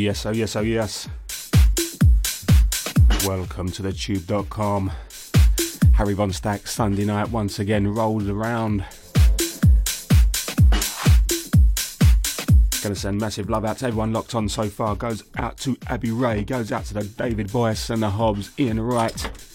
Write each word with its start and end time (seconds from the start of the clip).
yes, 0.00 0.24
oh, 0.24 0.30
yes, 0.30 0.56
oh, 0.56 0.62
yes. 0.62 1.08
Welcome 3.26 3.70
to 3.72 3.82
the 3.82 3.92
tube.com. 3.92 4.90
Harry 5.94 6.14
Von 6.14 6.32
Stacks, 6.32 6.72
Sunday 6.72 7.04
night, 7.04 7.30
once 7.30 7.58
again 7.58 7.86
rolls 7.86 8.26
around. 8.28 8.84
Gonna 12.82 12.94
send 12.94 13.20
massive 13.20 13.50
love 13.50 13.66
out 13.66 13.78
to 13.78 13.86
everyone 13.86 14.14
locked 14.14 14.34
on 14.34 14.48
so 14.48 14.70
far. 14.70 14.96
Goes 14.96 15.22
out 15.36 15.58
to 15.58 15.76
Abby 15.88 16.10
Ray, 16.10 16.44
goes 16.44 16.72
out 16.72 16.86
to 16.86 16.94
the 16.94 17.04
David 17.04 17.52
Boyce 17.52 17.90
and 17.90 18.02
the 18.02 18.10
Hobbs, 18.10 18.50
Ian 18.58 18.80
Wright. 18.80 19.49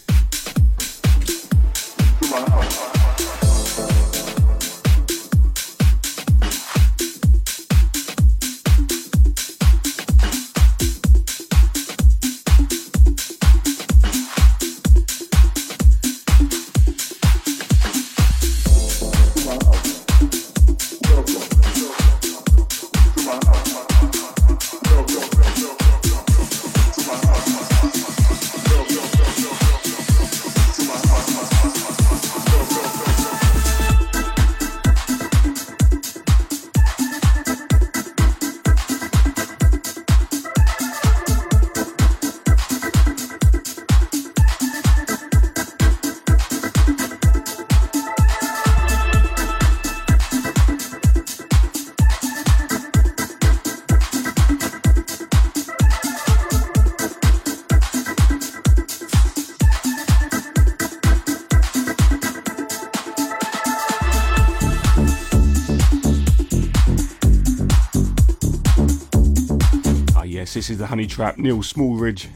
The 70.86 70.90
Honey 70.90 71.06
Trap, 71.08 71.36
Neil 71.36 71.58
Smallridge. 71.58 72.28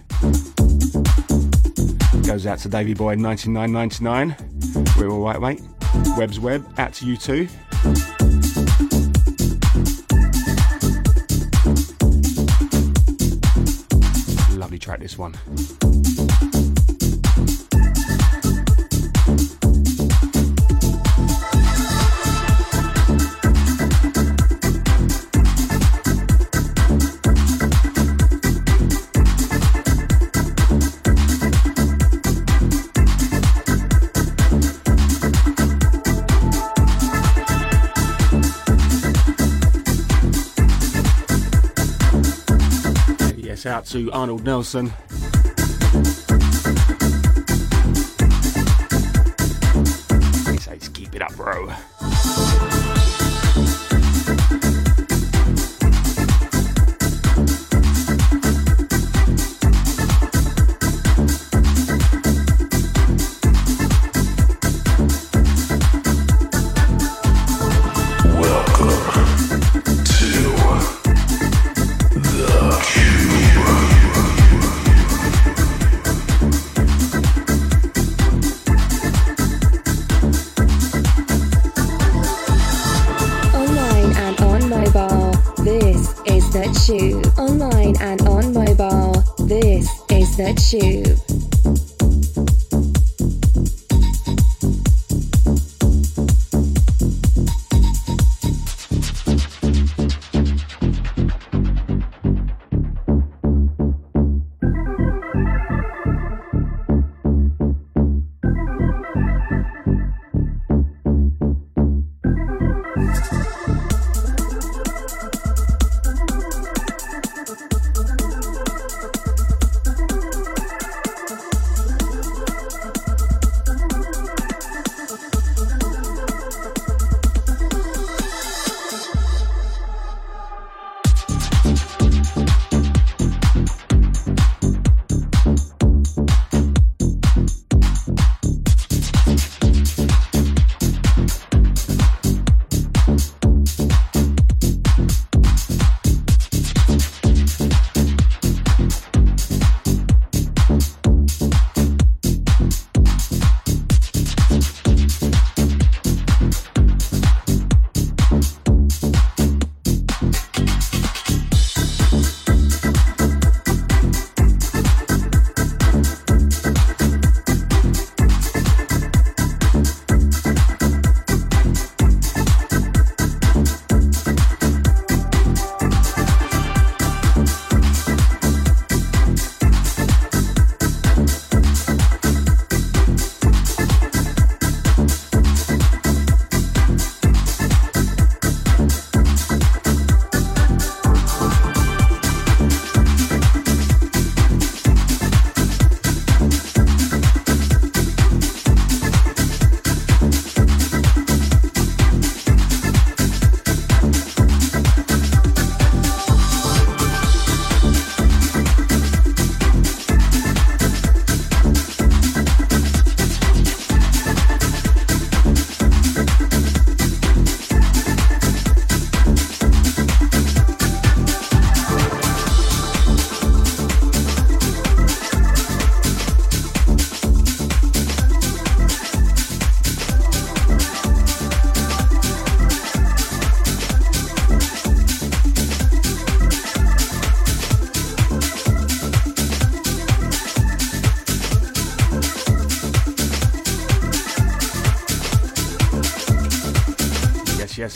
Goes 2.26 2.46
out 2.46 2.58
to 2.60 2.68
Davy 2.68 2.94
Boy 2.94 3.14
9999. 3.14 4.34
We're 4.98 5.08
all 5.08 5.22
right, 5.22 5.40
mate. 5.40 5.62
Web's 6.16 6.40
web, 6.40 6.66
out 6.76 6.92
to 6.94 7.06
you 7.06 7.16
too. 7.16 7.46
Lovely 14.58 14.78
track, 14.78 14.98
this 14.98 15.16
one. 15.16 15.34
To 43.90 44.08
Arnold 44.12 44.44
Nelson. 44.44 44.92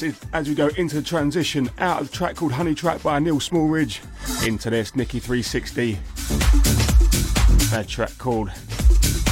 Yes. 0.05 0.21
As 0.33 0.49
we 0.49 0.55
go 0.55 0.69
into 0.69 0.97
the 0.97 1.03
transition 1.03 1.71
out 1.79 2.01
of 2.01 2.11
the 2.11 2.17
track 2.17 2.37
called 2.37 2.53
Honey 2.53 2.75
Trap 2.75 3.03
by 3.03 3.19
Neil 3.19 3.39
Smallridge 3.39 4.01
into 4.47 4.71
this 4.71 4.95
Nikki 4.95 5.19
360. 5.19 5.99
A 7.75 7.85
track 7.85 8.17
called 8.19 8.51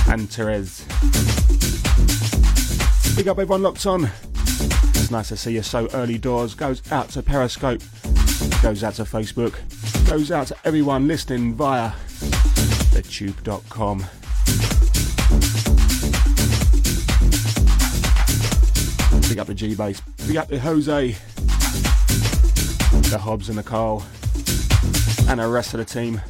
Antares. 0.09 0.85
Big 3.17 3.29
up 3.29 3.39
everyone 3.39 3.63
locked 3.63 3.87
on. 3.87 4.05
It's 4.05 5.11
nice 5.11 5.29
to 5.29 5.37
see 5.37 5.53
you 5.53 5.63
so 5.63 5.89
early 5.95 6.19
doors. 6.19 6.55
Goes 6.55 6.83
out 6.91 7.11
to 7.11 7.23
Periscope, 7.23 7.83
goes 8.63 8.83
out 8.83 8.95
to 8.95 9.05
Facebook, 9.05 9.55
goes 10.09 10.31
out 10.31 10.49
to 10.49 10.57
everyone 10.65 11.07
listening 11.07 11.55
via 11.55 11.93
thetube.com. 12.93 14.05
Big 19.33 19.39
up 19.39 19.47
the 19.47 19.55
G 19.55 19.75
Bass. 19.75 20.03
Big 20.27 20.37
up 20.37 20.49
the 20.49 20.59
Jose. 20.61 21.17
The 23.09 23.19
Hobbs 23.19 23.49
and 23.49 23.57
the 23.57 23.63
Carl. 23.63 24.05
And 25.27 25.41
the 25.41 25.49
rest 25.49 25.73
of 25.73 25.79
the 25.79 25.87
team. 25.87 26.21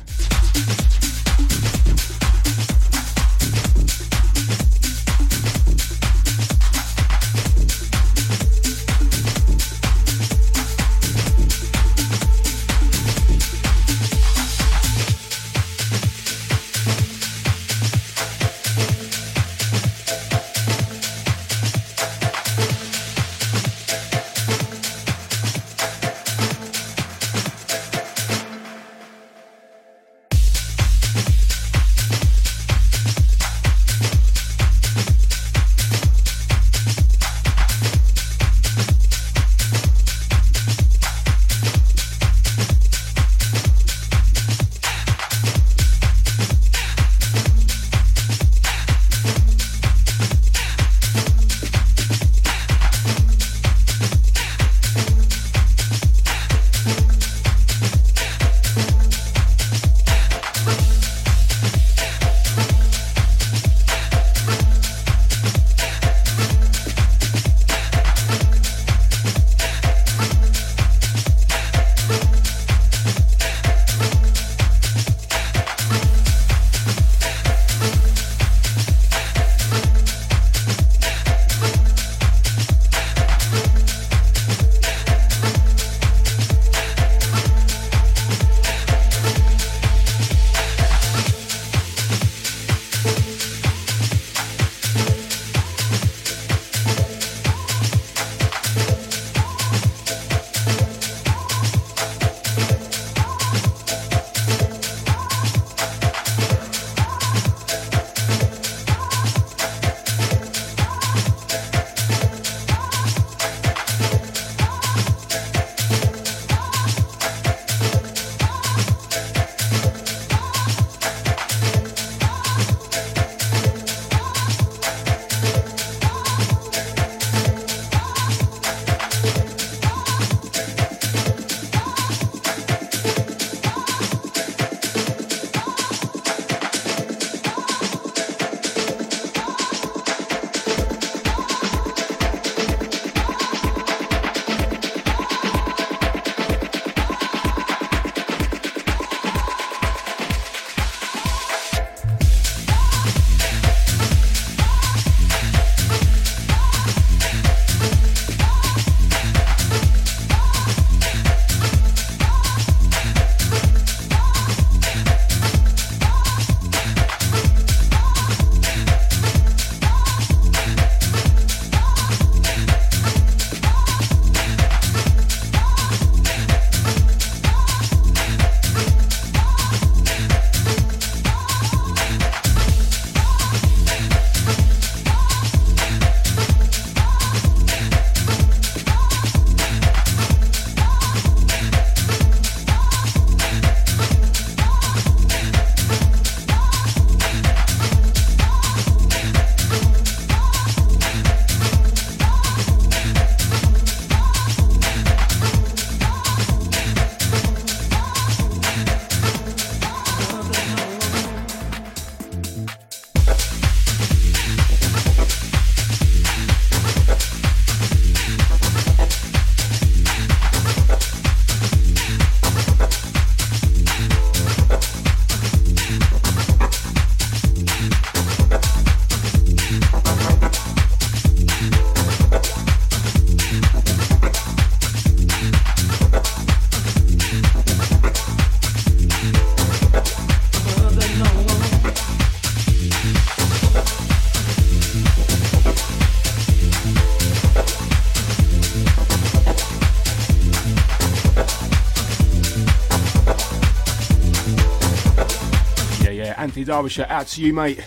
Derbyshire. 256.55 257.07
Out 257.09 257.27
to 257.29 257.43
you, 257.43 257.53
mate. 257.53 257.81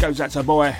Goes 0.00 0.20
out 0.20 0.30
to 0.30 0.42
boy. 0.42 0.76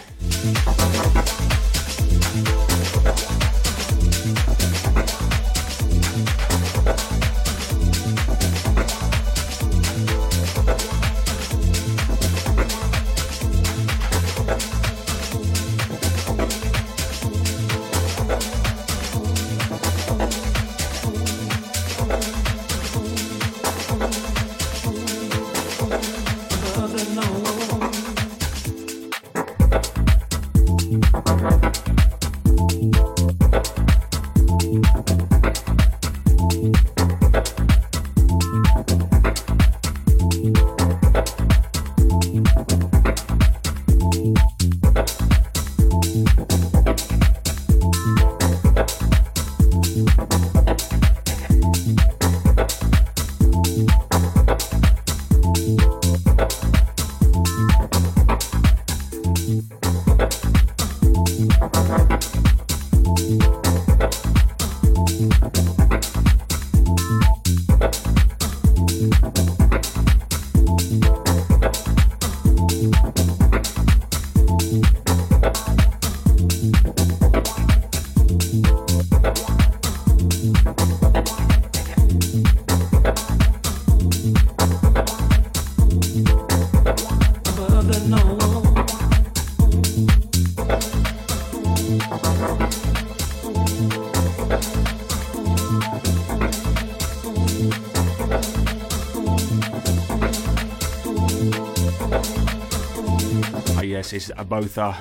Is 104.48 104.76
Abotha 104.76 104.96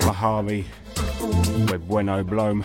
Bahari 0.00 0.66
with 1.70 1.86
Bueno 1.88 2.22
Blome. 2.22 2.64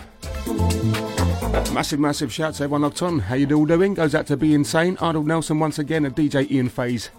Massive, 1.72 2.00
massive 2.00 2.32
shout 2.32 2.54
to 2.54 2.64
everyone 2.64 2.82
locked 2.82 3.02
on. 3.02 3.18
How 3.20 3.34
you 3.34 3.50
all 3.54 3.66
doing? 3.66 3.94
Goes 3.94 4.14
out 4.14 4.26
to 4.28 4.36
Be 4.36 4.54
Insane, 4.54 4.96
Arnold 5.00 5.26
Nelson 5.26 5.58
once 5.58 5.78
again, 5.78 6.04
and 6.04 6.14
DJ 6.14 6.50
Ian 6.50 6.68
Faze, 6.68 7.10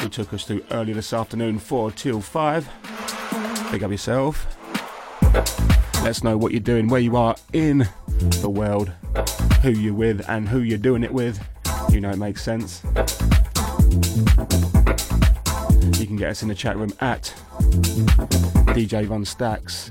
who 0.00 0.08
took 0.08 0.32
us 0.32 0.44
through 0.44 0.64
early 0.70 0.92
this 0.92 1.12
afternoon, 1.12 1.58
4 1.58 1.90
till 1.92 2.20
5. 2.20 3.70
Big 3.70 3.82
up 3.82 3.90
yourself. 3.90 4.46
Let 5.22 6.06
us 6.10 6.24
know 6.24 6.36
what 6.36 6.52
you're 6.52 6.60
doing, 6.60 6.88
where 6.88 7.00
you 7.00 7.16
are 7.16 7.36
in 7.52 7.88
the 8.40 8.50
world, 8.50 8.92
who 9.62 9.70
you're 9.70 9.94
with, 9.94 10.28
and 10.28 10.48
who 10.48 10.60
you're 10.60 10.78
doing 10.78 11.04
it 11.04 11.12
with. 11.12 11.44
You 11.90 12.00
know 12.00 12.10
it 12.10 12.18
makes 12.18 12.42
sense. 12.42 12.82
You 15.98 16.06
can 16.06 16.16
get 16.16 16.30
us 16.30 16.42
in 16.42 16.48
the 16.48 16.54
chat 16.54 16.76
room 16.76 16.92
at 17.00 17.32
DJ 18.76 19.06
Von 19.06 19.24
Stacks 19.24 19.90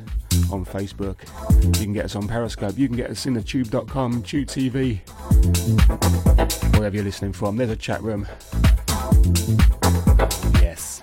on 0.51 0.63
Facebook. 0.63 1.17
You 1.79 1.85
can 1.85 1.93
get 1.93 2.05
us 2.05 2.15
on 2.15 2.27
Periscope. 2.27 2.77
You 2.77 2.87
can 2.87 2.95
get 2.95 3.09
us 3.09 3.25
in 3.25 3.33
the 3.33 3.41
tube.com, 3.41 4.21
Tube 4.21 4.47
TV, 4.47 4.99
wherever 6.77 6.95
you're 6.95 7.03
listening 7.03 7.33
from. 7.33 7.57
There's 7.57 7.71
a 7.71 7.75
chat 7.75 8.03
room. 8.03 8.27
Yes. 10.61 11.01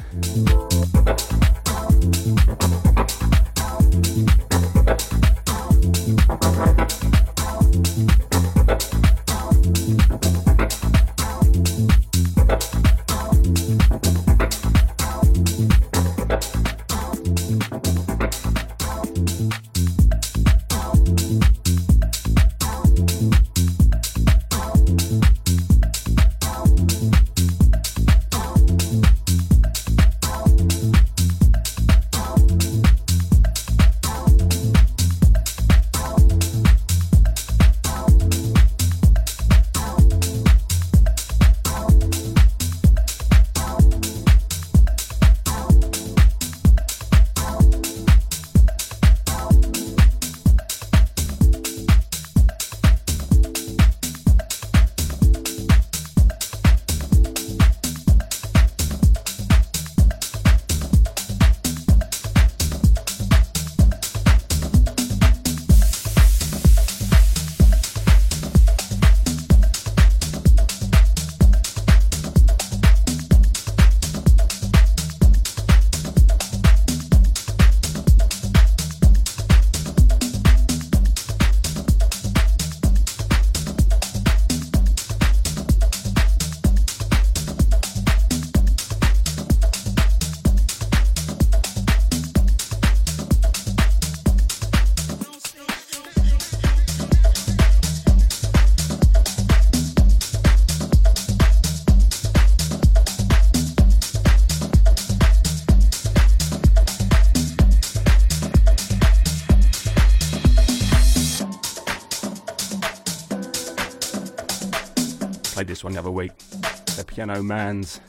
Piano 117.23 117.41
Man's, 117.41 118.01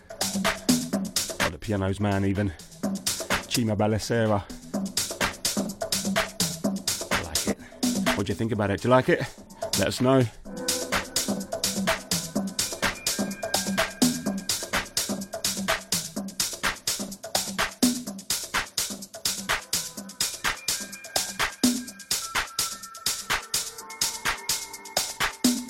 or 1.44 1.52
the 1.52 1.60
Piano's 1.60 2.00
Man 2.00 2.26
even, 2.26 2.52
Chima 3.46 3.78
Balesera. 3.78 4.42
I 7.12 7.22
like 7.22 7.48
it. 7.48 8.18
What 8.18 8.26
do 8.26 8.32
you 8.32 8.36
think 8.36 8.52
about 8.52 8.72
it? 8.72 8.82
Do 8.82 8.88
you 8.88 8.92
like 8.92 9.10
it? 9.10 9.20
Let 9.78 9.90
us 9.90 10.02
know. 10.02 10.24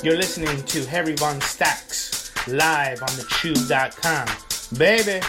You're 0.02 0.16
listening 0.16 0.64
to 0.64 0.86
Harry 0.86 1.16
Von 1.18 1.42
Stacks 1.42 1.83
live 2.48 3.02
on 3.02 3.16
the 3.16 3.26
tube.com. 3.42 4.28
Baby. 4.78 5.26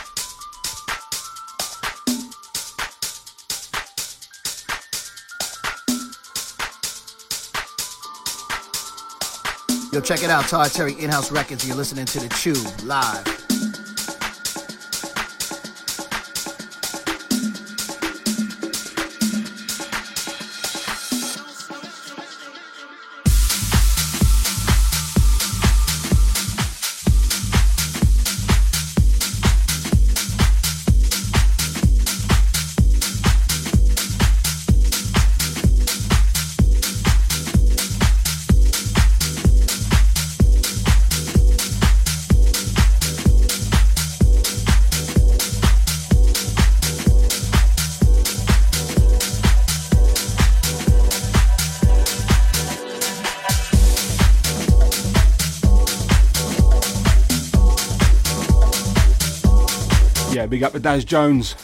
Yo, 9.93 10.01
check 10.01 10.25
it 10.25 10.31
out, 10.31 10.49
Todd 10.49 10.73
Terry 10.73 10.95
In-House 10.95 11.31
Records. 11.31 11.67
You're 11.67 11.77
listening 11.77 12.05
to 12.07 12.19
the 12.19 12.29
Tube 12.31 12.67
live. 12.85 13.44
Big 60.55 60.63
up 60.63 60.71
to 60.71 60.79
Daz 60.79 61.05
Jones. 61.05 61.57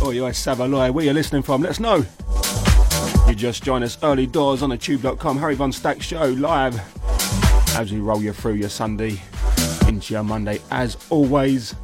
Oh, 0.00 0.12
you're 0.14 0.30
Savaloy. 0.30 0.92
Where 0.92 1.04
you're 1.04 1.12
listening 1.12 1.42
from? 1.42 1.62
Let 1.62 1.70
us 1.70 1.80
know. 1.80 2.06
You 3.26 3.34
just 3.34 3.64
join 3.64 3.82
us 3.82 3.98
early 4.04 4.28
doors 4.28 4.62
on 4.62 4.70
the 4.70 4.76
tube.com 4.76 5.38
Harry 5.38 5.56
Von 5.56 5.72
Stacks 5.72 6.06
show 6.06 6.26
live 6.26 6.80
as 7.76 7.92
we 7.92 7.98
roll 7.98 8.22
you 8.22 8.32
through 8.32 8.52
your 8.52 8.68
Sunday 8.68 9.20
into 9.88 10.14
your 10.14 10.22
Monday 10.22 10.60
as 10.70 10.96
always. 11.10 11.74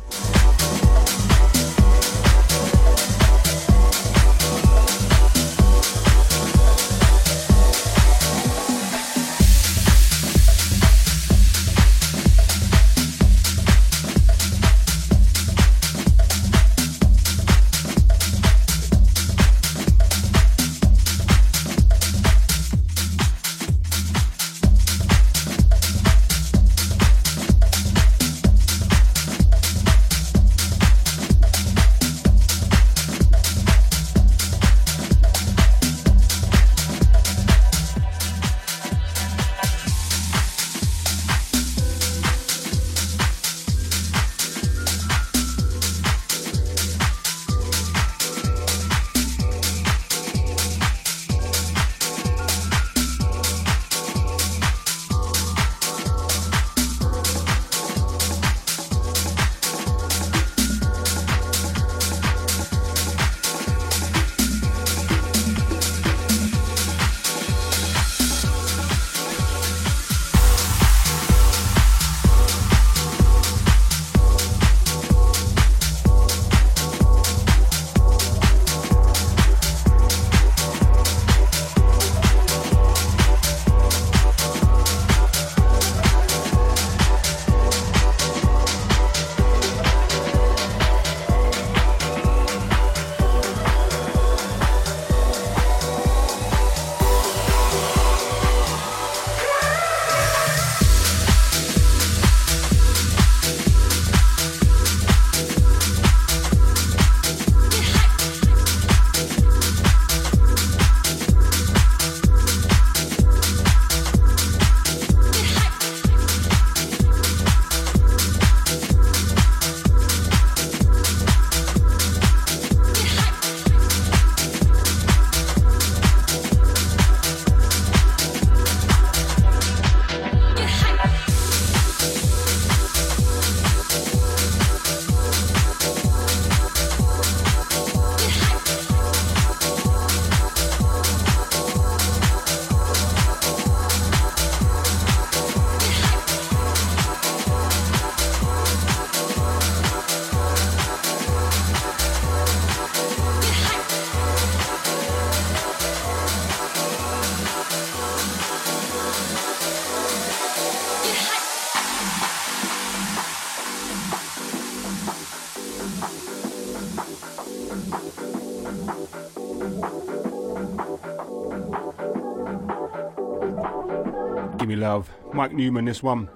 Mike 175.34 175.52
Newman, 175.52 175.84
this 175.84 176.00
one. 176.00 176.28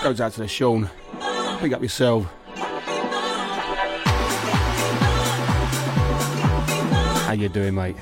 Goes 0.00 0.20
out 0.20 0.32
to 0.34 0.40
the 0.40 0.46
Sean. 0.48 0.88
Pick 1.58 1.72
up 1.72 1.82
yourself. 1.82 2.24
How 7.26 7.32
you 7.32 7.48
doing, 7.48 7.74
mate? 7.74 7.96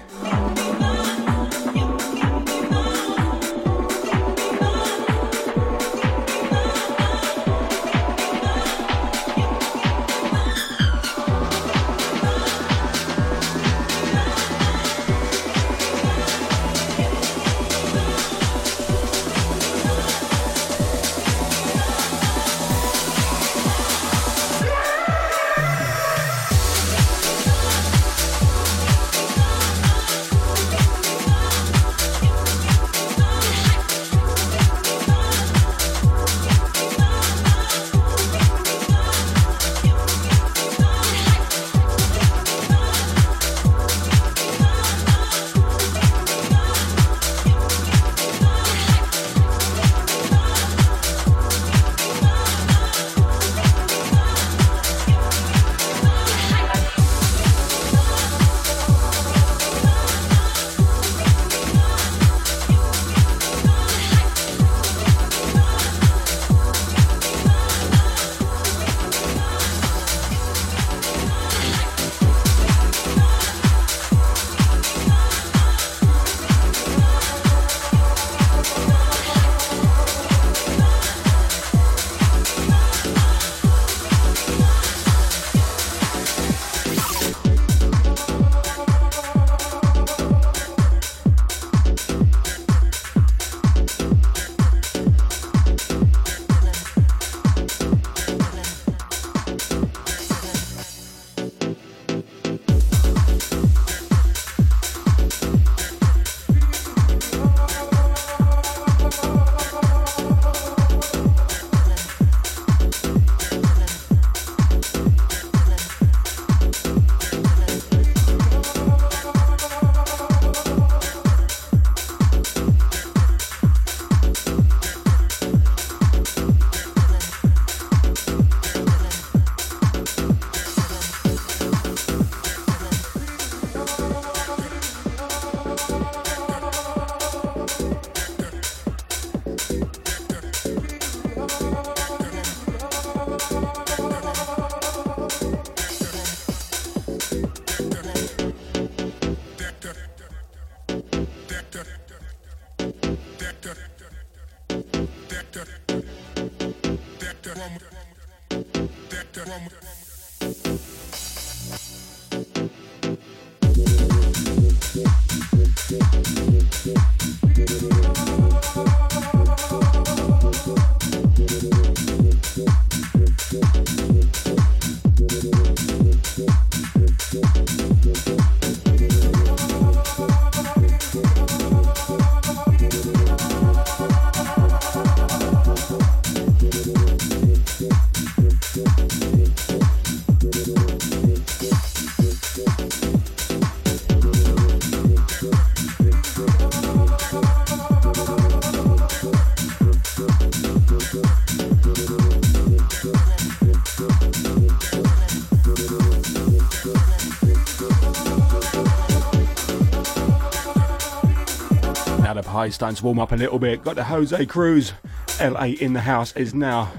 High 212.56 212.70
starting 212.70 212.96
to 212.96 213.04
warm 213.04 213.18
up 213.18 213.32
a 213.32 213.36
little 213.36 213.58
bit. 213.58 213.84
Got 213.84 213.96
the 213.96 214.04
Jose 214.04 214.46
Cruz. 214.46 214.94
LA 215.38 215.76
in 215.78 215.92
the 215.92 216.00
house 216.00 216.34
is 216.36 216.54
now. 216.54 216.90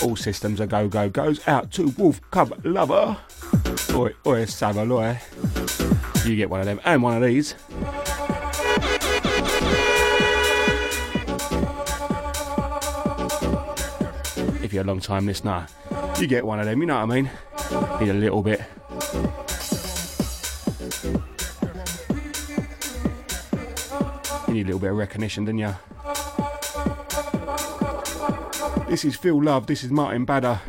All 0.00 0.14
systems 0.14 0.60
are 0.60 0.66
go, 0.66 0.86
go, 0.86 1.08
goes 1.08 1.46
out 1.48 1.72
to 1.72 1.88
Wolf 1.98 2.20
Cub 2.30 2.54
Lover. 2.64 3.16
Oi, 3.90 4.12
oi, 4.24 4.44
Savaloy. 4.44 5.18
You 6.24 6.36
get 6.36 6.48
one 6.48 6.60
of 6.60 6.66
them 6.66 6.80
and 6.84 7.02
one 7.02 7.16
of 7.16 7.22
these. 7.24 7.56
If 14.62 14.72
you're 14.72 14.84
a 14.84 14.86
long 14.86 15.00
time 15.00 15.26
listener, 15.26 15.66
you 16.20 16.28
get 16.28 16.46
one 16.46 16.60
of 16.60 16.66
them, 16.66 16.80
you 16.80 16.86
know 16.86 17.04
what 17.04 17.10
I 17.10 17.22
mean? 17.22 17.30
Need 18.00 18.10
a 18.10 18.14
little 18.14 18.42
bit. 18.42 18.60
Need 24.56 24.62
a 24.62 24.66
little 24.66 24.80
bit 24.80 24.90
of 24.90 24.96
recognition, 24.96 25.44
didn't 25.44 25.58
you? 25.58 25.74
This 28.88 29.04
is 29.04 29.16
Phil 29.16 29.42
Love, 29.42 29.66
this 29.66 29.84
is 29.84 29.90
Martin 29.90 30.24
Bader. 30.24 30.60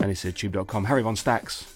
And 0.00 0.10
this 0.10 0.24
is 0.24 0.32
tube.com. 0.34 0.84
Harry 0.84 1.02
Von 1.02 1.16
Stacks. 1.16 1.75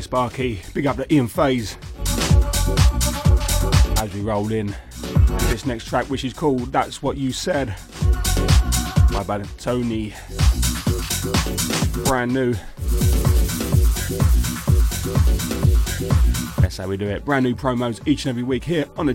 Sparky. 0.00 0.60
Big 0.74 0.86
up 0.86 0.96
to 0.96 1.12
Ian 1.12 1.28
Faze. 1.28 1.76
As 4.00 4.12
we 4.14 4.20
roll 4.20 4.50
in 4.50 4.74
this 5.50 5.66
next 5.66 5.86
track, 5.86 6.06
which 6.06 6.24
is 6.24 6.32
called 6.32 6.72
That's 6.72 7.02
What 7.02 7.16
You 7.16 7.32
Said. 7.32 7.74
My 9.10 9.22
bad, 9.22 9.46
Tony. 9.58 10.14
Brand 12.04 12.32
new. 12.32 12.54
That's 16.60 16.76
how 16.76 16.86
we 16.88 16.96
do 16.96 17.06
it. 17.06 17.24
Brand 17.24 17.44
new 17.44 17.54
promos 17.54 18.06
each 18.06 18.24
and 18.24 18.30
every 18.30 18.42
week 18.42 18.64
here 18.64 18.86
on 18.96 19.06
the 19.06 19.14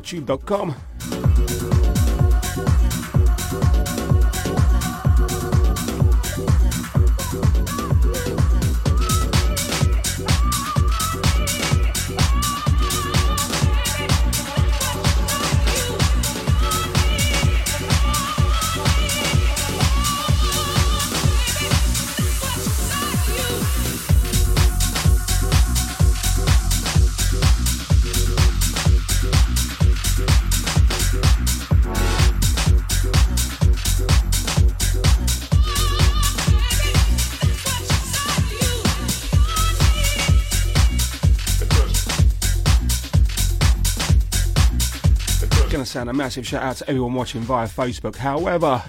and 45.97 46.09
a 46.09 46.13
massive 46.13 46.47
shout 46.47 46.63
out 46.63 46.75
to 46.77 46.89
everyone 46.89 47.13
watching 47.13 47.41
via 47.41 47.67
Facebook. 47.67 48.15
However, 48.15 48.81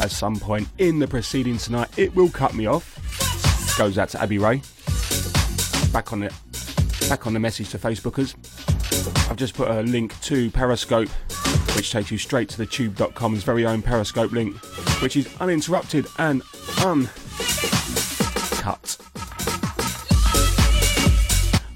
at 0.00 0.10
some 0.10 0.36
point 0.36 0.68
in 0.78 0.98
the 0.98 1.08
proceedings 1.08 1.64
tonight, 1.64 1.88
it 1.96 2.14
will 2.14 2.28
cut 2.28 2.54
me 2.54 2.66
off. 2.66 2.96
Goes 3.78 3.98
out 3.98 4.10
to 4.10 4.20
Abby 4.20 4.38
Ray. 4.38 4.62
Back 5.92 6.12
on 6.12 6.22
it. 6.22 6.32
Back 7.08 7.26
on 7.26 7.32
the 7.32 7.40
message 7.40 7.70
to 7.70 7.78
Facebookers. 7.78 8.34
I've 9.30 9.36
just 9.36 9.54
put 9.54 9.70
a 9.70 9.82
link 9.82 10.20
to 10.22 10.50
Periscope, 10.50 11.08
which 11.74 11.90
takes 11.90 12.10
you 12.10 12.18
straight 12.18 12.48
to 12.50 12.58
the 12.58 12.66
tube.com's 12.66 13.42
very 13.42 13.64
own 13.64 13.80
Periscope 13.80 14.32
link, 14.32 14.56
which 15.00 15.16
is 15.16 15.28
uninterrupted 15.40 16.06
and 16.18 16.42
uncut. 16.84 17.08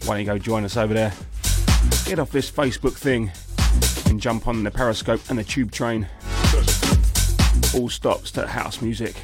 Why 0.04 0.16
don't 0.16 0.20
you 0.20 0.26
go 0.26 0.38
join 0.38 0.64
us 0.64 0.76
over 0.76 0.92
there? 0.92 1.12
Get 2.04 2.18
off 2.18 2.30
this 2.30 2.50
Facebook 2.50 2.94
thing 2.94 3.30
and 4.12 4.20
jump 4.20 4.46
on 4.46 4.62
the 4.62 4.70
Periscope 4.70 5.22
and 5.30 5.38
the 5.38 5.44
tube 5.44 5.72
train. 5.72 6.06
All 7.74 7.88
stops 7.88 8.30
to 8.32 8.46
house 8.46 8.82
music. 8.82 9.16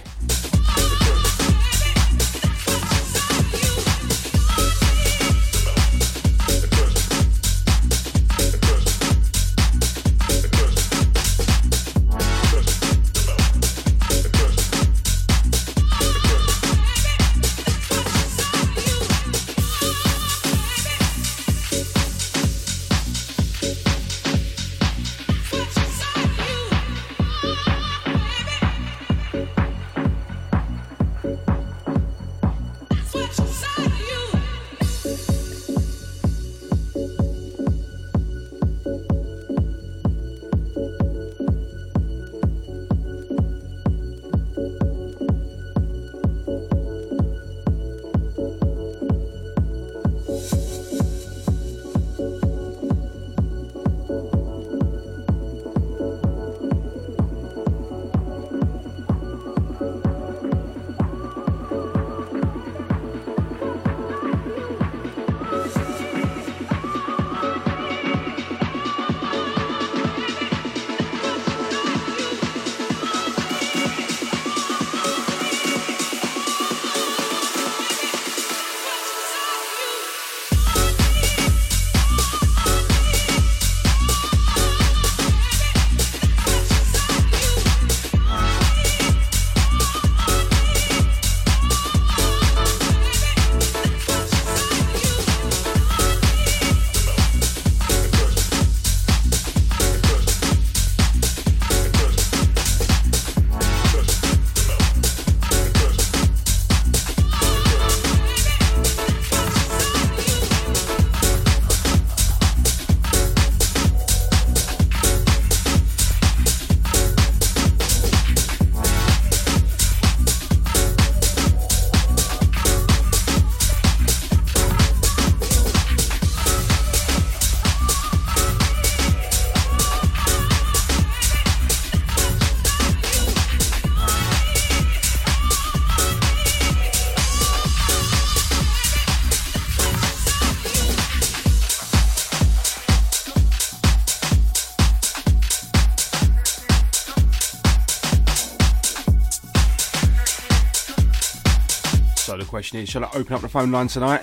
Question 152.58 152.80
is, 152.80 152.88
shall 152.88 153.04
I 153.04 153.10
open 153.14 153.34
up 153.34 153.40
the 153.40 153.48
phone 153.48 153.70
line 153.70 153.86
tonight? 153.86 154.22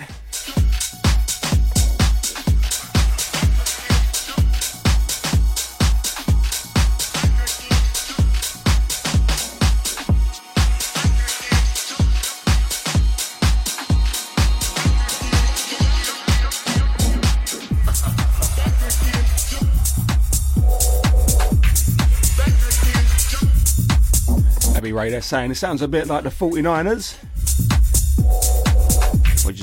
They're 25.08 25.22
saying 25.22 25.52
it 25.52 25.54
sounds 25.54 25.80
a 25.80 25.88
bit 25.88 26.08
like 26.08 26.24
the 26.24 26.30
49ers. 26.30 27.25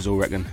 Do 0.04 0.12
all 0.12 0.18
reckon? 0.18 0.46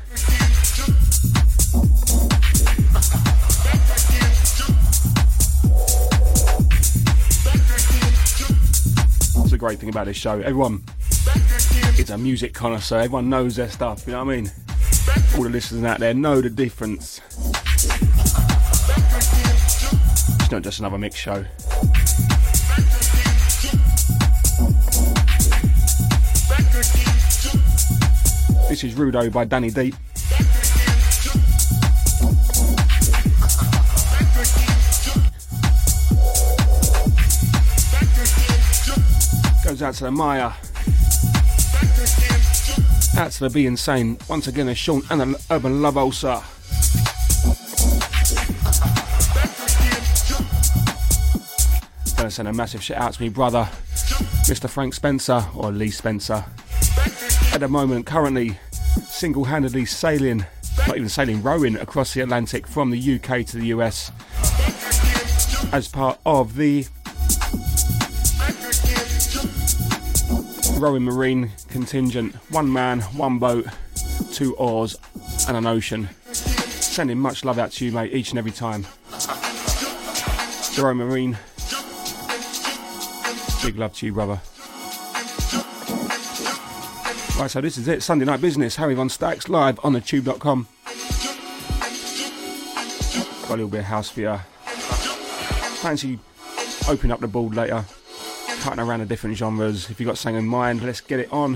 It's 9.43 9.53
a 9.53 9.59
great 9.59 9.81
thing 9.81 9.89
about 9.89 10.07
this 10.07 10.17
show. 10.17 10.39
Everyone 10.39 10.85
is 11.99 12.11
a 12.11 12.19
music 12.19 12.55
connoisseur. 12.55 12.99
Everyone 12.99 13.29
knows 13.29 13.57
their 13.57 13.69
stuff. 13.69 14.07
You 14.07 14.13
know 14.13 14.25
what 14.25 14.33
I 14.33 14.37
mean? 14.37 14.53
All 15.37 15.43
the 15.43 15.49
listeners 15.51 15.83
out 15.83 15.99
there 15.99 16.15
know 16.15 16.41
the 16.41 16.49
difference. 16.49 17.21
It's 20.39 20.51
not 20.53 20.63
just 20.63 20.79
another 20.79 20.99
mix 20.99 21.17
show. 21.17 21.45
This 28.81 28.95
is 28.95 28.99
Rudo 28.99 29.31
by 29.31 29.45
Danny 29.45 29.69
Deep. 29.69 29.95
Goes 39.63 39.83
out 39.83 39.93
to 39.97 40.05
the 40.05 40.11
Maya. 40.11 40.53
Out 43.19 43.33
to 43.33 43.41
the 43.41 43.51
Be 43.53 43.67
Insane. 43.67 44.17
Once 44.31 44.47
again, 44.47 44.69
a 44.69 44.75
Sean 44.75 45.03
and 45.11 45.21
an 45.21 45.37
Urban 45.51 45.83
Love 45.83 45.99
Ulcer. 45.99 46.41
Gonna 52.17 52.31
send 52.31 52.49
a 52.49 52.53
massive 52.55 52.83
shout 52.83 52.97
out 52.97 53.13
to 53.13 53.23
me 53.23 53.29
brother, 53.29 53.69
Mr. 54.49 54.71
Frank 54.71 54.95
Spencer, 54.95 55.45
or 55.55 55.71
Lee 55.71 55.91
Spencer 55.91 56.47
at 57.53 57.61
the 57.61 57.69
moment 57.69 58.07
currently 58.07 58.57
single 59.21 59.45
handedly 59.45 59.85
sailing, 59.85 60.47
not 60.89 60.97
even 60.97 61.07
sailing, 61.07 61.43
rowing 61.43 61.77
across 61.77 62.15
the 62.15 62.23
Atlantic 62.23 62.67
from 62.67 62.89
the 62.91 62.99
UK 63.17 63.45
to 63.45 63.59
the 63.59 63.67
US 63.67 64.11
as 65.75 65.89
part 65.89 66.19
of 66.25 66.57
the 66.57 66.87
rowing 70.79 71.03
marine 71.03 71.51
contingent. 71.69 72.35
One 72.49 72.73
man, 72.73 73.01
one 73.13 73.39
boat, 73.39 73.67
two 74.33 74.57
oars, 74.57 74.97
and 75.47 75.55
an 75.55 75.67
ocean. 75.67 76.09
Sending 76.33 77.19
much 77.19 77.45
love 77.45 77.59
out 77.59 77.73
to 77.73 77.85
you, 77.85 77.93
mate, 77.93 78.15
each 78.15 78.31
and 78.31 78.39
every 78.39 78.53
time. 78.53 78.87
The 80.77 80.81
rowing 80.83 80.97
marine. 80.97 81.37
Big 83.63 83.77
love 83.77 83.93
to 83.97 84.07
you, 84.07 84.15
brother. 84.15 84.41
Right, 87.41 87.51
so 87.51 87.63
this 87.63 87.79
is 87.79 87.89
it. 87.89 88.03
Sunday 88.03 88.27
night 88.27 88.43
business. 88.43 88.77
Harry 88.77 88.93
Von 88.93 89.09
Stacks 89.09 89.49
live 89.49 89.81
on 89.83 89.95
the 89.95 90.01
tube.com. 90.03 90.69
Got 93.41 93.49
a 93.49 93.57
little 93.57 93.69
bit 93.69 93.79
of 93.79 93.85
house 93.87 94.11
for 94.11 94.21
you. 94.21 94.37
Fancy 95.81 96.19
opening 96.87 97.13
up 97.13 97.21
the 97.21 97.27
board 97.27 97.55
later, 97.55 97.83
cutting 98.61 98.81
around 98.81 99.01
the 99.01 99.07
different 99.07 99.39
genres. 99.39 99.89
If 99.89 99.99
you've 99.99 100.07
got 100.07 100.19
something 100.19 100.39
in 100.39 100.47
mind, 100.47 100.83
let's 100.83 101.01
get 101.01 101.19
it 101.19 101.33
on. 101.33 101.55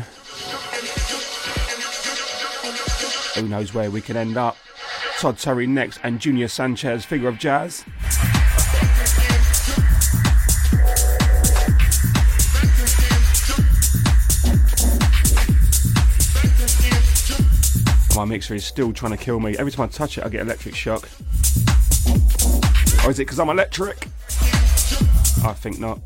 Who 3.35 3.47
knows 3.47 3.74
where 3.74 3.91
we 3.91 4.01
can 4.01 4.16
end 4.16 4.39
up? 4.39 4.57
Todd 5.18 5.37
Terry 5.37 5.66
next 5.66 6.01
and 6.03 6.18
Junior 6.18 6.49
Sanchez, 6.49 7.05
figure 7.05 7.28
of 7.28 7.39
jazz. 7.39 7.85
My 18.25 18.29
mixer 18.29 18.55
is 18.55 18.64
still 18.64 18.91
trying 18.91 19.12
to 19.12 19.22
kill 19.22 19.39
me. 19.39 19.55
Every 19.59 19.70
time 19.70 19.85
I 19.85 19.89
touch 19.89 20.16
it, 20.16 20.25
I 20.25 20.31
get 20.31 20.41
electric 20.41 20.75
shock. 20.75 21.03
Or 23.05 23.11
is 23.11 23.18
it 23.18 23.27
because 23.27 23.39
I'm 23.39 23.51
electric? 23.51 24.07
I 25.45 25.53
think 25.53 25.79
not. 25.79 26.01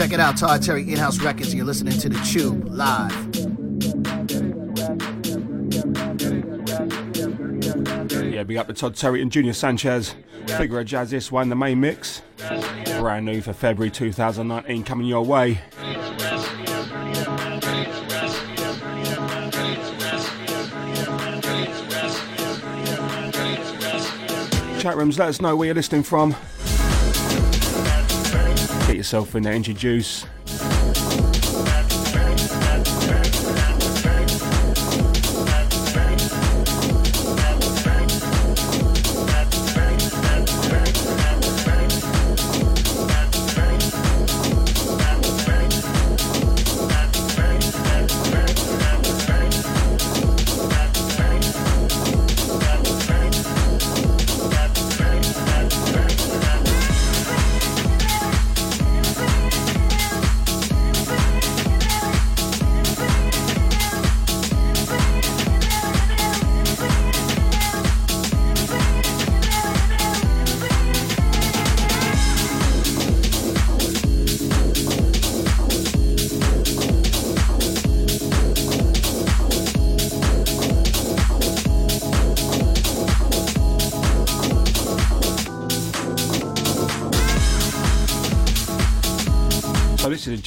Check 0.00 0.14
it 0.14 0.20
out, 0.20 0.34
Todd 0.34 0.62
Terry 0.62 0.90
In 0.90 0.96
House 0.96 1.20
Records. 1.20 1.54
You're 1.54 1.66
listening 1.66 1.98
to 1.98 2.08
The 2.08 2.18
Tube 2.20 2.64
live. 2.70 3.12
Yeah, 8.32 8.44
big 8.44 8.56
up 8.56 8.68
to 8.68 8.72
Todd 8.72 8.96
Terry 8.96 9.20
and 9.20 9.30
Junior 9.30 9.52
Sanchez. 9.52 10.14
Figure 10.56 10.80
of 10.80 10.86
Jazz 10.86 11.10
this 11.10 11.30
one, 11.30 11.50
the 11.50 11.54
main 11.54 11.80
mix. 11.80 12.22
Brand 12.98 13.26
new 13.26 13.42
for 13.42 13.52
February 13.52 13.90
2019 13.90 14.84
coming 14.84 15.06
your 15.06 15.22
way. 15.22 15.60
Chat 24.80 24.96
rooms, 24.96 25.18
let 25.18 25.28
us 25.28 25.42
know 25.42 25.54
where 25.56 25.66
you're 25.66 25.74
listening 25.74 26.04
from. 26.04 26.34
Yourself 29.00 29.34
in 29.34 29.42
there, 29.44 29.54
introduce. 29.54 30.26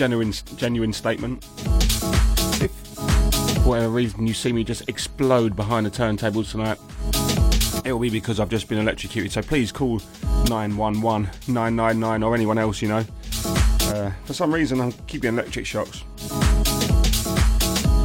Genuine, 0.03 0.33
genuine 0.57 0.91
statement. 0.91 1.45
If 2.61 2.71
for 3.63 3.69
whatever 3.69 3.87
reason 3.87 4.27
you 4.27 4.33
see 4.33 4.51
me 4.51 4.65
just 4.65 4.89
explode 4.89 5.55
behind 5.55 5.85
the 5.85 5.89
turntables 5.89 6.51
tonight, 6.51 6.77
it 7.85 7.93
will 7.93 7.99
be 7.99 8.09
because 8.09 8.41
I've 8.41 8.49
just 8.49 8.67
been 8.67 8.79
electrocuted. 8.79 9.31
So 9.31 9.41
please 9.41 9.71
call 9.71 10.01
911, 10.49 11.29
999, 11.47 12.21
or 12.21 12.35
anyone 12.35 12.57
else, 12.57 12.81
you 12.81 12.89
know. 12.89 13.05
Uh, 13.83 14.11
for 14.25 14.33
some 14.33 14.53
reason, 14.53 14.81
I 14.81 14.91
keep 15.07 15.21
getting 15.21 15.39
electric 15.39 15.65
shocks. 15.65 16.03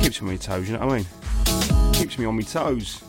Keeps 0.00 0.22
me 0.22 0.28
on 0.28 0.34
my 0.34 0.36
toes, 0.36 0.68
you 0.68 0.78
know 0.78 0.86
what 0.86 0.92
I 0.92 0.98
mean? 0.98 1.92
Keeps 1.94 2.16
me 2.16 2.26
on 2.26 2.36
my 2.36 2.42
toes. 2.42 3.02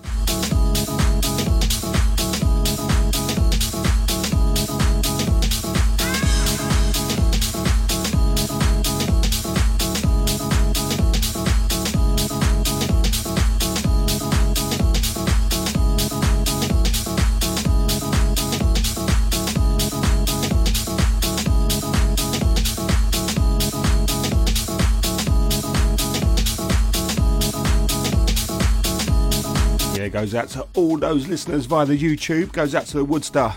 Goes 30.20 30.36
out 30.36 30.50
to 30.50 30.68
all 30.76 30.98
those 30.98 31.30
listeners 31.30 31.66
via 31.66 31.86
the 31.86 31.98
YouTube. 31.98 32.52
Goes 32.52 32.76
out 32.76 32.86
to 32.88 32.98
the 32.98 33.06
Woodster. 33.06 33.56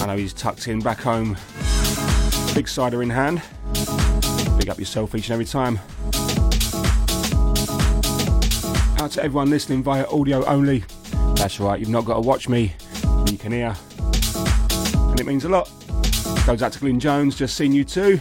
I 0.00 0.06
know 0.06 0.16
he's 0.16 0.32
tucked 0.32 0.68
in 0.68 0.78
back 0.78 1.00
home. 1.00 1.36
Big 2.54 2.68
cider 2.68 3.02
in 3.02 3.10
hand. 3.10 3.42
Big 4.56 4.68
up 4.68 4.78
yourself 4.78 5.16
each 5.16 5.28
and 5.28 5.32
every 5.32 5.46
time. 5.46 5.80
Out 9.00 9.10
to 9.10 9.24
everyone 9.24 9.50
listening 9.50 9.82
via 9.82 10.06
audio 10.06 10.44
only. 10.44 10.84
That's 11.34 11.58
right, 11.58 11.80
you've 11.80 11.88
not 11.88 12.04
got 12.04 12.14
to 12.14 12.20
watch 12.20 12.48
me. 12.48 12.72
You 13.26 13.36
can 13.36 13.50
hear. 13.50 13.74
And 14.94 15.18
it 15.18 15.26
means 15.26 15.44
a 15.44 15.48
lot. 15.48 15.68
Goes 16.46 16.62
out 16.62 16.70
to 16.74 16.78
Glyn 16.78 17.00
Jones, 17.00 17.34
just 17.34 17.56
seen 17.56 17.72
you 17.72 17.82
too. 17.82 18.20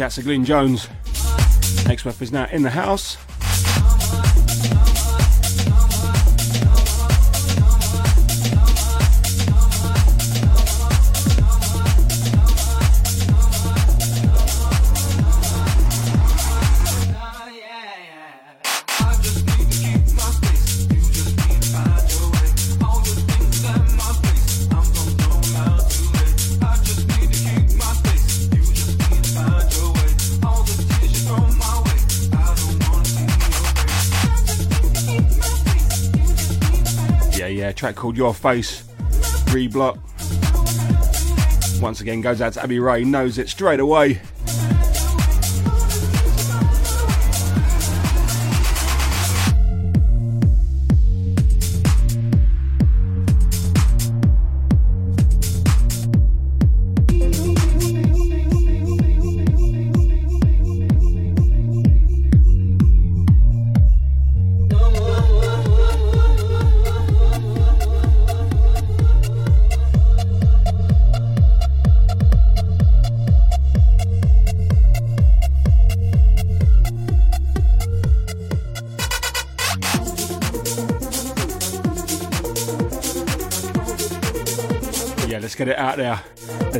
Shouts 0.00 0.14
to 0.14 0.22
Glyn 0.22 0.46
Jones. 0.46 0.88
Exmouth 1.84 2.22
is 2.22 2.32
now 2.32 2.46
in 2.46 2.62
the 2.62 2.70
house. 2.70 3.09
Track 37.90 37.96
called 37.96 38.16
Your 38.16 38.34
Face, 38.34 38.82
Reblock. 39.50 39.98
Once 41.80 42.00
again, 42.00 42.20
goes 42.20 42.40
out 42.40 42.52
to 42.52 42.62
Abby 42.62 42.78
Ray, 42.78 43.04
knows 43.04 43.38
it 43.38 43.48
straight 43.48 43.80
away. 43.80 44.20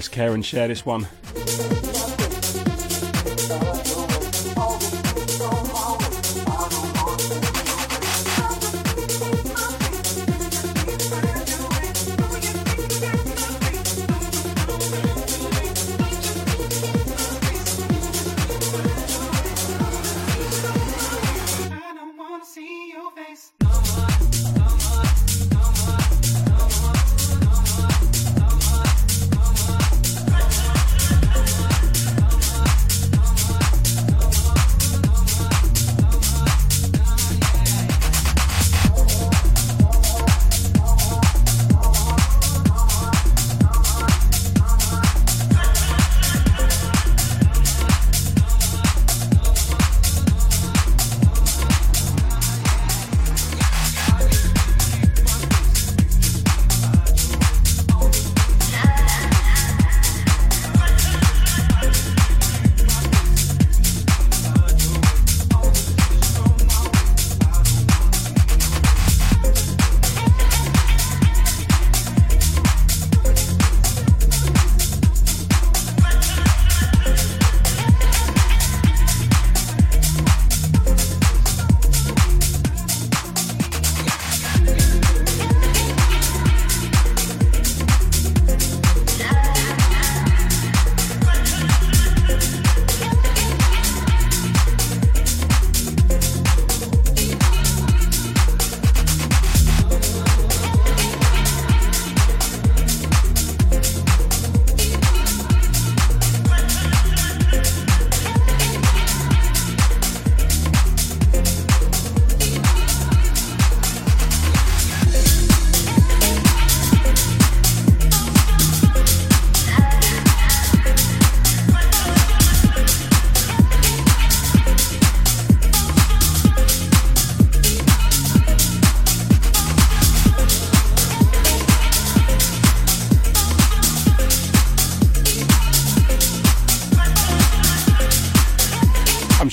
Let's 0.00 0.08
care 0.08 0.32
and 0.32 0.42
share 0.42 0.66
this 0.66 0.86
one. 0.86 1.08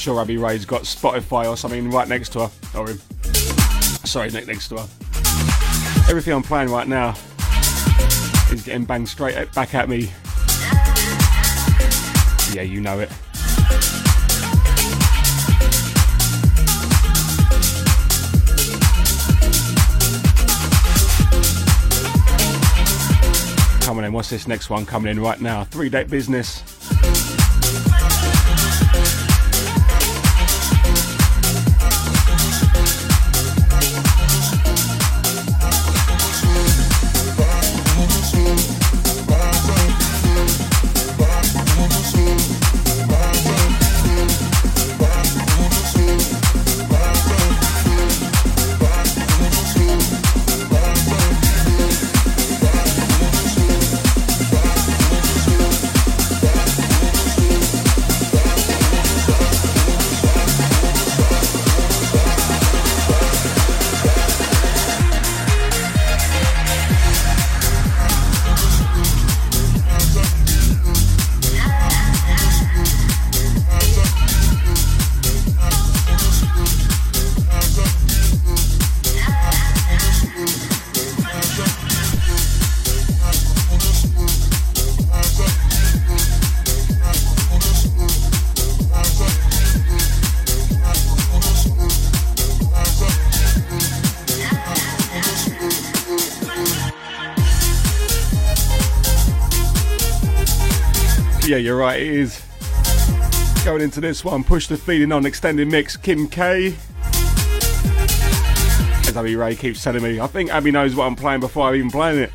Sure 0.08 0.22
Abby 0.22 0.38
Ray's 0.38 0.64
got 0.64 0.84
Spotify 0.84 1.49
or 1.49 1.58
something 1.58 1.91
right 1.91 2.08
next 2.08 2.30
to 2.30 2.47
her. 2.47 2.80
Or. 2.80 2.93
Sorry, 4.08 4.32
next 4.32 4.70
to 4.70 4.78
her. 4.78 4.88
Everything 6.10 6.34
I'm 6.34 6.43
playing 6.43 6.70
right 6.70 6.88
now 6.88 7.10
is 8.49 8.62
getting 8.64 8.86
banged 8.86 9.10
straight 9.10 9.51
back 9.51 9.76
at 9.76 9.89
me. 9.89 10.10
Yeah, 12.53 12.62
you 12.62 12.80
know 12.80 13.01
it. 13.01 13.10
Coming 23.82 24.05
in, 24.05 24.14
what's 24.14 24.30
this 24.30 24.47
next 24.47 24.70
one 24.70 24.86
coming 24.86 25.12
in 25.12 25.20
right 25.20 25.41
now? 25.41 25.66
Three 25.66 25.89
date 25.89 26.10
business. 26.10 26.64
Yeah, 101.58 101.64
you're 101.64 101.78
right, 101.78 101.99
it 101.99 102.08
is. 102.08 102.39
Going 103.66 103.82
into 103.82 103.99
this 103.99 104.24
one, 104.24 104.43
push 104.43 104.68
the 104.68 104.78
feeling 104.78 105.12
on 105.12 105.26
extended 105.26 105.68
mix, 105.68 105.97
Kim 105.97 106.28
K. 106.28 106.76
As 109.08 109.18
Abby 109.18 109.36
Ray 109.36 109.55
keeps 109.55 109.84
telling 109.84 110.03
me, 110.03 110.20
I 110.20 110.28
think 110.28 110.51
Abby 110.51 110.70
knows 110.70 110.93
what 110.93 111.05
I'm 111.05 111.16
playing 111.16 111.39
before 111.39 111.70
I'm 111.70 111.74
even 111.74 111.89
playing 111.89 112.20
it. 112.20 112.32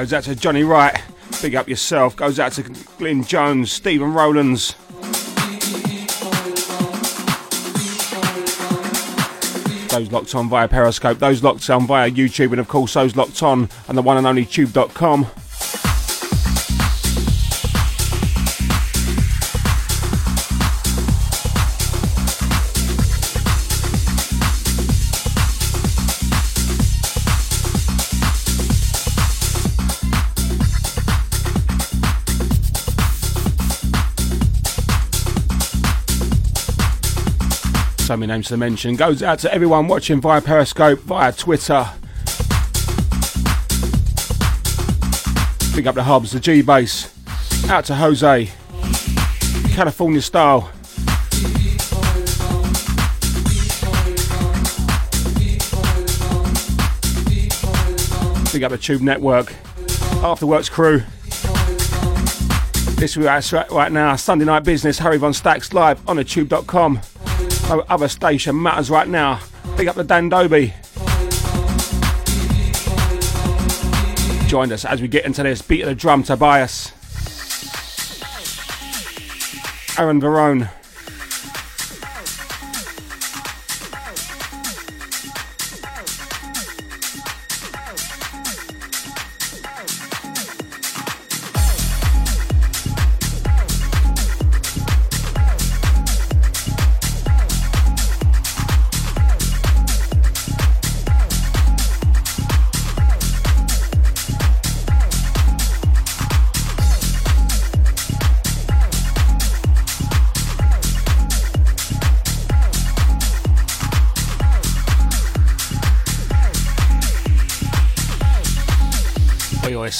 Goes 0.00 0.14
out 0.14 0.24
to 0.24 0.34
Johnny 0.34 0.64
Wright. 0.64 0.98
Big 1.42 1.54
up 1.54 1.68
yourself. 1.68 2.16
Goes 2.16 2.40
out 2.40 2.52
to 2.52 2.62
Glyn 2.96 3.22
Jones, 3.22 3.70
Stephen 3.70 4.14
Rowlands. 4.14 4.74
Those 9.90 10.10
locked 10.10 10.34
on 10.34 10.48
via 10.48 10.68
Periscope, 10.68 11.18
those 11.18 11.42
locked 11.42 11.68
on 11.68 11.86
via 11.86 12.10
YouTube, 12.10 12.52
and 12.52 12.60
of 12.60 12.66
course 12.66 12.94
those 12.94 13.14
locked 13.14 13.42
on 13.42 13.68
on 13.90 13.94
the 13.94 14.00
one 14.00 14.16
and 14.16 14.26
only 14.26 14.46
tube.com. 14.46 15.26
names 38.30 38.46
to 38.46 38.56
mention. 38.56 38.94
Goes 38.94 39.24
out 39.24 39.40
to 39.40 39.52
everyone 39.52 39.88
watching 39.88 40.20
via 40.20 40.40
Periscope, 40.40 41.00
via 41.00 41.32
Twitter. 41.32 41.84
Big 45.74 45.86
up 45.88 45.96
the 45.96 46.04
hubs, 46.04 46.30
the 46.30 46.38
G 46.38 46.62
Base. 46.62 47.12
Out 47.68 47.84
to 47.86 47.94
Jose. 47.96 48.48
California 49.72 50.22
style. 50.22 50.70
Big 58.52 58.62
up 58.62 58.70
the 58.70 58.78
Tube 58.80 59.02
Network. 59.02 59.46
Afterworks 60.22 60.70
crew. 60.70 61.02
This 62.96 63.16
is 63.16 63.52
right 63.72 63.90
now, 63.90 64.14
Sunday 64.14 64.44
Night 64.44 64.62
Business, 64.62 65.00
Harry 65.00 65.16
Von 65.16 65.32
Stacks 65.32 65.72
live 65.72 66.08
on 66.08 66.16
the 66.16 67.09
Other 67.70 68.08
station 68.08 68.60
matters 68.60 68.90
right 68.90 69.06
now. 69.06 69.40
Big 69.76 69.86
up 69.86 69.94
the 69.94 70.02
Dan 70.02 70.28
Doby. 70.28 70.74
Join 74.48 74.72
us 74.72 74.84
as 74.84 75.00
we 75.00 75.06
get 75.06 75.24
into 75.24 75.44
this 75.44 75.62
beat 75.62 75.82
of 75.82 75.88
the 75.88 75.94
drum 75.94 76.24
Tobias. 76.24 76.90
Aaron 79.96 80.20
Verone. 80.20 80.68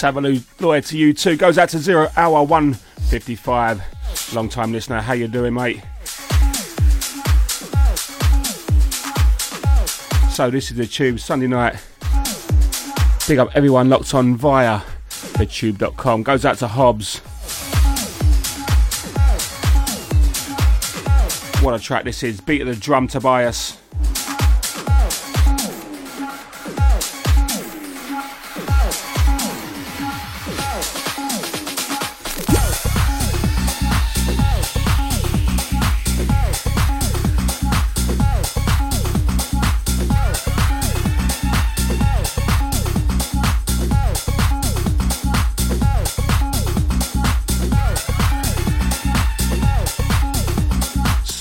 Savaloo, 0.00 0.42
lawyer 0.62 0.80
to 0.80 0.96
you 0.96 1.12
too. 1.12 1.36
Goes 1.36 1.58
out 1.58 1.68
to 1.68 1.78
zero 1.78 2.08
hour 2.16 2.42
155. 2.42 3.82
Long 4.34 4.48
time 4.48 4.72
listener, 4.72 5.02
how 5.02 5.12
you 5.12 5.28
doing, 5.28 5.52
mate? 5.52 5.82
So 10.30 10.50
this 10.50 10.70
is 10.70 10.78
the 10.78 10.86
Tube 10.90 11.20
Sunday 11.20 11.48
night. 11.48 11.74
Big 13.28 13.38
up 13.38 13.50
everyone 13.54 13.90
locked 13.90 14.14
on 14.14 14.36
via 14.36 14.80
thetube.com. 15.10 16.22
Goes 16.22 16.46
out 16.46 16.56
to 16.58 16.66
Hobbs. 16.66 17.18
What 21.62 21.74
a 21.74 21.78
track 21.78 22.04
this 22.04 22.22
is. 22.22 22.40
Beat 22.40 22.62
of 22.62 22.68
the 22.68 22.74
drum 22.74 23.06
Tobias. 23.06 23.76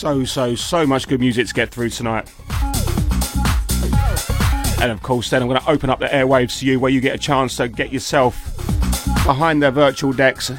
So, 0.10 0.26
so, 0.26 0.56
so 0.56 0.88
much 0.88 1.08
good 1.08 1.20
music 1.20 1.46
to 1.46 1.54
get 1.54 1.70
through 1.70 1.90
tonight. 1.90 2.28
And 4.82 4.92
of 4.92 5.04
course, 5.04 5.30
then 5.30 5.44
I'm 5.44 5.48
going 5.48 5.62
to 5.62 5.70
open 5.70 5.92
up 5.92 6.00
the 6.00 6.08
airwaves 6.08 6.60
to 6.60 6.66
you 6.66 6.80
where 6.80 6.90
you 6.90 7.00
get 7.00 7.14
a 7.14 7.20
chance 7.20 7.58
to 7.58 7.68
get 7.68 7.94
yourself 7.94 8.56
behind 9.24 9.62
their 9.62 9.70
virtual 9.70 10.12
decks, 10.12 10.52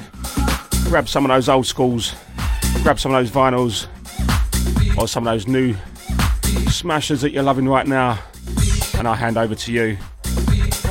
grab 0.84 1.08
some 1.08 1.24
of 1.24 1.30
those 1.30 1.48
old 1.48 1.66
schools, 1.66 2.14
grab 2.82 3.00
some 3.00 3.12
of 3.12 3.20
those 3.20 3.32
vinyls, 3.32 3.88
or 4.96 5.08
some 5.08 5.26
of 5.26 5.32
those 5.32 5.48
new 5.48 5.74
smashers 6.68 7.20
that 7.22 7.32
you're 7.32 7.42
loving 7.42 7.66
right 7.68 7.88
now, 7.88 8.20
and 8.98 9.08
I'll 9.08 9.14
hand 9.14 9.36
over 9.36 9.56
to 9.56 9.72
you. 9.72 9.98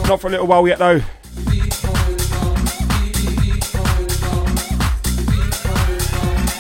Not 0.06 0.20
for 0.20 0.28
a 0.28 0.32
little 0.32 0.48
while 0.48 0.68
yet, 0.68 0.80
though. 0.80 1.00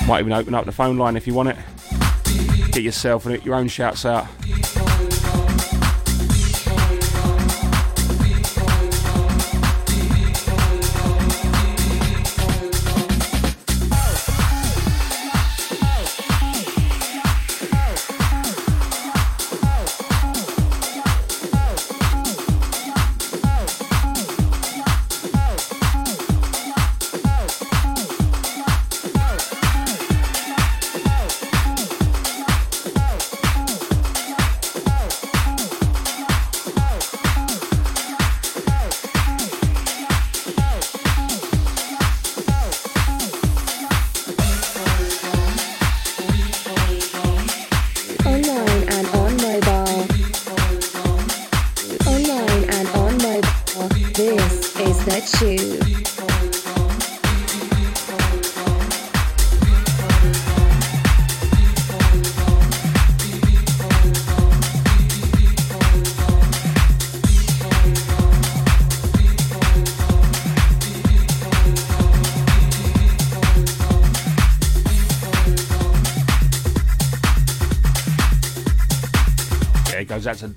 Might 0.07 0.21
even 0.21 0.33
open 0.33 0.53
up 0.53 0.65
the 0.65 0.71
phone 0.71 0.97
line 0.97 1.17
if 1.17 1.27
you 1.27 1.33
want 1.33 1.49
it 1.49 1.57
get 2.71 2.83
yourself 2.83 3.25
your 3.25 3.55
own 3.55 3.67
shouts 3.67 4.05
out. 4.05 4.27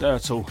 Dirtle. 0.02 0.44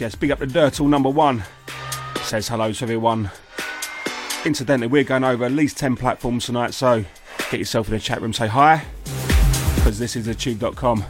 Yes. 0.00 0.14
Big 0.14 0.30
up 0.30 0.38
the 0.38 0.46
Dirt 0.46 0.80
all 0.80 0.88
number 0.88 1.08
one. 1.08 1.42
Says 2.22 2.48
hello 2.48 2.72
to 2.72 2.84
everyone. 2.84 3.30
Incidentally, 4.44 4.86
we're 4.86 5.02
going 5.02 5.24
over 5.24 5.44
at 5.44 5.52
least 5.52 5.76
10 5.78 5.96
platforms 5.96 6.46
tonight, 6.46 6.72
so 6.72 7.04
get 7.50 7.58
yourself 7.58 7.88
in 7.88 7.94
the 7.94 8.00
chat 8.00 8.20
room, 8.20 8.32
say 8.32 8.46
hi, 8.46 8.84
because 9.74 9.98
this 9.98 10.14
is 10.14 10.28
thetube.com. 10.28 11.04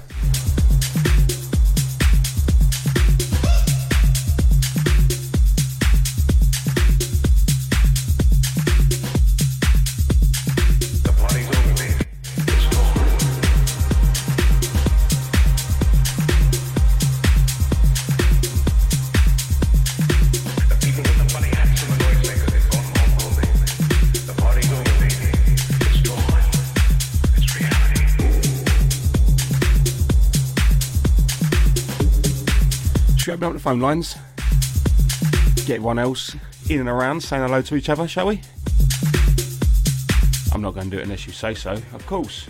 up 33.49 33.55
the 33.55 33.61
phone 33.61 33.81
lines. 33.81 34.17
Get 35.67 35.77
everyone 35.77 35.99
else 35.99 36.37
in 36.69 36.81
and 36.81 36.89
around 36.89 37.23
saying 37.23 37.43
hello 37.43 37.63
to 37.63 37.77
each 37.77 37.89
other, 37.89 38.07
shall 38.07 38.27
we? 38.27 38.41
I'm 40.53 40.61
not 40.61 40.75
going 40.75 40.91
to 40.91 40.97
do 40.97 40.99
it 40.99 41.05
unless 41.05 41.27
you 41.27 41.33
say 41.33 41.55
so, 41.55 41.73
of 41.73 42.07
course. 42.07 42.49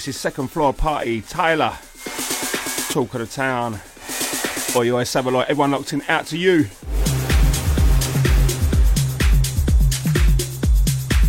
This 0.00 0.16
is 0.16 0.16
second 0.16 0.48
floor 0.48 0.72
party. 0.72 1.20
Tyler, 1.20 1.76
talk 2.88 3.12
of 3.12 3.20
the 3.20 3.26
town. 3.30 3.78
Boy, 4.72 4.84
you 4.84 4.92
always 4.92 5.12
have 5.12 5.26
a 5.26 5.30
lot. 5.30 5.50
Everyone 5.50 5.72
locked 5.72 5.92
in. 5.92 6.00
Out 6.08 6.24
to 6.28 6.38
you. 6.38 6.64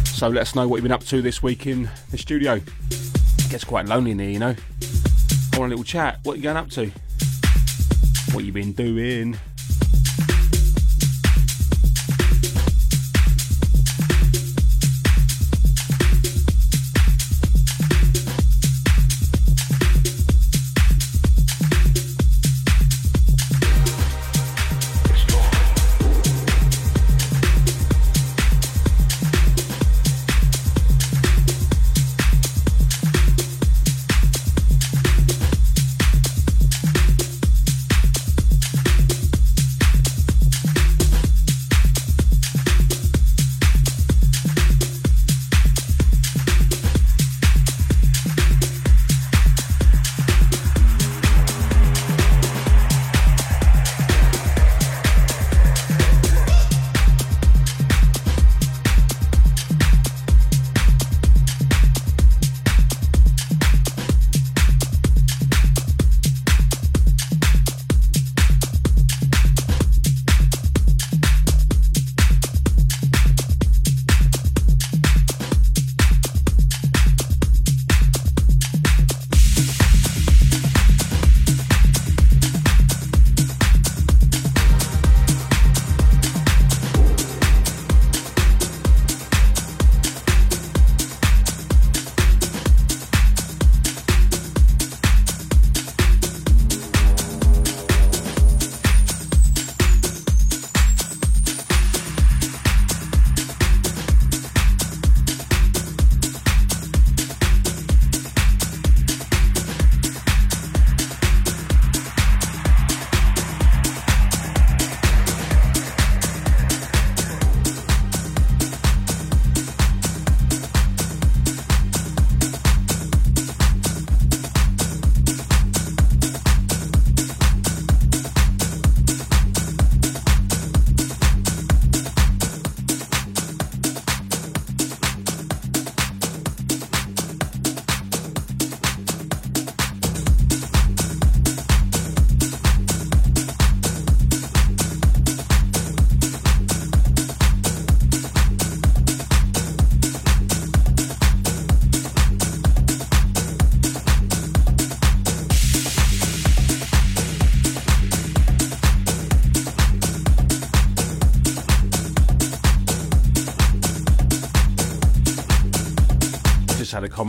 So 0.05 0.29
let 0.29 0.43
us 0.43 0.55
know 0.55 0.69
what 0.69 0.77
you've 0.77 0.83
been 0.83 0.93
up 0.93 1.03
to 1.07 1.21
this 1.21 1.43
week 1.43 1.67
in 1.67 1.89
the 2.11 2.17
studio. 2.17 2.53
It 2.53 3.49
gets 3.49 3.65
quite 3.65 3.87
lonely 3.87 4.11
in 4.11 4.19
here, 4.19 4.29
you 4.29 4.39
know. 4.39 4.55
I 4.55 5.57
want 5.59 5.73
a 5.73 5.75
little 5.75 5.83
chat. 5.83 6.19
What 6.23 6.37
you 6.37 6.43
going 6.43 6.55
up 6.55 6.69
to? 6.69 6.89
What 8.31 8.45
you 8.45 8.53
been 8.53 8.71
doing? 8.71 9.37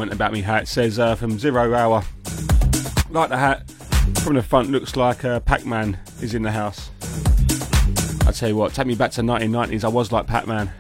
Comment 0.02 0.12
about 0.12 0.32
me 0.32 0.40
hat. 0.40 0.64
It 0.64 0.66
says 0.66 0.98
uh, 0.98 1.14
from 1.14 1.38
Zero 1.38 1.72
Hour. 1.74 2.02
Like 3.10 3.28
the 3.28 3.36
hat. 3.36 3.70
From 4.24 4.34
the 4.34 4.42
front, 4.42 4.70
looks 4.70 4.96
like 4.96 5.24
uh, 5.24 5.38
Pac 5.38 5.64
Man 5.64 5.96
is 6.20 6.34
in 6.34 6.42
the 6.42 6.50
house. 6.50 6.90
I 8.26 8.32
tell 8.32 8.48
you 8.48 8.56
what, 8.56 8.74
take 8.74 8.88
me 8.88 8.96
back 8.96 9.12
to 9.12 9.20
1990s. 9.20 9.84
I 9.84 9.88
was 9.88 10.10
like 10.10 10.26
Pac 10.26 10.48
Man, 10.48 10.72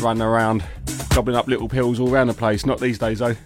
running 0.00 0.22
around, 0.22 0.64
gobbling 1.10 1.36
up 1.36 1.46
little 1.46 1.68
pills 1.68 2.00
all 2.00 2.10
around 2.10 2.28
the 2.28 2.34
place. 2.34 2.64
Not 2.64 2.80
these 2.80 2.98
days, 2.98 3.18
though. 3.18 3.36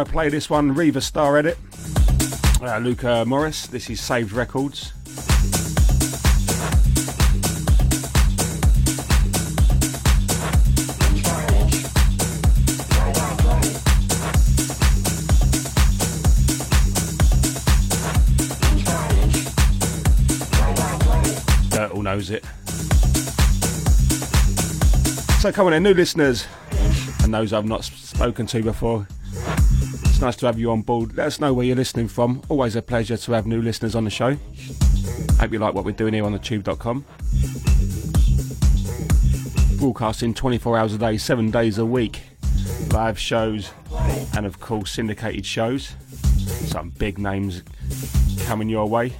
By 0.00 0.04
play 0.04 0.28
this 0.30 0.48
one, 0.48 0.72
Riva 0.72 1.02
Starr 1.02 1.36
edit. 1.36 1.58
Uh, 2.62 2.78
Luca 2.78 3.22
Morris, 3.26 3.66
this 3.66 3.90
is 3.90 4.00
Saved 4.00 4.32
Records. 4.32 4.94
Dirt 21.68 21.90
all 21.90 22.00
knows 22.00 22.30
it. 22.30 22.42
So 25.42 25.52
come 25.52 25.66
on 25.66 25.74
in, 25.74 25.82
new 25.82 25.92
listeners, 25.92 26.46
and 27.22 27.34
those 27.34 27.52
I've 27.52 27.66
not 27.66 27.84
spoken 27.84 28.46
to 28.46 28.62
before, 28.62 29.06
nice 30.20 30.36
to 30.36 30.46
have 30.46 30.58
you 30.58 30.70
on 30.70 30.82
board. 30.82 31.16
Let 31.16 31.26
us 31.28 31.40
know 31.40 31.54
where 31.54 31.64
you're 31.64 31.76
listening 31.76 32.08
from. 32.08 32.42
Always 32.48 32.76
a 32.76 32.82
pleasure 32.82 33.16
to 33.16 33.32
have 33.32 33.46
new 33.46 33.62
listeners 33.62 33.94
on 33.94 34.04
the 34.04 34.10
show. 34.10 34.36
Hope 35.38 35.52
you 35.52 35.58
like 35.58 35.74
what 35.74 35.84
we're 35.84 35.92
doing 35.92 36.14
here 36.14 36.24
on 36.24 36.32
the 36.32 36.38
tube.com. 36.38 37.04
Broadcasting 39.78 40.34
24 40.34 40.78
hours 40.78 40.94
a 40.94 40.98
day, 40.98 41.16
7 41.16 41.50
days 41.50 41.78
a 41.78 41.86
week. 41.86 42.20
Live 42.92 43.18
shows 43.18 43.72
and, 44.36 44.44
of 44.44 44.60
course, 44.60 44.92
syndicated 44.92 45.46
shows. 45.46 45.94
Some 46.66 46.90
big 46.90 47.18
names 47.18 47.62
coming 48.44 48.68
your 48.68 48.86
way. 48.88 49.12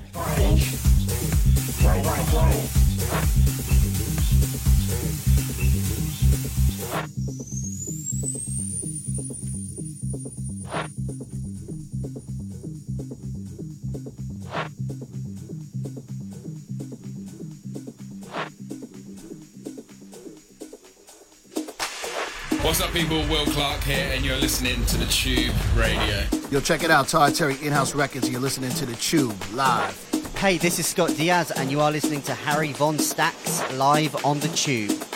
People? 23.01 23.27
Will 23.29 23.47
Clark 23.47 23.83
here, 23.83 24.11
and 24.13 24.23
you're 24.23 24.37
listening 24.37 24.85
to 24.87 24.99
the 24.99 25.07
Tube 25.07 25.55
Radio. 25.75 26.23
Yo, 26.51 26.61
check 26.61 26.83
it 26.83 26.91
out, 26.91 27.09
Todd 27.09 27.35
Terry 27.35 27.57
In-House 27.63 27.95
Records. 27.95 28.29
You're 28.29 28.41
listening 28.41 28.71
to 28.73 28.85
the 28.85 28.95
Tube 28.97 29.35
live. 29.53 29.97
Hey, 30.37 30.59
this 30.59 30.79
is 30.79 30.87
Scott 30.87 31.09
Diaz, 31.17 31.51
and 31.51 31.71
you 31.71 31.81
are 31.81 31.91
listening 31.91 32.21
to 32.23 32.35
Harry 32.35 32.73
Von 32.73 32.99
Stacks 32.99 33.63
live 33.73 34.23
on 34.25 34.41
the 34.41 34.49
Tube. 34.49 35.10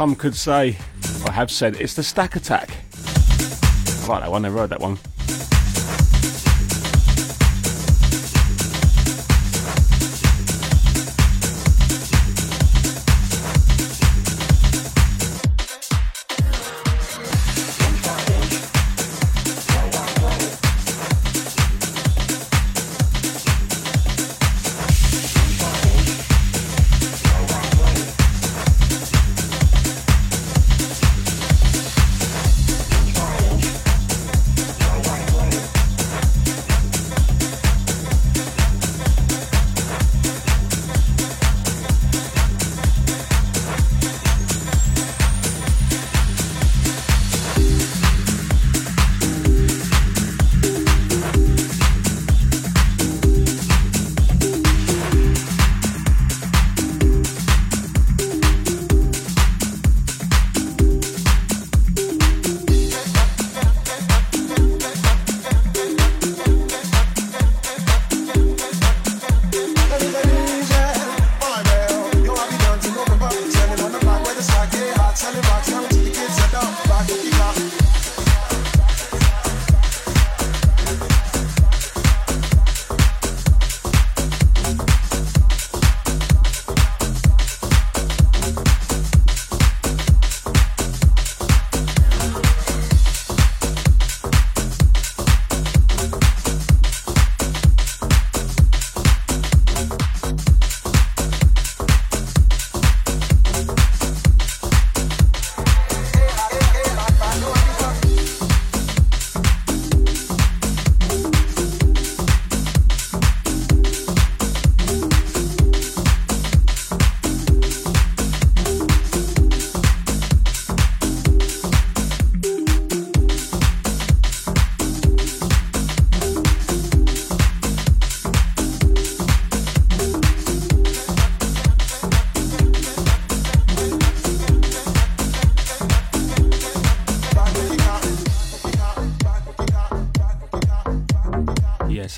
Some 0.00 0.16
could 0.16 0.34
say, 0.34 0.78
or 1.26 1.32
have 1.32 1.50
said, 1.50 1.78
it's 1.78 1.92
the 1.92 2.02
stack 2.02 2.34
attack. 2.34 2.70
I 2.70 4.06
like 4.08 4.22
that 4.22 4.30
one, 4.30 4.40
never 4.40 4.60
heard 4.60 4.70
that 4.70 4.80
one. 4.80 4.96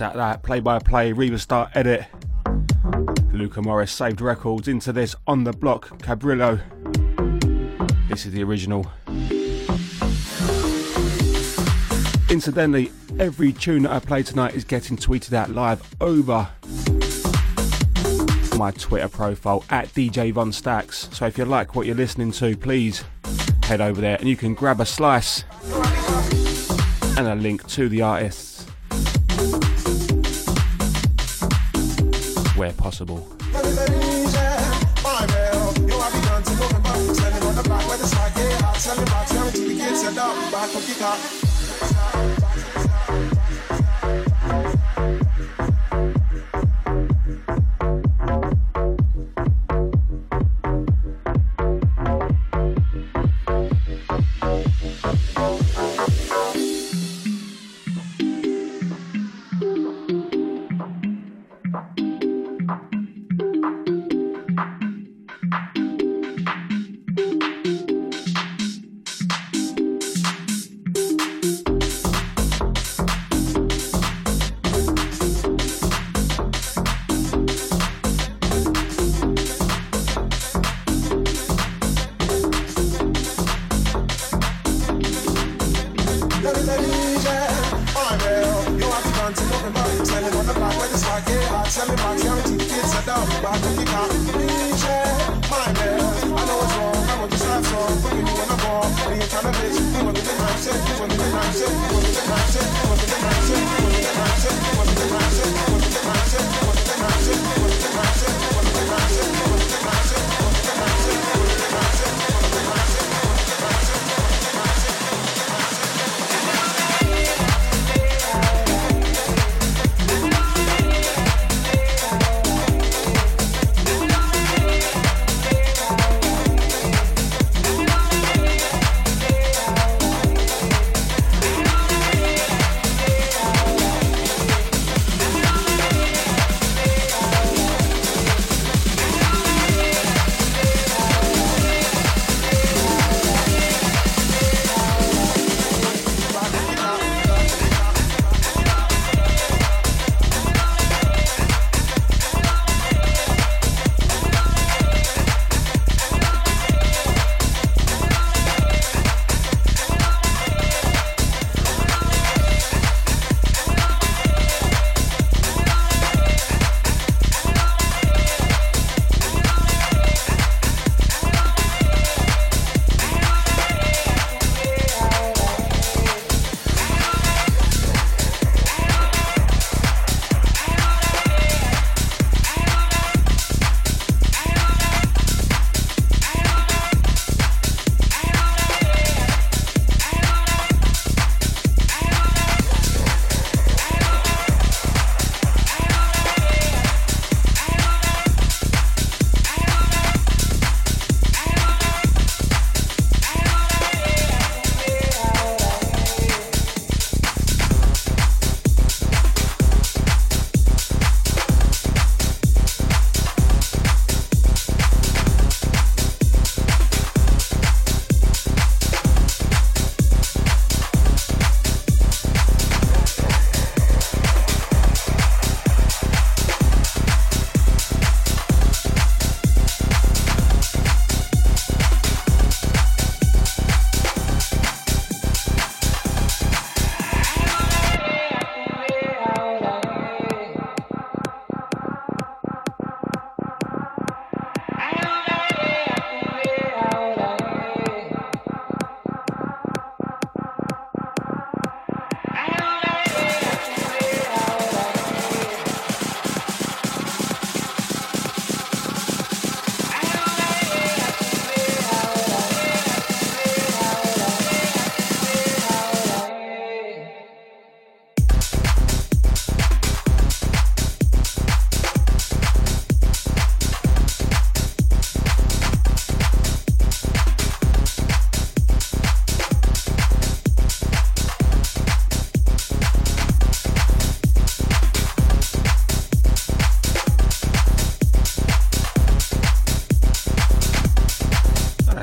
Out 0.02 0.14
that 0.14 0.42
play 0.42 0.58
by 0.58 0.80
play, 0.80 1.12
Riva 1.12 1.38
Starr 1.38 1.70
edit. 1.74 2.06
Luca 3.32 3.62
Morris 3.62 3.92
saved 3.92 4.20
records 4.20 4.66
into 4.66 4.92
this 4.92 5.14
on 5.28 5.44
the 5.44 5.52
block, 5.52 5.90
Cabrillo. 6.00 6.60
This 8.08 8.26
is 8.26 8.32
the 8.32 8.42
original. 8.42 8.90
Incidentally, 12.28 12.90
every 13.20 13.52
tune 13.52 13.84
that 13.84 13.92
I 13.92 14.00
play 14.00 14.24
tonight 14.24 14.56
is 14.56 14.64
getting 14.64 14.96
tweeted 14.96 15.34
out 15.34 15.50
live 15.50 15.80
over 16.00 16.48
my 18.58 18.72
Twitter 18.72 19.08
profile 19.08 19.64
at 19.70 19.86
DJ 19.90 20.32
Von 20.32 20.50
Stacks. 20.50 21.08
So 21.12 21.26
if 21.26 21.38
you 21.38 21.44
like 21.44 21.76
what 21.76 21.86
you're 21.86 21.94
listening 21.94 22.32
to, 22.32 22.56
please 22.56 23.04
head 23.62 23.80
over 23.80 24.00
there 24.00 24.16
and 24.18 24.28
you 24.28 24.36
can 24.36 24.54
grab 24.54 24.80
a 24.80 24.86
slice 24.86 25.44
and 27.16 27.28
a 27.28 27.36
link 27.36 27.64
to 27.68 27.88
the 27.88 28.02
artists 28.02 28.51
possible. 32.92 33.32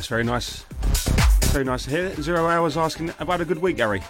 Very 0.10 0.24
nice. 0.24 0.66
Very 1.52 1.64
nice 1.64 1.84
to 1.84 1.92
hear. 1.92 2.16
Zero 2.16 2.48
hours 2.48 2.76
asking 2.76 3.14
about 3.20 3.42
a 3.42 3.46
good 3.46 3.60
week, 3.60 3.78
Gary. 3.78 4.02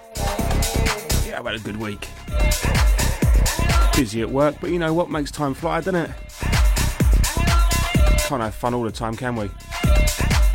Yeah, 1.27 1.43
had 1.43 1.55
a 1.55 1.59
good 1.59 1.75
week. 1.75 2.07
Busy 3.97 4.21
at 4.21 4.29
work, 4.29 4.55
but 4.61 4.69
you 4.69 4.79
know 4.79 4.93
what 4.93 5.09
makes 5.09 5.29
time 5.29 5.53
fly, 5.53 5.81
doesn't 5.81 5.95
it? 5.95 6.09
Can't 8.19 8.41
have 8.41 8.55
fun 8.55 8.73
all 8.73 8.83
the 8.83 8.91
time, 8.91 9.17
can 9.17 9.35
we? 9.35 9.47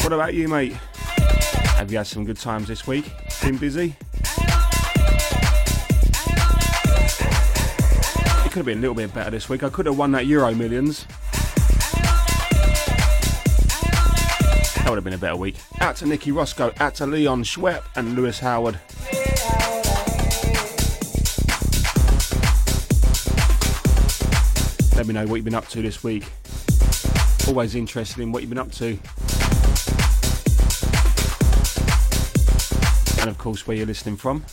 What 0.00 0.14
about 0.14 0.32
you, 0.32 0.48
mate? 0.48 0.72
Have 1.76 1.92
you 1.92 1.98
had 1.98 2.06
some 2.06 2.24
good 2.24 2.38
times 2.38 2.68
this 2.68 2.86
week? 2.86 3.12
Been 3.42 3.58
busy? 3.58 3.94
It 8.44 8.50
could 8.50 8.60
have 8.60 8.64
been 8.64 8.78
a 8.78 8.80
little 8.80 8.94
bit 8.94 9.12
better 9.12 9.30
this 9.30 9.50
week. 9.50 9.62
I 9.62 9.68
could 9.68 9.84
have 9.84 9.98
won 9.98 10.12
that 10.12 10.26
Euro 10.26 10.54
Millions. 10.54 11.06
That 14.84 14.90
would 14.90 14.96
have 14.96 15.04
been 15.04 15.14
a 15.14 15.18
better 15.18 15.36
week. 15.36 15.56
Out 15.80 15.96
to 15.96 16.06
Nicky 16.06 16.30
Roscoe, 16.30 16.70
out 16.78 16.94
to 16.96 17.06
Leon 17.06 17.42
Schwepp 17.42 17.84
and 17.96 18.14
Lewis 18.14 18.38
Howard. 18.38 18.78
Let 24.94 25.06
me 25.06 25.14
know 25.14 25.26
what 25.26 25.36
you've 25.36 25.44
been 25.46 25.54
up 25.54 25.68
to 25.68 25.80
this 25.80 26.04
week. 26.04 26.30
Always 27.48 27.74
interested 27.74 28.20
in 28.20 28.30
what 28.30 28.42
you've 28.42 28.50
been 28.50 28.58
up 28.58 28.72
to. 28.72 28.98
And 33.22 33.30
of 33.30 33.38
course, 33.38 33.66
where 33.66 33.78
you're 33.78 33.86
listening 33.86 34.18
from. 34.18 34.44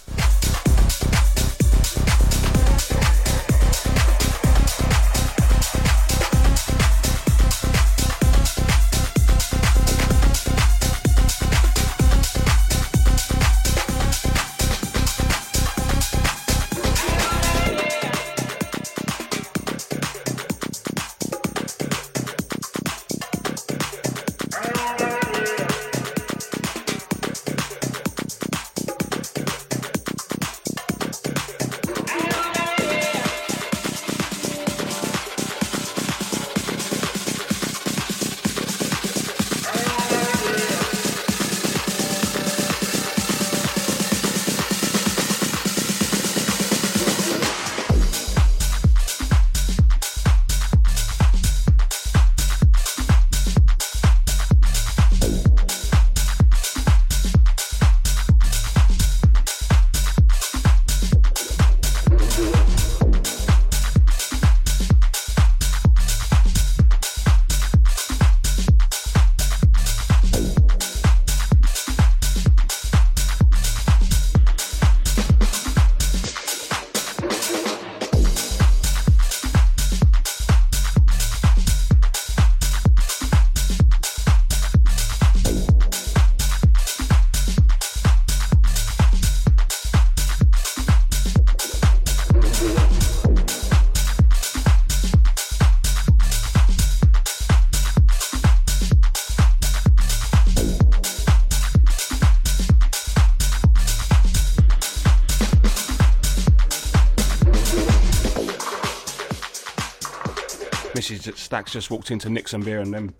Just 111.65 111.89
walked 111.89 112.11
into 112.11 112.29
Nixon 112.29 112.61
beer 112.63 112.81
and 112.81 112.93
then 112.93 113.13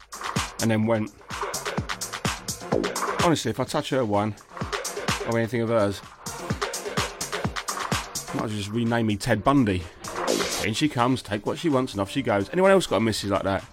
and 0.62 0.70
then 0.70 0.86
went. 0.86 1.12
Honestly, 3.24 3.50
if 3.50 3.60
I 3.60 3.64
touch 3.64 3.92
her 3.92 4.04
one 4.04 4.36
or 5.28 5.38
anything 5.38 5.62
of 5.62 5.70
hers, 5.70 6.02
might 8.36 8.50
just 8.50 8.70
rename 8.70 9.08
me 9.08 9.16
Ted 9.16 9.44
Bundy. 9.44 9.84
In 10.66 10.74
she 10.74 10.90
comes, 10.90 11.22
take 11.22 11.46
what 11.46 11.58
she 11.58 11.70
wants, 11.70 11.94
and 11.94 12.02
off 12.02 12.10
she 12.12 12.22
goes. 12.22 12.50
Anyone 12.52 12.72
else 12.72 12.88
got 12.88 12.98
a 12.98 13.00
missus 13.00 13.30
like 13.30 13.44
that? 13.44 13.64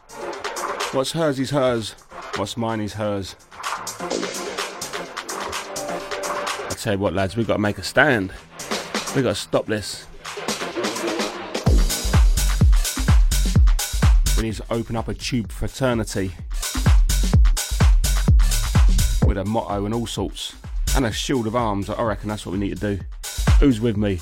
What's 0.93 1.13
hers 1.13 1.39
is 1.39 1.51
hers. 1.51 1.93
What's 2.37 2.57
mine 2.57 2.81
is 2.81 2.95
hers. 2.95 3.37
I 6.61 6.75
tell 6.79 6.95
you 6.95 6.99
what, 6.99 7.15
lads, 7.15 7.37
we've 7.37 7.47
got 7.47 7.55
to 7.55 7.61
make 7.61 7.79
a 7.79 7.83
stand. 7.83 8.33
We've 9.15 9.25
got 9.25 9.31
to 9.31 9.35
stop 9.35 9.67
this. 9.67 10.08
To 14.57 14.65
open 14.71 14.97
up 14.97 15.09
a 15.09 15.15
tube 15.15 15.53
fraternity 15.53 16.33
with 19.27 19.37
a 19.37 19.45
motto 19.47 19.85
and 19.85 19.95
all 19.95 20.07
sorts 20.07 20.55
and 20.97 21.05
a 21.05 21.13
shield 21.13 21.47
of 21.47 21.55
arms. 21.55 21.91
I 21.91 22.03
reckon 22.03 22.29
that's 22.29 22.47
what 22.47 22.53
we 22.53 22.59
need 22.59 22.79
to 22.81 22.97
do. 22.97 23.05
Who's 23.61 23.81
with 23.81 23.97
me? 23.97 24.21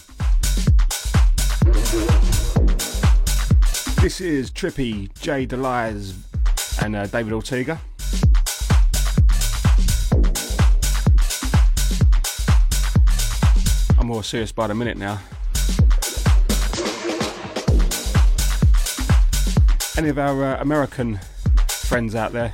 This 4.03 4.21
is 4.21 4.51
Trippy, 4.51 5.13
Jay 5.21 5.47
Delise, 5.47 6.15
and 6.83 6.97
uh, 6.97 7.07
David 7.07 7.33
Ortega. 7.33 7.81
I'm 13.99 14.07
more 14.07 14.23
serious 14.23 14.53
by 14.53 14.67
the 14.67 14.75
minute 14.75 14.97
now. 14.97 15.21
Any 19.97 20.09
of 20.09 20.19
our 20.19 20.45
uh, 20.45 20.61
American 20.61 21.19
friends 21.69 22.15
out 22.15 22.33
there 22.33 22.53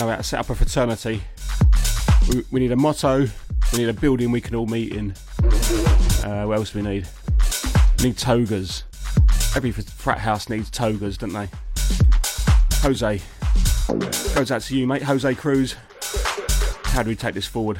know 0.00 0.08
how 0.08 0.16
to 0.16 0.22
set 0.22 0.40
up 0.40 0.48
a 0.48 0.54
fraternity, 0.54 1.22
we, 2.28 2.42
we 2.50 2.60
need 2.60 2.72
a 2.72 2.76
motto, 2.76 3.26
we 3.72 3.78
need 3.78 3.88
a 3.88 3.92
building 3.92 4.30
we 4.30 4.40
can 4.40 4.54
all 4.54 4.66
meet 4.66 4.94
in. 4.94 5.10
Uh, 6.24 6.44
what 6.44 6.56
else 6.56 6.70
do 6.72 6.82
we 6.82 6.88
need? 6.88 7.06
We 7.98 8.08
need 8.08 8.16
togas. 8.16 8.84
Every 9.54 9.72
frat 9.72 10.18
house 10.18 10.48
needs 10.48 10.70
togas, 10.70 11.18
don't 11.18 11.32
they? 11.32 11.48
Jose, 12.82 13.20
goes 14.34 14.50
out 14.50 14.62
to 14.62 14.76
you, 14.76 14.86
mate. 14.86 15.02
Jose 15.02 15.34
Cruz. 15.34 15.76
How 16.84 17.02
do 17.02 17.10
we 17.10 17.16
take 17.16 17.34
this 17.34 17.46
forward? 17.46 17.78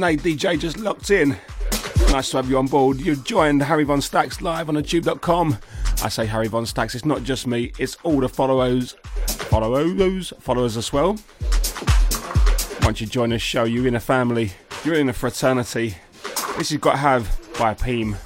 Nate 0.00 0.22
DJ 0.22 0.58
just 0.58 0.78
locked 0.78 1.10
in. 1.10 1.36
Nice 2.10 2.30
to 2.30 2.38
have 2.38 2.48
you 2.48 2.56
on 2.56 2.66
board. 2.66 2.98
You 2.98 3.16
joined 3.16 3.62
Harry 3.62 3.84
Von 3.84 4.00
Stacks 4.00 4.40
live 4.40 4.70
on 4.70 4.74
the 4.74 4.82
tube.com. 4.82 5.58
I 6.02 6.08
say 6.08 6.24
Harry 6.24 6.48
Von 6.48 6.64
Stacks, 6.64 6.94
it's 6.94 7.04
not 7.04 7.22
just 7.22 7.46
me, 7.46 7.72
it's 7.78 7.96
all 8.02 8.20
the 8.20 8.28
followers, 8.28 8.96
followers, 9.26 10.32
followers 10.40 10.78
as 10.78 10.90
well. 10.92 11.18
Once 12.82 13.02
you 13.02 13.06
join 13.06 13.28
this 13.28 13.42
show, 13.42 13.64
you're 13.64 13.86
in 13.86 13.94
a 13.94 14.00
family, 14.00 14.52
you're 14.84 14.94
in 14.94 15.10
a 15.10 15.12
fraternity. 15.12 15.96
This 16.56 16.70
has 16.70 16.78
got 16.78 16.98
have 16.98 17.38
by 17.58 17.74
Peem. 17.74 18.16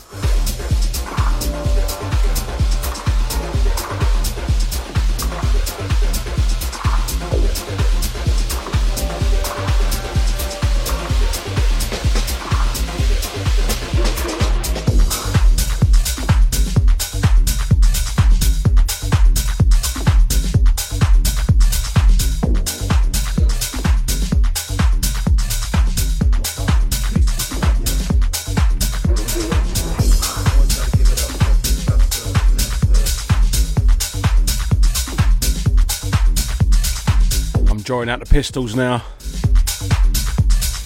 Out 38.08 38.20
the 38.20 38.26
pistols 38.26 38.74
now. 38.74 39.02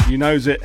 You 0.09 0.19
knows 0.19 0.47
it. 0.47 0.61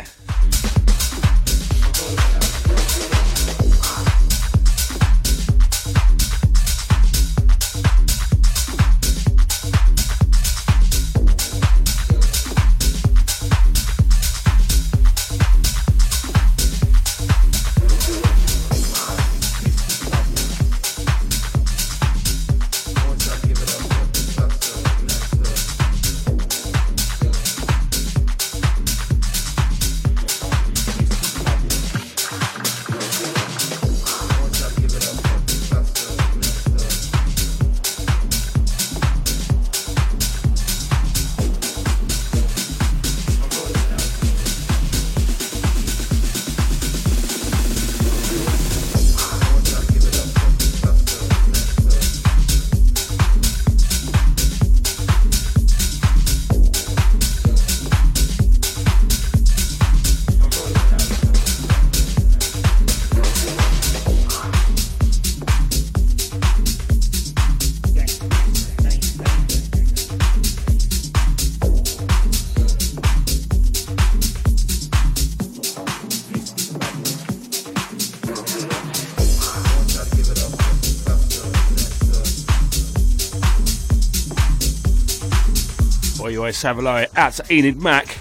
Savaloy 86.64 87.10
at 87.18 87.52
Enid 87.52 87.82
Mac. 87.82 88.20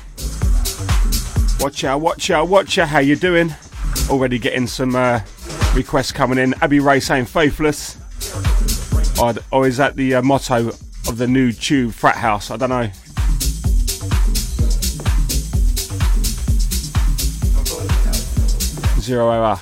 Watch 1.60 1.84
out, 1.84 2.00
watch 2.00 2.28
out, 2.28 2.48
watch 2.48 2.76
out, 2.76 2.88
how 2.88 2.98
you 2.98 3.14
doing? 3.14 3.54
Already 4.10 4.36
getting 4.36 4.66
some 4.66 4.96
uh, 4.96 5.20
requests 5.76 6.10
coming 6.10 6.38
in. 6.38 6.52
Abby 6.54 6.80
Ray 6.80 6.98
saying 6.98 7.26
faithless. 7.26 7.96
Or, 9.20 9.34
or 9.52 9.68
is 9.68 9.76
that 9.76 9.94
the 9.94 10.16
uh, 10.16 10.22
motto 10.22 10.70
of 11.06 11.18
the 11.18 11.28
new 11.28 11.52
Tube 11.52 11.92
frat 11.92 12.16
house? 12.16 12.50
I 12.50 12.56
don't 12.56 12.70
know. 12.70 12.90
Zero 19.00 19.30
error. 19.30 19.60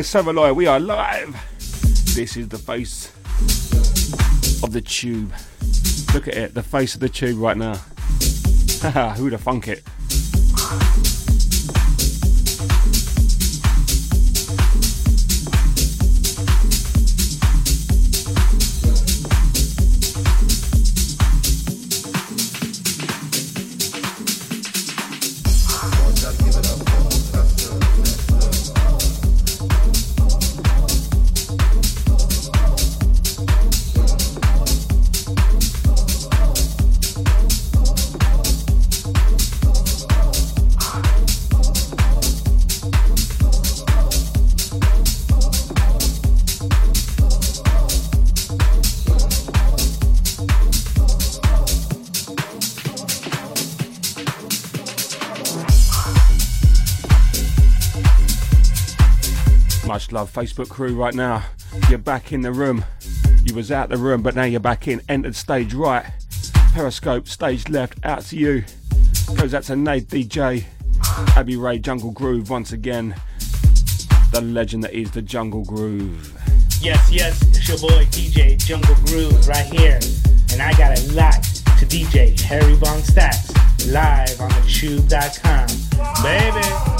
Savaloy, 0.00 0.54
we 0.54 0.66
are 0.66 0.80
live. 0.80 1.36
This 2.14 2.36
is 2.36 2.48
the 2.48 2.58
face 2.58 3.12
of 4.62 4.72
the 4.72 4.80
tube. 4.80 5.32
Look 6.12 6.26
at 6.26 6.34
it, 6.34 6.54
the 6.54 6.62
face 6.62 6.94
of 6.94 7.00
the 7.00 7.08
tube 7.08 7.38
right 7.38 7.56
now. 7.56 7.74
Who'd 9.16 9.32
have 9.32 9.42
thunk 9.42 9.68
it? 9.68 9.82
Love, 60.14 60.32
Facebook 60.32 60.68
crew, 60.68 60.94
right 60.94 61.12
now. 61.12 61.44
You're 61.90 61.98
back 61.98 62.32
in 62.32 62.42
the 62.42 62.52
room. 62.52 62.84
You 63.42 63.52
was 63.52 63.72
out 63.72 63.88
the 63.88 63.96
room, 63.96 64.22
but 64.22 64.36
now 64.36 64.44
you're 64.44 64.60
back 64.60 64.86
in. 64.86 65.02
Entered 65.08 65.34
stage 65.34 65.74
right. 65.74 66.06
Periscope, 66.72 67.26
stage 67.26 67.68
left. 67.68 67.98
Out 68.04 68.22
to 68.26 68.36
you. 68.36 68.62
Goes 69.34 69.54
out 69.54 69.64
to 69.64 69.74
Nate 69.74 70.06
DJ. 70.06 70.66
Abby 71.36 71.56
Ray, 71.56 71.78
Jungle 71.78 72.12
Groove 72.12 72.48
once 72.48 72.70
again. 72.70 73.16
The 74.30 74.40
legend 74.40 74.84
that 74.84 74.92
is 74.92 75.10
the 75.10 75.20
Jungle 75.20 75.64
Groove. 75.64 76.32
Yes, 76.80 77.10
yes, 77.10 77.42
it's 77.48 77.68
your 77.68 77.78
boy 77.78 78.04
DJ 78.06 78.56
Jungle 78.56 78.94
Groove 79.06 79.48
right 79.48 79.66
here. 79.66 79.98
And 80.52 80.62
I 80.62 80.72
got 80.78 80.96
a 80.96 81.12
lot 81.12 81.42
to 81.42 81.86
DJ 81.86 82.40
Harry 82.42 82.74
Von 82.74 83.02
Stacks 83.02 83.52
live 83.88 84.40
on 84.40 84.48
the 84.50 84.64
tube.com. 84.68 85.66
Baby. 86.22 86.93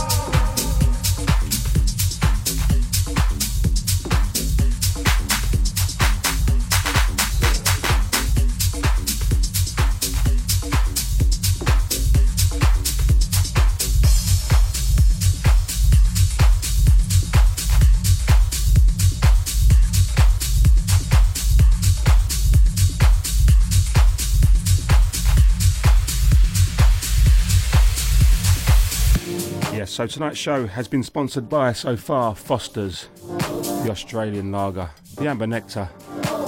So 29.95 30.09
tonight's 30.09 30.39
show 30.39 30.66
has 30.66 30.89
been 30.89 31.05
sponsored 31.05 31.49
by 31.49 31.73
so 31.73 31.97
far 31.97 32.35
Foster's, 32.35 33.07
the 33.15 33.91
Australian 33.91 34.51
lager, 34.51 34.91
the 35.16 35.29
Amber 35.29 35.47
Nectar. 35.47 35.89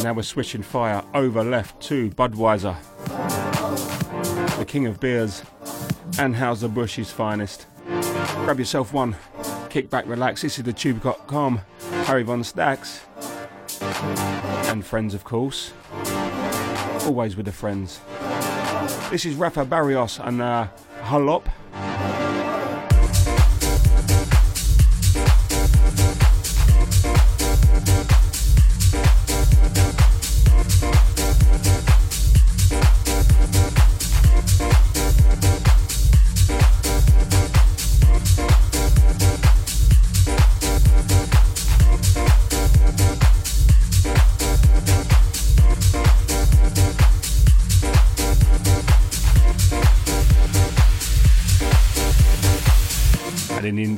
Now 0.02 0.14
we're 0.14 0.22
switching 0.22 0.62
fire 0.62 1.04
over 1.14 1.44
left 1.44 1.80
to 1.82 2.10
Budweiser, 2.10 2.76
the 4.58 4.64
king 4.64 4.88
of 4.88 4.98
beers, 4.98 5.44
Anheuser 6.14 6.74
Busch's 6.74 7.12
finest. 7.12 7.66
Grab 7.86 8.58
yourself 8.58 8.92
one, 8.92 9.14
kick 9.70 9.90
back, 9.90 10.08
relax. 10.08 10.42
This 10.42 10.58
is 10.58 10.64
the 10.64 10.72
Tube.com, 10.72 11.60
Harry 12.06 12.24
Von 12.24 12.42
Stacks, 12.42 13.06
and 13.80 14.84
friends, 14.84 15.14
of 15.14 15.22
course. 15.22 15.72
Always 17.04 17.36
with 17.36 17.46
the 17.46 17.52
friends. 17.52 18.00
This 19.08 19.24
is 19.24 19.36
Rafa 19.36 19.64
Barrios 19.64 20.18
and 20.18 20.42
uh, 20.42 20.66
Halop. 21.02 21.46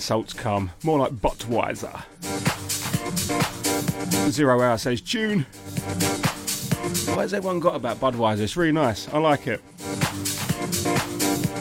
Insults 0.08 0.32
come. 0.32 0.70
More 0.84 0.98
like 0.98 1.12
Budweiser. 1.12 1.92
Zero 4.30 4.58
Hour 4.58 4.78
says, 4.78 5.02
Tune. 5.02 5.40
What 7.10 7.18
has 7.18 7.34
everyone 7.34 7.60
got 7.60 7.74
about 7.74 8.00
Budweiser? 8.00 8.40
It's 8.40 8.56
really 8.56 8.72
nice. 8.72 9.06
I 9.12 9.18
like 9.18 9.46
it. 9.46 9.60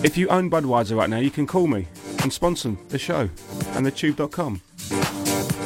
If 0.02 0.18
you 0.18 0.30
own 0.30 0.50
Budweiser 0.50 0.96
right 0.96 1.10
now, 1.10 1.18
you 1.18 1.30
can 1.30 1.46
call 1.46 1.68
me 1.68 1.88
and 2.24 2.32
sponsor 2.32 2.78
the 2.88 2.98
show 2.98 3.30
and 3.74 3.86
the 3.86 3.92
tube.com. 3.92 4.62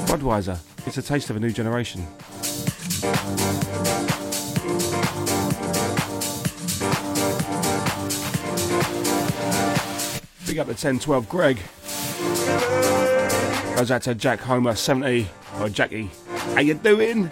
Budweiser, 0.07 0.57
it's 0.87 0.97
a 0.97 1.03
taste 1.03 1.29
of 1.29 1.35
a 1.35 1.39
new 1.39 1.51
generation. 1.51 2.07
Big 10.47 10.57
up 10.57 10.65
the 10.65 10.73
1012 10.73 11.29
Greg. 11.29 11.59
Goes 13.81 13.89
out 13.89 14.03
to 14.03 14.13
Jack 14.13 14.39
Homer 14.41 14.75
70 14.75 15.27
or 15.59 15.67
Jackie. 15.67 16.11
How 16.53 16.59
you 16.59 16.75
doing? 16.75 17.31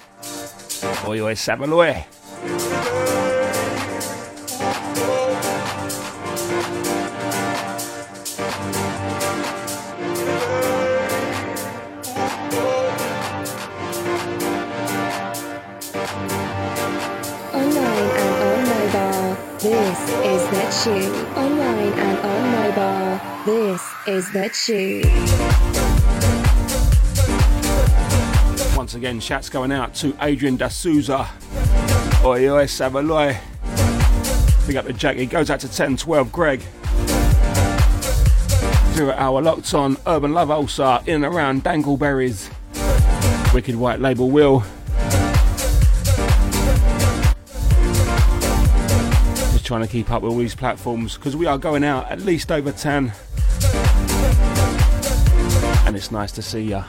Oi 1.05 1.21
oi 1.21 1.35
Savaloy. 1.35 2.03
This 19.61 19.99
is 20.25 20.43
the 20.49 20.65
tube. 20.81 21.37
Online 21.37 21.93
and 21.93 22.17
on 22.25 22.41
mobile. 22.51 23.19
This 23.45 23.83
is 24.07 24.31
the 24.31 24.49
tube. 24.49 25.68
Once 28.89 28.95
again, 28.95 29.19
shouts 29.19 29.49
going 29.49 29.71
out 29.71 29.93
to 29.93 30.17
Adrian 30.19 30.57
D'Souza. 30.57 31.29
Oi, 32.25 32.49
oi, 32.49 32.65
Savaloy. 32.65 33.37
Big 34.65 34.77
up 34.77 34.85
the 34.85 34.93
Jackie. 34.93 35.27
Goes 35.27 35.51
out 35.51 35.59
to 35.59 35.71
10 35.71 35.95
12 35.95 36.31
Greg. 36.31 36.63
Zero 38.95 39.11
hour 39.11 39.43
locked 39.43 39.75
on 39.75 39.95
Urban 40.07 40.33
Love 40.33 40.49
Ulcer 40.49 41.01
in 41.05 41.23
and 41.23 41.25
around 41.25 41.63
Dangleberries. 41.63 42.51
Wicked 43.53 43.75
White 43.75 43.99
Label 43.99 44.31
Will. 44.31 44.63
Just 49.51 49.67
trying 49.67 49.81
to 49.81 49.87
keep 49.87 50.09
up 50.09 50.23
with 50.23 50.31
all 50.31 50.39
these 50.39 50.55
platforms 50.55 51.15
because 51.15 51.35
we 51.35 51.45
are 51.45 51.59
going 51.59 51.83
out 51.83 52.09
at 52.09 52.21
least 52.21 52.51
over 52.51 52.71
10. 52.71 53.13
And 55.85 55.95
it's 55.95 56.09
nice 56.09 56.31
to 56.31 56.41
see 56.41 56.63
ya. 56.63 56.85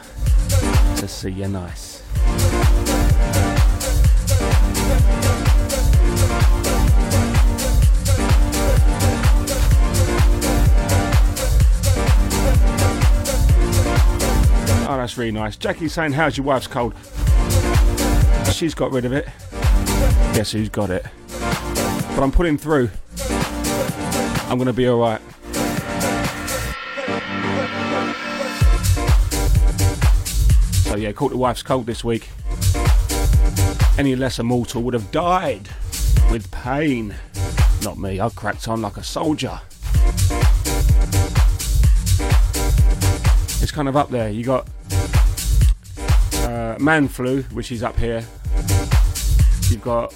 To 1.01 1.09
see 1.09 1.31
you 1.31 1.49
nice. 1.49 2.03
Oh, 14.87 14.97
that's 14.99 15.17
really 15.17 15.31
nice. 15.31 15.57
Jackie's 15.57 15.95
saying, 15.95 16.13
How's 16.13 16.37
your 16.37 16.45
wife's 16.45 16.67
cold? 16.67 16.93
She's 18.53 18.75
got 18.75 18.93
rid 18.93 19.07
of 19.07 19.13
it. 19.15 19.27
Guess 20.35 20.53
who's 20.53 20.69
got 20.69 20.91
it? 20.91 21.07
But 21.31 22.23
I'm 22.23 22.31
pulling 22.31 22.59
through. 22.59 22.91
I'm 24.51 24.59
going 24.59 24.67
to 24.67 24.75
be 24.75 24.87
alright. 24.87 25.23
Yeah, 31.11 31.15
caught 31.15 31.32
the 31.32 31.37
wife's 31.37 31.62
cold 31.62 31.87
this 31.87 32.05
week. 32.05 32.28
Any 33.99 34.15
lesser 34.15 34.45
mortal 34.45 34.82
would 34.82 34.95
have 34.95 35.11
died 35.11 35.69
with 36.31 36.49
pain. 36.53 37.16
Not 37.82 37.99
me, 37.99 38.20
I 38.20 38.28
cracked 38.28 38.69
on 38.69 38.81
like 38.81 38.97
a 38.97 39.03
soldier. 39.03 39.61
It's 43.61 43.73
kind 43.73 43.89
of 43.89 43.97
up 43.97 44.11
there. 44.11 44.28
You 44.28 44.45
got 44.45 44.69
uh, 46.45 46.77
man 46.78 47.09
flu, 47.09 47.43
which 47.45 47.73
is 47.73 47.82
up 47.82 47.99
here. 47.99 48.24
You've 49.69 49.82
got 49.82 50.15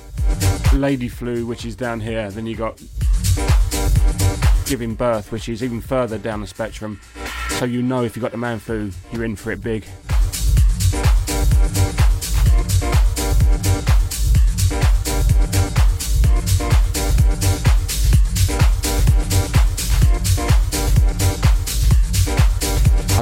lady 0.72 1.08
flu, 1.08 1.44
which 1.44 1.64
is 1.64 1.74
down 1.74 1.98
here. 1.98 2.30
Then 2.30 2.46
you 2.46 2.56
got 2.56 2.80
giving 4.66 4.94
birth, 4.94 5.32
which 5.32 5.48
is 5.48 5.64
even 5.64 5.80
further 5.80 6.18
down 6.18 6.40
the 6.40 6.46
spectrum. 6.46 7.00
So 7.50 7.64
you 7.64 7.82
know 7.82 8.04
if 8.04 8.14
you 8.14 8.22
got 8.22 8.30
the 8.30 8.38
man 8.38 8.60
flu, 8.60 8.92
you're 9.12 9.24
in 9.24 9.34
for 9.34 9.50
it 9.50 9.60
big. 9.60 9.84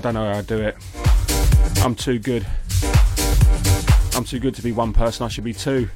Don't 0.03 0.15
know 0.15 0.33
how 0.33 0.39
I 0.39 0.43
do 0.43 0.61
it. 0.61 0.77
I'm 1.85 1.95
too 1.95 2.19
good. 2.19 2.45
I'm 4.15 4.24
too 4.24 4.41
good 4.41 4.55
to 4.57 4.62
be 4.62 4.73
one 4.73 4.93
person, 4.93 5.24
I 5.24 5.29
should 5.29 5.45
be 5.45 5.55
two. 5.55 5.89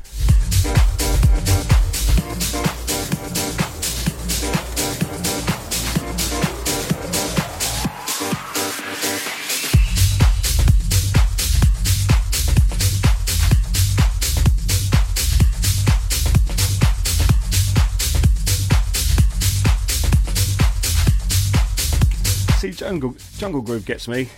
Jungle, 22.97 23.17
Jungle 23.37 23.61
Groove 23.61 23.85
gets 23.85 24.09
me. 24.09 24.31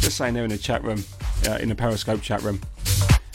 Just 0.00 0.16
saying 0.16 0.34
they're 0.34 0.44
in 0.44 0.50
the 0.50 0.58
chat 0.58 0.84
room, 0.84 1.02
uh, 1.48 1.56
in 1.56 1.68
the 1.68 1.74
Periscope 1.74 2.22
chat 2.22 2.40
room. 2.42 2.60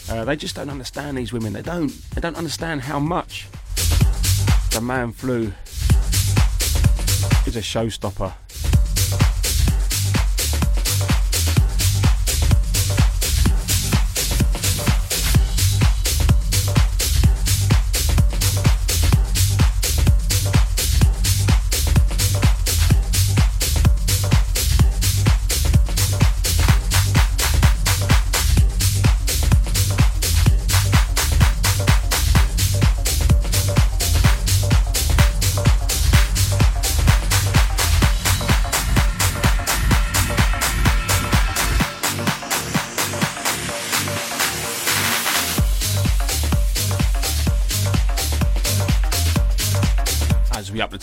Uh, 0.08 0.24
they 0.24 0.34
just 0.34 0.56
don't 0.56 0.70
understand 0.70 1.18
these 1.18 1.30
women. 1.30 1.52
They 1.52 1.60
don't. 1.60 1.90
They 2.14 2.22
don't 2.22 2.36
understand 2.36 2.80
how 2.80 2.98
much 2.98 3.48
the 4.70 4.80
man 4.82 5.12
flu 5.12 5.52
is 7.46 7.54
a 7.54 7.60
showstopper. 7.60 8.32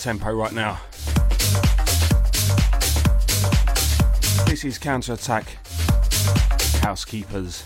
Tempo 0.03 0.33
right 0.33 0.51
now. 0.51 0.77
This 4.45 4.65
is 4.65 4.77
Counter 4.77 5.13
Attack 5.13 5.45
Housekeepers. 6.81 7.63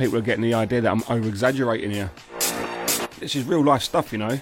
People 0.00 0.16
are 0.16 0.22
getting 0.22 0.42
the 0.42 0.54
idea 0.54 0.80
that 0.80 0.90
I'm 0.90 1.02
over 1.10 1.28
exaggerating 1.28 1.90
here. 1.90 2.10
This 3.18 3.36
is 3.36 3.44
real 3.44 3.62
life 3.62 3.82
stuff, 3.82 4.12
you 4.12 4.18
know. 4.18 4.40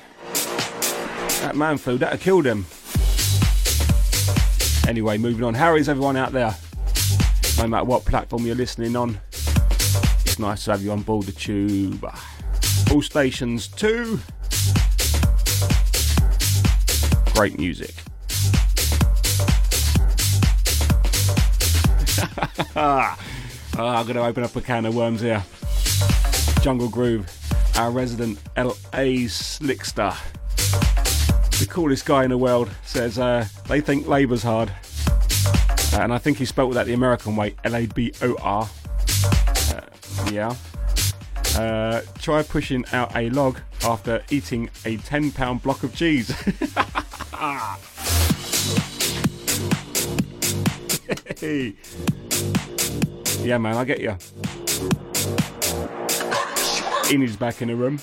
That 1.43 1.57
man 1.57 1.79
flu, 1.79 1.99
that 1.99 2.21
killed 2.21 2.47
him. 2.47 2.65
Anyway, 4.87 5.19
moving 5.19 5.43
on. 5.43 5.55
How 5.55 5.75
is 5.75 5.89
everyone 5.89 6.17
out 6.17 6.31
there? 6.31 6.55
No 7.59 7.67
matter 7.67 7.85
what 7.85 8.05
platform 8.05 8.47
you're 8.47 8.55
listening 8.55 8.95
on, 8.95 9.21
it's 9.33 10.39
nice 10.39 10.65
to 10.67 10.71
have 10.71 10.83
you 10.83 10.93
on 10.93 11.03
board 11.03 11.27
the 11.27 11.33
tube. 11.33 12.09
All 12.93 13.03
stations 13.03 13.67
too. 13.67 14.21
Great 17.35 17.59
music. 17.59 17.95
Oh, 23.81 23.87
I'm 23.87 24.07
going 24.07 24.17
to 24.17 24.25
open 24.25 24.43
up 24.43 24.57
a 24.57 24.61
can 24.61 24.85
of 24.87 24.97
worms 24.97 25.21
here. 25.21 25.41
Jungle 26.63 26.89
Groove, 26.89 27.31
our 27.77 27.93
resident 27.93 28.41
LA 28.57 29.29
slickster. 29.29 30.17
The 31.61 31.67
coolest 31.67 32.05
guy 32.05 32.25
in 32.25 32.31
the 32.31 32.39
world 32.39 32.69
says 32.85 33.21
uh, 33.21 33.47
they 33.69 33.81
think 33.81 34.09
Labour's 34.09 34.43
hard. 34.43 34.73
Uh, 35.93 36.01
and 36.01 36.13
I 36.13 36.19
think 36.19 36.39
he 36.39 36.45
spelt 36.45 36.75
that 36.75 36.87
the 36.87 36.93
American 36.93 37.37
way 37.37 37.55
L 37.63 37.77
A 37.77 37.87
B 37.87 38.13
O 38.21 38.37
R. 38.43 38.69
Uh, 39.73 39.81
yeah. 40.33 40.57
Uh, 41.57 42.01
try 42.19 42.43
pushing 42.43 42.85
out 42.93 43.15
a 43.15 43.31
log 43.31 43.61
after 43.85 44.25
eating 44.29 44.71
a 44.87 44.97
10 44.97 45.31
pound 45.31 45.63
block 45.63 45.85
of 45.85 45.95
cheese. 45.95 46.31
hey. 51.39 51.77
Yeah, 53.43 53.59
man, 53.59 53.77
I 53.77 53.85
get 53.85 54.01
you. 54.01 54.17
Enid's 57.11 57.37
back 57.37 57.63
in 57.63 57.69
the 57.69 57.77
room. 57.77 57.99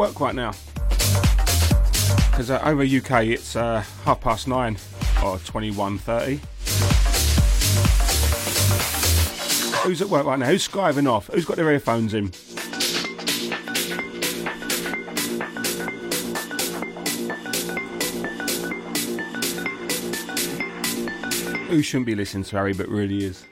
Work 0.00 0.18
right 0.18 0.34
now? 0.34 0.52
Because 2.30 2.50
uh, 2.50 2.58
over 2.64 2.82
UK 2.82 3.26
it's 3.26 3.54
uh, 3.54 3.84
half 4.06 4.18
past 4.22 4.48
nine 4.48 4.76
or 5.22 5.36
21.30. 5.36 6.38
Who's 9.84 10.00
at 10.00 10.08
work 10.08 10.24
right 10.24 10.38
now? 10.38 10.46
Who's 10.46 10.66
skiving 10.66 11.06
off? 11.06 11.26
Who's 11.26 11.44
got 11.44 11.56
their 11.56 11.70
earphones 11.70 12.14
in? 12.14 12.32
Who 21.68 21.82
shouldn't 21.82 22.06
be 22.06 22.14
listening 22.14 22.44
to 22.44 22.56
Harry 22.56 22.72
but 22.72 22.88
really 22.88 23.24
is? 23.24 23.44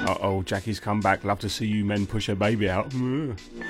Uh 0.00 0.16
oh, 0.20 0.42
Jackie's 0.42 0.80
come 0.80 1.00
back. 1.00 1.22
Love 1.22 1.38
to 1.38 1.48
see 1.48 1.66
you 1.66 1.84
men 1.84 2.04
push 2.04 2.28
a 2.28 2.34
baby 2.34 2.68
out. 2.68 2.92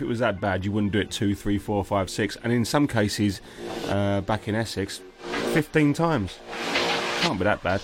if 0.00 0.04
it 0.06 0.08
was 0.08 0.20
that 0.20 0.40
bad, 0.40 0.64
you 0.64 0.72
wouldn't 0.72 0.94
do 0.94 0.98
it 0.98 1.10
two, 1.10 1.34
three, 1.34 1.58
four, 1.58 1.84
five, 1.84 2.08
six, 2.08 2.34
and 2.42 2.54
in 2.54 2.64
some 2.64 2.88
cases, 2.88 3.42
uh, 3.88 4.22
back 4.22 4.48
in 4.48 4.54
Essex, 4.54 5.02
15 5.52 5.92
times. 5.92 6.38
Can't 7.20 7.38
be 7.38 7.44
that 7.44 7.62
bad. 7.62 7.82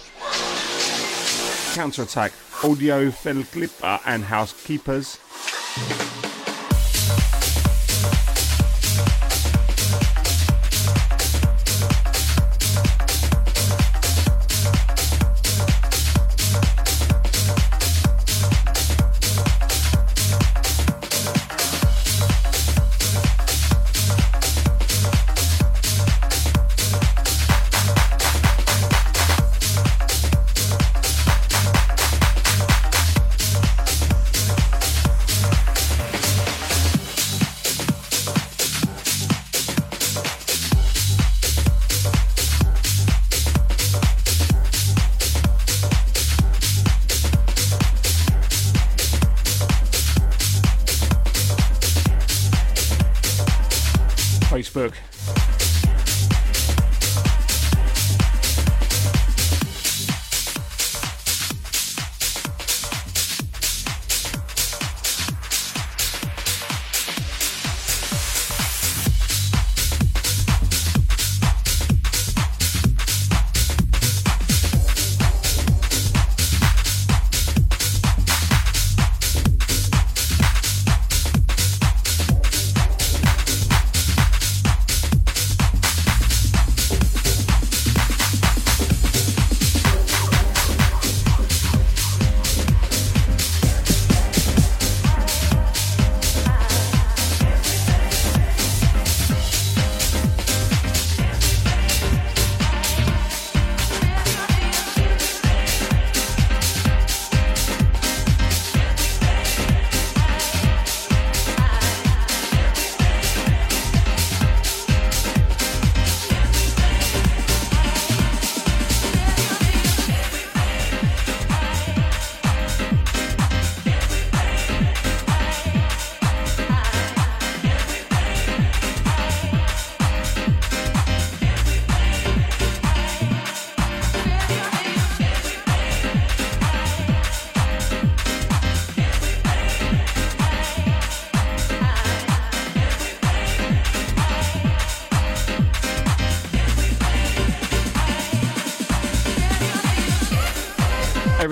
Counter 1.75 2.05
attack, 2.05 2.33
audio, 2.65 3.11
fiddle 3.11 3.45
clipper, 3.45 4.01
and 4.07 4.25
housekeepers. 4.25 5.19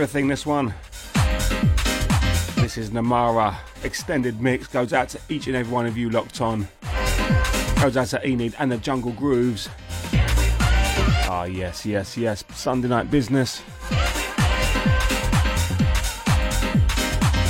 Everything, 0.05 0.28
this 0.28 0.44
one. 0.44 0.74
This 2.56 2.76
is 2.76 2.90
Namara. 2.90 3.56
Extended 3.85 4.39
mix 4.39 4.66
goes 4.66 4.93
out 4.93 5.09
to 5.09 5.20
each 5.31 5.47
and 5.47 5.56
every 5.56 5.72
one 5.72 5.86
of 5.86 5.97
you 5.97 6.10
locked 6.10 6.43
on. 6.43 6.68
Goes 7.81 7.97
out 7.97 8.09
to 8.09 8.28
Enid 8.28 8.55
and 8.59 8.70
the 8.70 8.76
Jungle 8.76 9.12
Grooves. 9.12 9.70
Ah, 11.26 11.44
yes, 11.44 11.86
yes, 11.86 12.18
yes. 12.18 12.44
Sunday 12.52 12.89
night 12.89 13.10
business. 13.10 13.62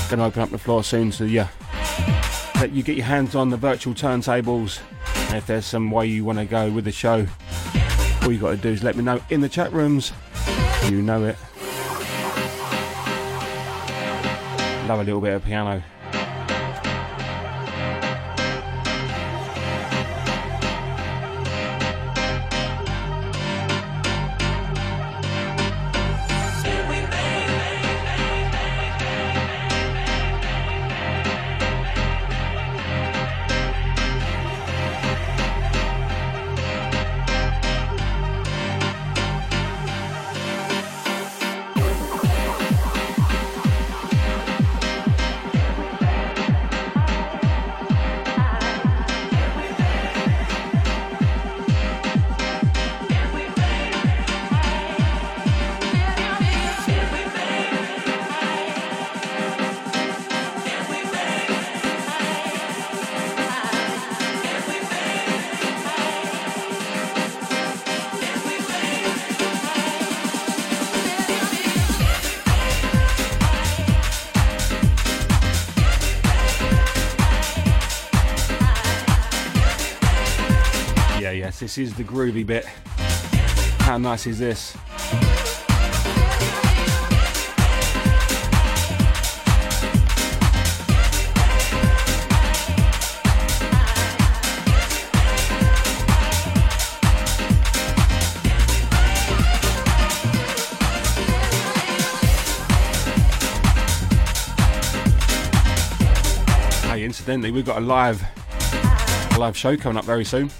Gonna 0.09 0.25
open 0.25 0.43
up 0.43 0.51
the 0.51 0.61
floor 0.63 0.85
soon 0.85 1.11
so 1.11 1.25
yeah. 1.25 1.49
Let 2.61 2.71
you 2.71 2.85
get 2.85 2.97
your 2.97 3.07
hands 3.07 3.35
on 3.35 3.51
the 3.51 3.57
virtual 3.57 3.95
turntables. 3.95 4.79
And 5.27 5.39
if 5.39 5.49
there's 5.49 5.67
some 5.67 5.91
way 5.91 6.07
you 6.07 6.25
want 6.25 6.39
to 6.39 6.45
go 6.45 6.71
with 6.71 6.85
the 6.85 6.93
show, 6.93 7.27
all 8.23 8.31
you 8.31 8.39
got 8.39 8.51
to 8.51 8.57
do 8.57 8.69
is 8.69 8.85
let 8.85 8.95
me 8.95 9.03
know 9.03 9.21
in 9.31 9.41
the 9.41 9.49
chat 9.49 9.73
rooms. 9.73 10.13
You 10.85 11.03
know 11.03 11.25
it. 11.25 11.37
Love 14.87 15.01
a 15.01 15.05
little 15.05 15.21
bit 15.23 15.33
of 15.33 15.43
piano. 15.43 15.83
This 81.61 81.79
is 81.79 81.95
the 81.95 82.03
groovy 82.03 82.45
bit. 82.45 82.67
How 83.85 83.97
nice 83.97 84.27
is 84.27 84.39
this? 84.39 84.77
Hey, 106.83 107.05
incidentally, 107.05 107.53
we've 107.53 107.65
got 107.65 107.79
a 107.79 107.81
live, 107.81 108.23
a 109.31 109.39
live 109.39 109.57
show 109.57 109.77
coming 109.77 109.97
up 109.97 110.05
very 110.05 110.25
soon. 110.25 110.51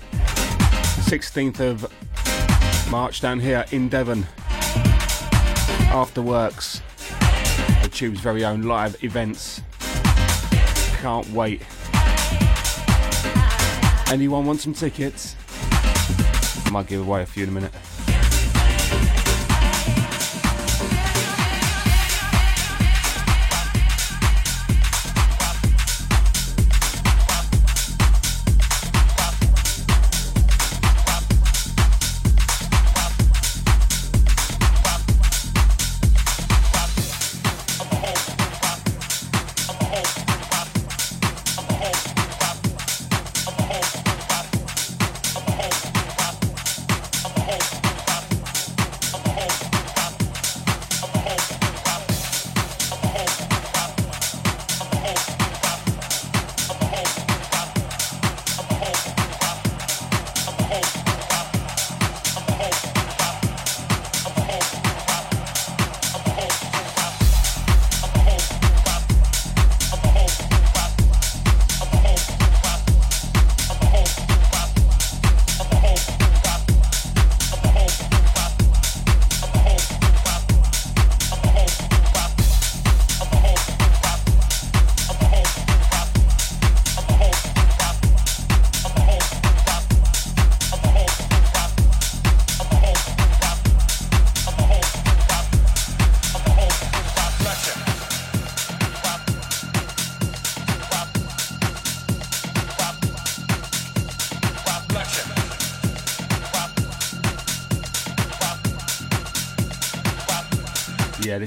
16th 1.15 1.61
of 1.61 2.91
March 2.91 3.21
down 3.21 3.39
here 3.39 3.65
in 3.71 3.89
Devon. 3.89 4.27
Afterworks, 5.93 6.81
the 7.85 7.89
Tube's 7.89 8.19
very 8.19 8.45
own 8.45 8.63
live 8.63 8.97
events. 9.05 9.63
Can't 11.01 11.31
wait. 11.31 11.63
Anyone 14.13 14.45
want 14.45 14.61
some 14.61 14.75
tickets? 14.75 15.37
I 16.67 16.71
might 16.73 16.89
give 16.89 17.07
away 17.07 17.23
a 17.23 17.27
few 17.27 17.45
in 17.45 17.51
a 17.51 17.53
minute. 17.53 17.73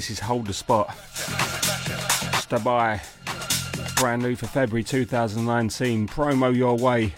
This 0.08 0.20
is 0.20 0.24
Hold 0.24 0.48
the 0.48 0.54
Spot. 0.54 0.88
Stabai. 2.48 3.02
Brand 3.98 4.22
new 4.22 4.38
for 4.38 4.48
February 4.48 4.86
2019. 4.86 6.08
Promo 6.08 6.56
your 6.56 6.78
way. 6.78 7.14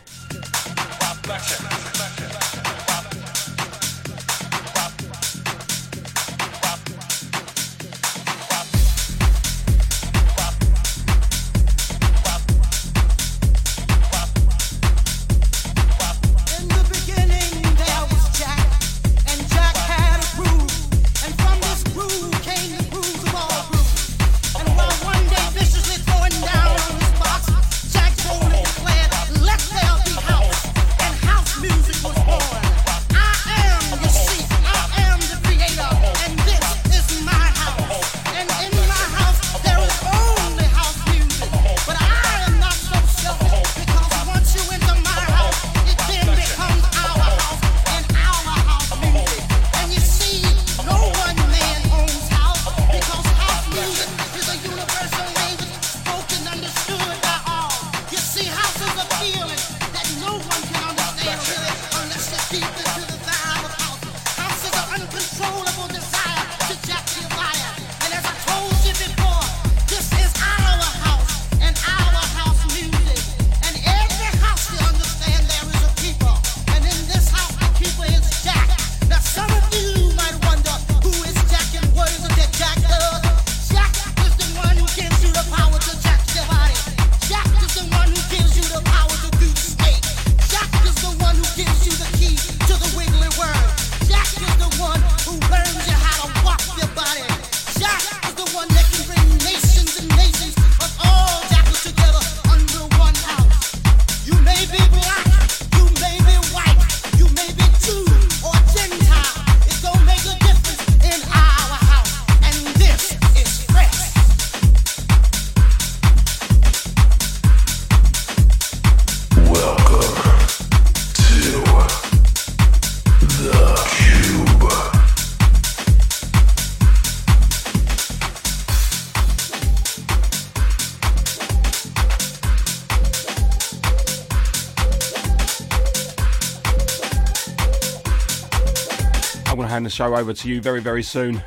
Show 139.99 140.15
over 140.15 140.31
to 140.31 140.47
you 140.47 140.61
very, 140.61 140.80
very 140.80 141.03
soon. 141.03 141.43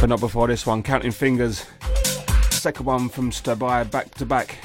But 0.00 0.06
not 0.06 0.20
before 0.20 0.46
this 0.46 0.64
one. 0.64 0.82
Counting 0.82 1.10
Fingers. 1.10 1.66
Second 2.48 2.86
one 2.86 3.10
from 3.10 3.30
Stabia 3.30 3.90
back 3.90 4.10
to 4.14 4.24
back. 4.24 4.61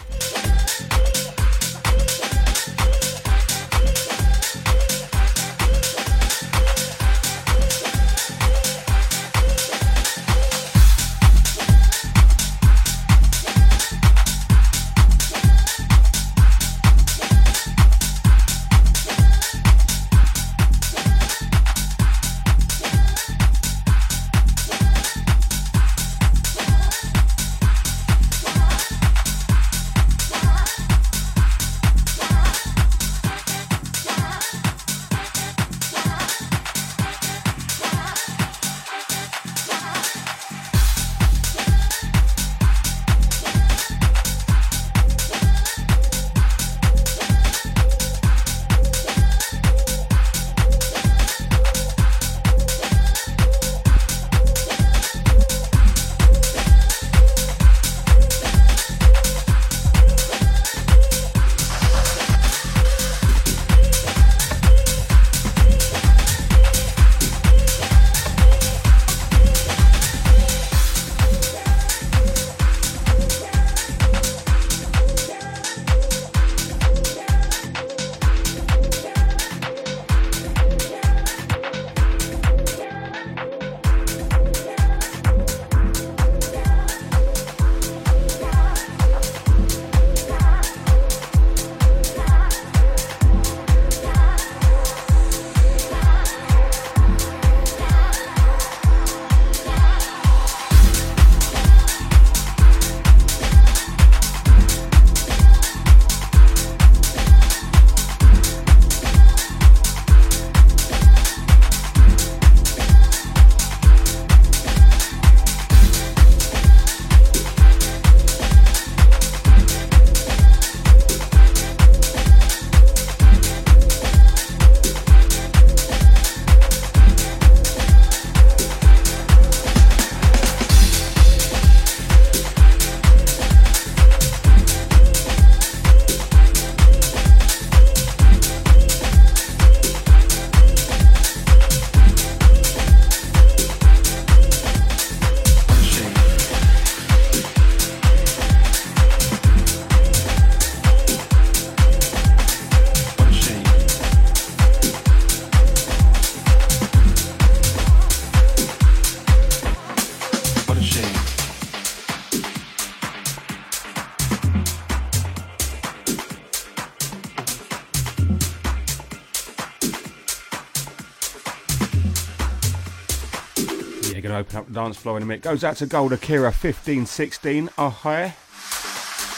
Dance 174.77 174.95
floor 174.95 175.17
in 175.17 175.23
a 175.23 175.25
minute. 175.25 175.41
Goes 175.41 175.63
out 175.63 175.75
to 175.77 175.87
Gold 175.87 176.13
Akira 176.13 176.51
1516. 176.51 177.71
Oh, 177.79 177.89
hi. 177.89 178.35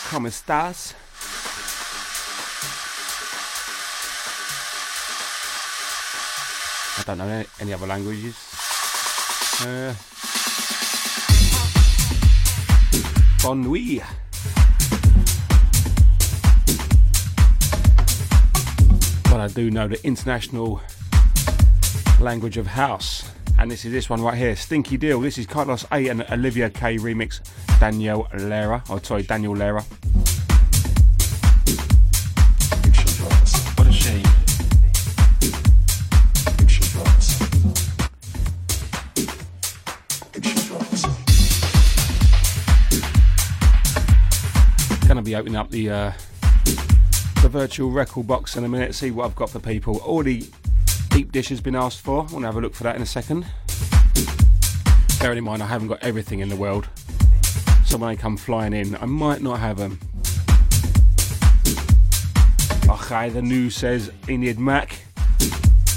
Como 0.09 0.27
estás? 0.27 0.93
I 6.99 7.03
don't 7.05 7.17
know 7.19 7.23
any, 7.23 7.47
any 7.61 7.73
other 7.73 7.87
languages. 7.87 8.35
Uh, 9.61 9.93
bon 13.41 13.63
nuit. 13.63 14.03
But 19.23 19.39
I 19.39 19.47
do 19.47 19.71
know 19.71 19.87
the 19.87 20.01
international 20.03 20.81
language 22.19 22.57
of 22.57 22.67
house. 22.67 23.18
And 23.61 23.69
this 23.69 23.83
is 23.83 23.91
this 23.91 24.09
one 24.09 24.21
right 24.21 24.37
here, 24.37 24.55
Stinky 24.55 24.95
Deal. 24.95 25.19
This 25.19 25.37
is 25.37 25.45
Carlos 25.45 25.85
A 25.91 26.07
and 26.07 26.25
Olivia 26.31 26.69
K 26.69 26.95
remix, 26.95 27.41
Daniel 27.77 28.25
Lara. 28.33 28.81
Oh, 28.89 28.99
sorry, 28.99 29.23
Daniel 29.23 29.53
Lara. 29.53 29.83
Gonna 45.05 45.21
be 45.21 45.35
opening 45.35 45.57
up 45.57 45.69
the 45.69 45.89
uh, 45.89 46.11
the 47.41 47.49
virtual 47.49 47.91
record 47.91 48.25
box 48.25 48.55
in 48.55 48.63
a 48.63 48.69
minute, 48.69 48.95
see 48.95 49.11
what 49.11 49.25
I've 49.25 49.35
got 49.35 49.49
for 49.49 49.59
people. 49.59 49.97
Already 49.97 50.49
deep 51.19 51.33
dish 51.33 51.49
has 51.49 51.59
been 51.59 51.75
asked 51.75 51.99
for. 51.99 52.19
I 52.19 52.31
want 52.31 52.43
to 52.43 52.45
have 52.45 52.55
a 52.55 52.61
look 52.61 52.73
for 52.73 52.83
that 52.83 52.95
in 52.95 53.01
a 53.01 53.05
second. 53.05 53.45
Bearing 55.19 55.39
in 55.39 55.43
mind, 55.43 55.61
I 55.61 55.65
haven't 55.65 55.89
got 55.89 56.01
everything 56.01 56.39
in 56.39 56.47
the 56.47 56.55
world. 56.55 56.87
So 57.83 57.97
when 57.97 58.11
they 58.11 58.15
come 58.15 58.37
flying 58.37 58.71
in, 58.71 58.95
I 58.95 59.05
might 59.05 59.41
not 59.41 59.59
have 59.59 59.75
them. 59.75 59.99
Okay, 62.87 63.27
the 63.27 63.41
news 63.41 63.75
says 63.75 64.13
Enid 64.29 64.59
Mac. 64.59 64.97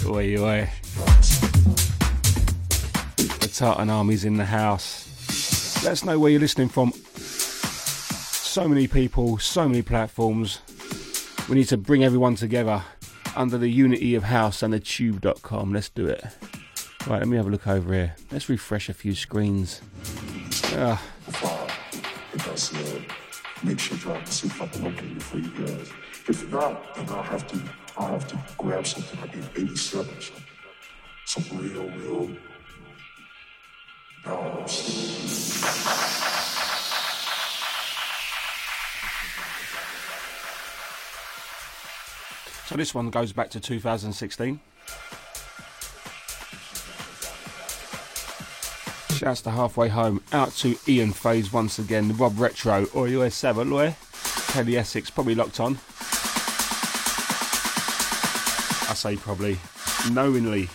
Oi, 0.06 0.36
oi. 0.42 0.68
The 3.16 3.52
Tartan 3.54 3.90
Army's 3.90 4.24
in 4.24 4.38
the 4.38 4.44
house. 4.44 5.84
Let 5.84 5.92
us 5.92 6.04
know 6.04 6.18
where 6.18 6.32
you're 6.32 6.40
listening 6.40 6.68
from. 6.68 6.90
So 6.90 8.66
many 8.66 8.88
people, 8.88 9.38
so 9.38 9.68
many 9.68 9.82
platforms. 9.82 10.58
We 11.48 11.54
need 11.54 11.68
to 11.68 11.76
bring 11.76 12.02
everyone 12.02 12.34
together 12.34 12.82
under 13.36 13.58
the 13.58 13.68
unity 13.68 14.14
of 14.14 14.24
house 14.24 14.62
and 14.62 14.72
the 14.72 14.80
tube.com. 14.80 15.72
Let's 15.72 15.88
do 15.88 16.06
it. 16.06 16.24
Right, 17.06 17.18
let 17.18 17.28
me 17.28 17.36
have 17.36 17.46
a 17.46 17.50
look 17.50 17.66
over 17.66 17.92
here. 17.92 18.14
Let's 18.30 18.48
refresh 18.48 18.88
a 18.88 18.94
few 18.94 19.14
screens. 19.14 19.80
Uh, 20.74 20.96
make 23.62 23.78
sure 23.78 23.98
drop 23.98 24.26
see 24.28 24.46
if 24.46 24.62
I 24.62 24.66
can 24.66 24.86
it 24.86 25.22
for 25.22 25.38
you 25.38 25.50
guys. 25.66 25.90
If 26.28 26.50
not, 26.50 26.94
then 26.94 27.08
I'll 27.10 27.22
have 27.22 27.46
to 27.48 27.60
I'll 27.96 28.08
have 28.08 28.26
to 28.28 28.38
grab 28.56 28.86
something 28.86 29.20
like 29.20 29.36
87 29.56 30.20
so 30.20 30.34
some 31.24 31.58
real, 31.58 31.88
real 31.90 32.30
no, 34.24 34.64
So 42.72 42.78
this 42.78 42.94
one 42.94 43.10
goes 43.10 43.34
back 43.34 43.50
to 43.50 43.60
2016. 43.60 44.58
Shouts 49.10 49.42
to 49.42 49.50
Halfway 49.50 49.90
Home. 49.90 50.22
Out 50.32 50.52
to 50.52 50.74
Ian 50.88 51.12
Phase 51.12 51.52
once 51.52 51.78
again. 51.78 52.16
Rob 52.16 52.40
Retro. 52.40 52.84
Or 52.94 53.08
US7 53.08 53.70
Loy. 53.70 53.94
Kelly 54.54 54.78
Essex 54.78 55.10
probably 55.10 55.34
locked 55.34 55.60
on. 55.60 55.74
I 58.88 58.94
say 58.94 59.16
probably. 59.16 59.58
Knowingly. 60.10 60.70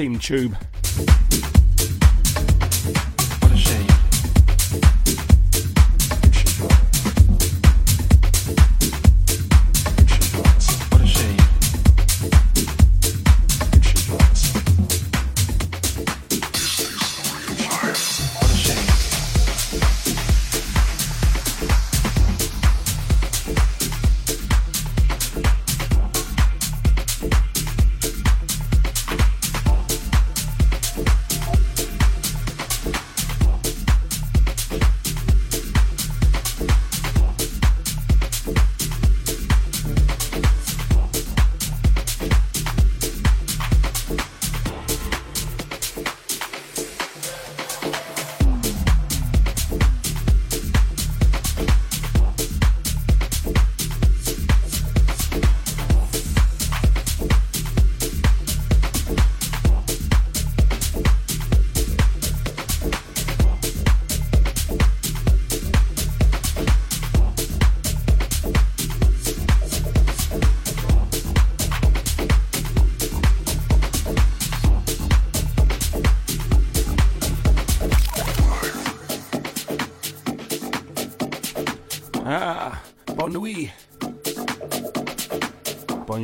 Team 0.00 0.18
Tube. 0.18 0.79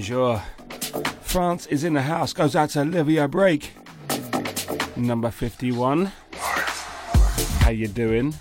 Bonjour. 0.09 0.41
France 1.23 1.67
is 1.67 1.83
in 1.83 1.95
the 1.95 2.03
house. 2.03 2.33
Goes 2.33 2.55
out 2.55 2.71
to 2.71 2.83
Olivia 2.83 3.27
Break. 3.27 3.73
Number 4.97 5.33
51. 5.33 6.13
How 7.59 7.71
you 7.71 7.89
doing? 7.89 8.33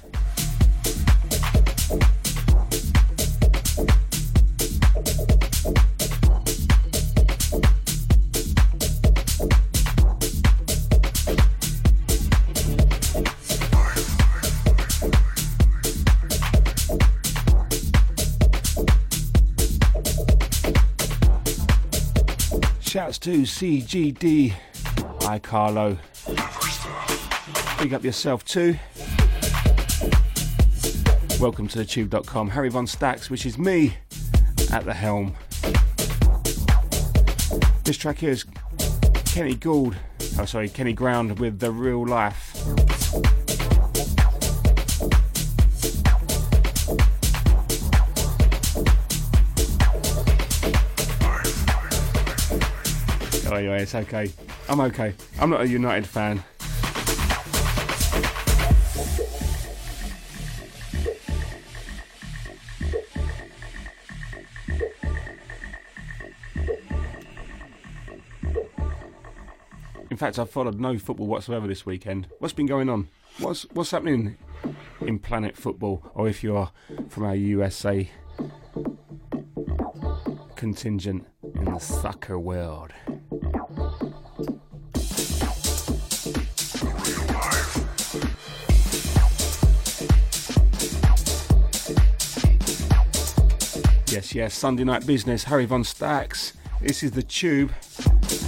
Shouts 23.05 23.19
to 23.19 23.41
CGD. 23.43 24.55
Hi, 25.21 25.37
Carlo. 25.37 25.95
Big 27.77 27.93
up 27.93 28.03
yourself 28.03 28.43
too. 28.43 28.79
Welcome 31.39 31.67
to 31.67 31.77
thetube.com. 31.77 32.49
Harry 32.49 32.69
Von 32.69 32.87
Stacks, 32.87 33.29
which 33.29 33.45
is 33.45 33.59
me 33.59 33.95
at 34.71 34.85
the 34.85 34.93
helm. 34.95 35.35
This 37.83 37.95
track 37.95 38.17
here 38.17 38.31
is 38.31 38.43
Kenny 39.25 39.53
Gould, 39.53 39.95
oh 40.39 40.45
sorry, 40.45 40.67
Kenny 40.67 40.93
Ground 40.93 41.37
with 41.37 41.59
The 41.59 41.71
Real 41.71 42.07
Life. 42.07 42.44
Anyway, 53.55 53.81
it's 53.81 53.95
okay. 53.95 54.31
I'm 54.69 54.79
okay. 54.81 55.13
I'm 55.39 55.49
not 55.49 55.61
a 55.61 55.67
United 55.67 56.07
fan. 56.07 56.43
In 70.09 70.17
fact, 70.17 70.39
I've 70.39 70.49
followed 70.49 70.79
no 70.79 70.97
football 70.97 71.27
whatsoever 71.27 71.67
this 71.67 71.85
weekend. 71.85 72.27
What's 72.39 72.53
been 72.53 72.67
going 72.67 72.89
on? 72.89 73.09
What's 73.39 73.63
what's 73.73 73.91
happening 73.91 74.37
in 75.01 75.19
planet 75.19 75.57
football? 75.57 76.09
Or 76.13 76.29
if 76.29 76.41
you're 76.41 76.71
from 77.09 77.25
our 77.25 77.35
USA 77.35 78.09
contingent 80.55 81.27
in 81.43 81.65
the 81.65 81.79
soccer 81.79 82.39
world. 82.39 82.91
Yes, 94.15 94.33
yes, 94.33 94.53
Sunday 94.53 94.85
night 94.85 95.05
business. 95.05 95.43
Harry 95.43 95.65
Von 95.65 95.83
Stacks. 95.83 96.53
This 96.79 97.03
is 97.03 97.11
the 97.11 97.21
tube, 97.21 97.73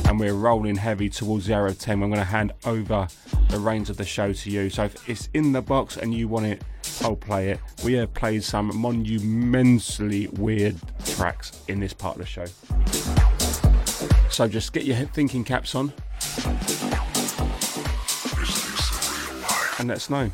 and 0.05 0.17
we're 0.17 0.33
rolling 0.33 0.77
heavy 0.77 1.09
towards 1.09 1.47
the 1.47 1.57
of 1.57 1.77
10. 1.77 2.01
I'm 2.01 2.09
going 2.09 2.21
to 2.21 2.23
hand 2.23 2.53
over 2.63 3.09
the 3.49 3.59
reins 3.59 3.89
of 3.89 3.97
the 3.97 4.05
show 4.05 4.31
to 4.31 4.49
you. 4.49 4.69
So 4.69 4.85
if 4.85 5.09
it's 5.09 5.27
in 5.33 5.51
the 5.51 5.61
box 5.61 5.97
and 5.97 6.13
you 6.13 6.29
want 6.29 6.45
it, 6.45 6.63
I'll 7.01 7.17
play 7.17 7.49
it. 7.49 7.59
We 7.83 7.95
have 7.95 8.13
played 8.13 8.45
some 8.45 8.79
monumentally 8.79 10.27
weird 10.27 10.77
tracks 11.03 11.61
in 11.67 11.81
this 11.81 11.91
part 11.91 12.15
of 12.15 12.21
the 12.21 12.25
show. 12.25 12.45
So 14.29 14.47
just 14.47 14.71
get 14.71 14.85
your 14.85 14.95
thinking 14.95 15.43
caps 15.43 15.75
on 15.75 15.91
and 19.79 19.89
let 19.89 19.97
us 19.97 20.09
know. 20.09 20.31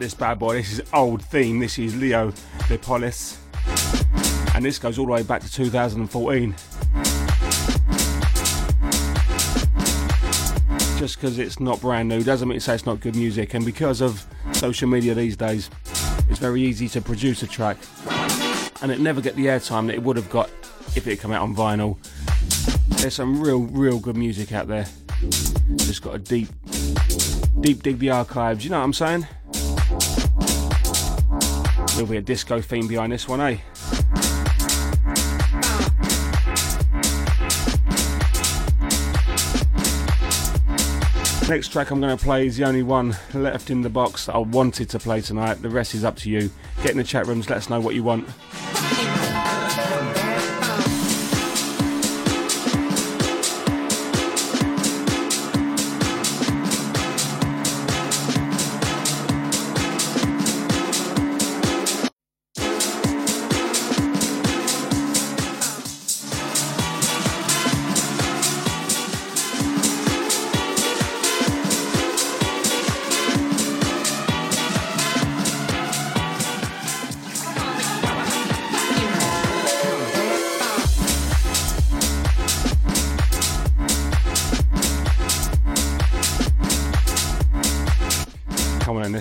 This 0.00 0.14
bad 0.14 0.38
boy. 0.38 0.54
This 0.54 0.72
is 0.78 0.82
old 0.94 1.22
theme. 1.22 1.58
This 1.58 1.78
is 1.78 1.94
Leo 1.94 2.32
Lippolis. 2.70 3.36
And 4.54 4.64
this 4.64 4.78
goes 4.78 4.98
all 4.98 5.04
the 5.04 5.12
way 5.12 5.22
back 5.22 5.42
to 5.42 5.52
2014. 5.52 6.54
Just 10.98 11.20
because 11.20 11.38
it's 11.38 11.60
not 11.60 11.82
brand 11.82 12.08
new 12.08 12.22
doesn't 12.22 12.48
mean 12.48 12.56
to 12.56 12.64
say 12.64 12.76
it's 12.76 12.86
not 12.86 13.00
good 13.00 13.14
music. 13.14 13.52
And 13.52 13.62
because 13.62 14.00
of 14.00 14.26
social 14.52 14.88
media 14.88 15.12
these 15.14 15.36
days, 15.36 15.68
it's 16.30 16.38
very 16.38 16.62
easy 16.62 16.88
to 16.88 17.02
produce 17.02 17.42
a 17.42 17.46
track 17.46 17.76
and 18.80 18.90
it 18.90 19.00
never 19.00 19.20
get 19.20 19.36
the 19.36 19.48
airtime 19.48 19.86
that 19.88 19.96
it 19.96 20.02
would 20.02 20.16
have 20.16 20.30
got 20.30 20.48
if 20.96 21.06
it 21.06 21.10
had 21.10 21.20
come 21.20 21.32
out 21.32 21.42
on 21.42 21.54
vinyl. 21.54 21.98
There's 23.02 23.16
some 23.16 23.38
real, 23.38 23.64
real 23.64 23.98
good 23.98 24.16
music 24.16 24.52
out 24.52 24.66
there. 24.66 24.86
Just 25.76 26.00
got 26.00 26.14
a 26.14 26.18
deep, 26.18 26.48
deep 27.60 27.82
dig 27.82 27.98
the 27.98 28.08
archives. 28.08 28.64
You 28.64 28.70
know 28.70 28.78
what 28.78 28.84
I'm 28.84 28.94
saying? 28.94 29.26
There'll 32.00 32.10
be 32.10 32.16
a 32.16 32.22
disco 32.22 32.62
theme 32.62 32.86
behind 32.86 33.12
this 33.12 33.28
one, 33.28 33.42
eh? 33.42 33.58
Next 41.46 41.68
track 41.68 41.90
I'm 41.90 42.00
going 42.00 42.16
to 42.16 42.24
play 42.24 42.46
is 42.46 42.56
the 42.56 42.64
only 42.64 42.82
one 42.82 43.14
left 43.34 43.68
in 43.68 43.82
the 43.82 43.90
box 43.90 44.24
that 44.24 44.34
I 44.34 44.38
wanted 44.38 44.88
to 44.88 44.98
play 44.98 45.20
tonight. 45.20 45.60
The 45.60 45.68
rest 45.68 45.94
is 45.94 46.02
up 46.02 46.16
to 46.16 46.30
you. 46.30 46.50
Get 46.82 46.92
in 46.92 46.96
the 46.96 47.04
chat 47.04 47.26
rooms, 47.26 47.50
let 47.50 47.58
us 47.58 47.68
know 47.68 47.80
what 47.80 47.94
you 47.94 48.02
want. 48.02 48.26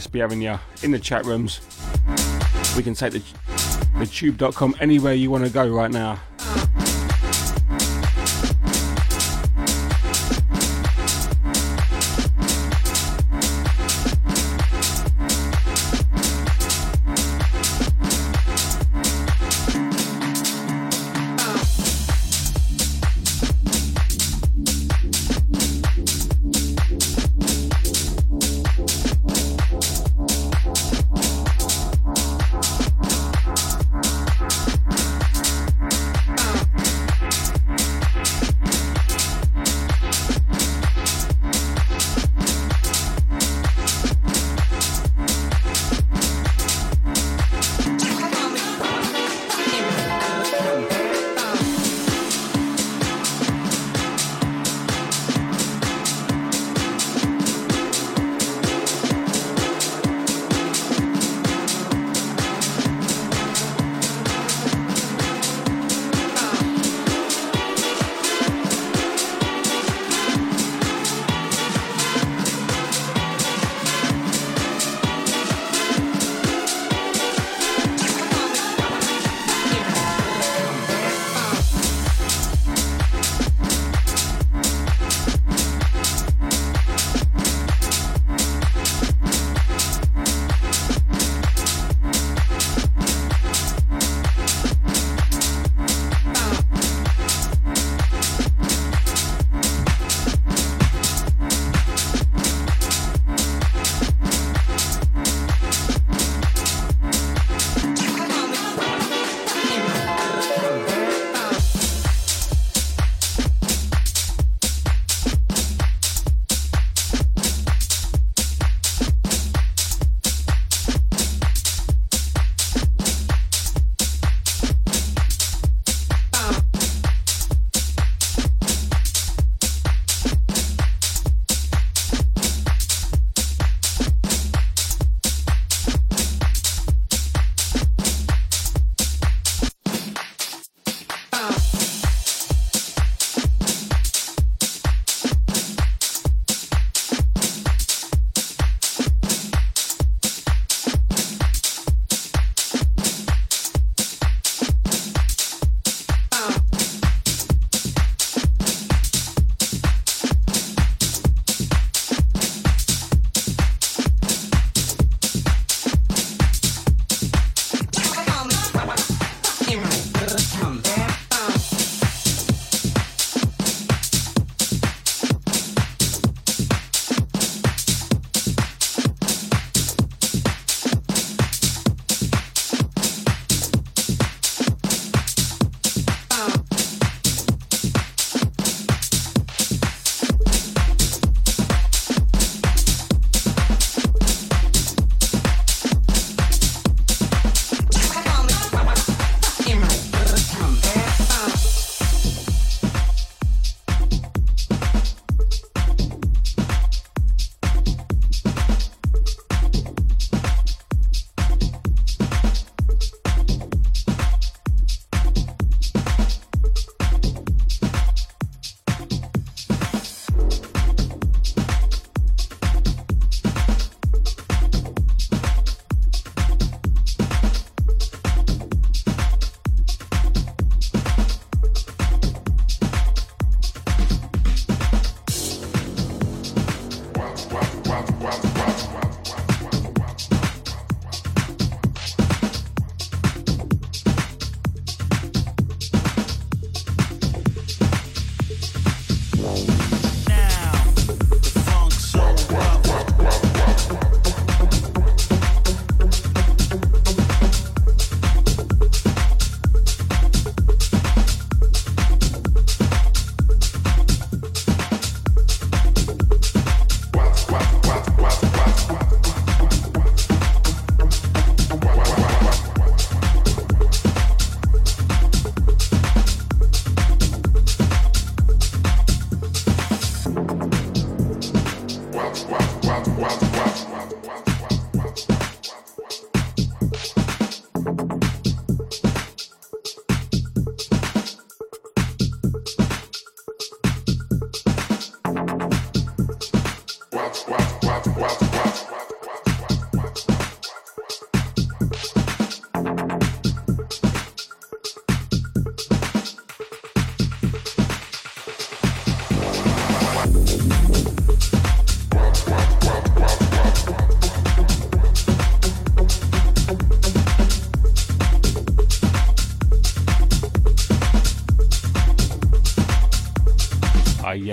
Be 0.08 0.20
having 0.20 0.42
you 0.42 0.60
in 0.84 0.92
the 0.92 1.00
chat 1.00 1.26
rooms. 1.26 1.62
We 2.76 2.84
can 2.84 2.94
take 2.94 3.14
the, 3.14 3.24
the 3.98 4.06
tube.com 4.06 4.76
anywhere 4.80 5.14
you 5.14 5.32
want 5.32 5.46
to 5.46 5.50
go 5.50 5.68
right 5.68 5.92
now. 5.92 6.20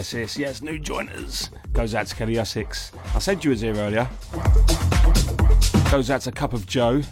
Yes, 0.07 0.15
yes, 0.15 0.39
yes, 0.39 0.63
new 0.63 0.79
joiners. 0.79 1.51
Goes 1.73 1.93
out 1.93 2.07
to 2.07 2.15
Kelly 2.15 2.39
Essex. 2.39 2.93
I 3.13 3.19
said 3.19 3.43
you 3.43 3.51
was 3.51 3.61
here 3.61 3.75
earlier. 3.75 4.09
Goes 5.91 6.11
out 6.11 6.21
to 6.21 6.31
Cup 6.31 6.53
of 6.53 6.65
Joe. 6.65 7.03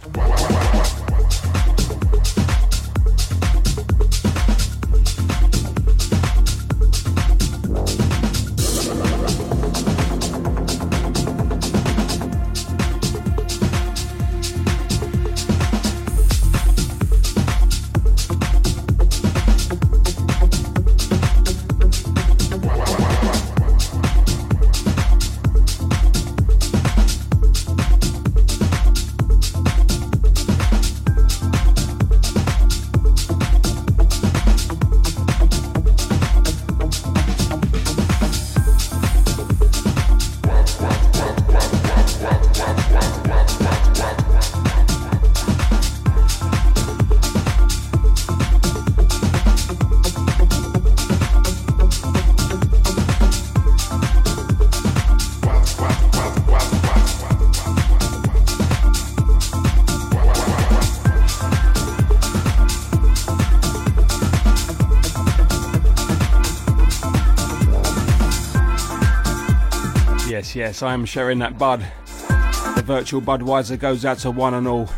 Yes, 70.55 70.83
I 70.83 70.93
am 70.95 71.05
sharing 71.05 71.39
that 71.41 71.59
bud. 71.59 71.87
The 72.77 72.83
virtual 72.85 73.21
Budweiser 73.21 73.79
goes 73.79 74.05
out 74.05 74.19
to 74.19 74.31
one 74.31 74.55
and 74.55 74.67
all 74.67 74.89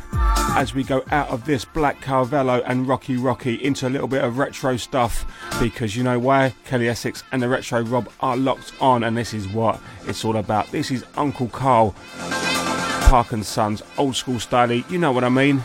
as 0.57 0.74
we 0.74 0.83
go 0.83 1.05
out 1.11 1.28
of 1.28 1.45
this 1.45 1.65
Black 1.66 2.01
Carvello 2.01 2.62
and 2.66 2.89
Rocky 2.89 3.16
Rocky 3.16 3.62
into 3.62 3.87
a 3.87 3.91
little 3.91 4.09
bit 4.09 4.24
of 4.24 4.39
retro 4.39 4.77
stuff 4.77 5.27
because 5.61 5.95
you 5.95 6.03
know 6.03 6.19
why? 6.19 6.55
Kelly 6.65 6.89
Essex 6.89 7.23
and 7.33 7.43
the 7.43 7.49
Retro 7.49 7.83
Rob 7.83 8.11
are 8.20 8.37
locked 8.37 8.73
on 8.81 9.05
and 9.05 9.16
this 9.16 9.35
is 9.35 9.47
what 9.49 9.81
it's 10.07 10.24
all 10.24 10.37
about. 10.37 10.70
This 10.73 10.91
is 10.91 11.05
Uncle 11.16 11.49
Carl, 11.49 11.95
Park 13.03 13.33
and 13.33 13.45
Sons, 13.45 13.83
old 13.99 14.16
school 14.16 14.41
style, 14.41 14.73
you 14.73 14.99
know 14.99 15.12
what 15.12 15.24
I 15.24 15.28
mean? 15.28 15.62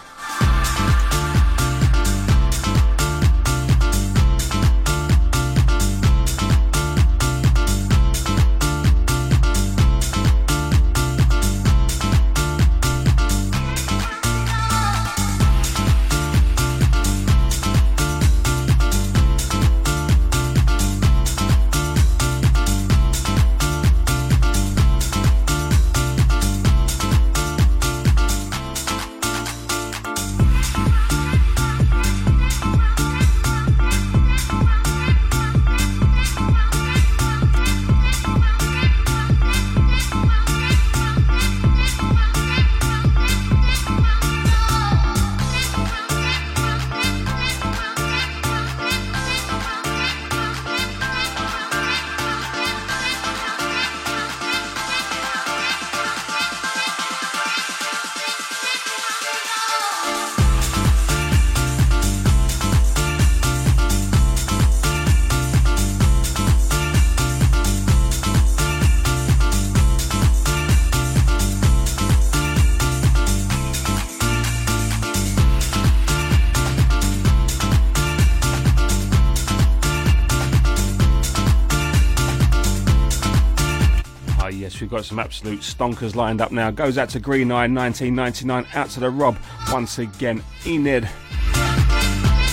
Got 85.02 85.08
some 85.08 85.20
absolute 85.20 85.62
stonkers 85.62 86.14
lined 86.14 86.42
up 86.42 86.52
now. 86.52 86.70
Goes 86.70 87.00
out 87.00 87.10
to 87.10 87.20
Green 87.20 87.52
Eye 87.52 87.66
1999, 87.66 88.68
out 88.76 88.88
to 88.92 89.00
the 89.00 89.10
Rob 89.10 89.36
once 89.72 89.98
again. 89.98 90.44
Enid, 90.64 91.10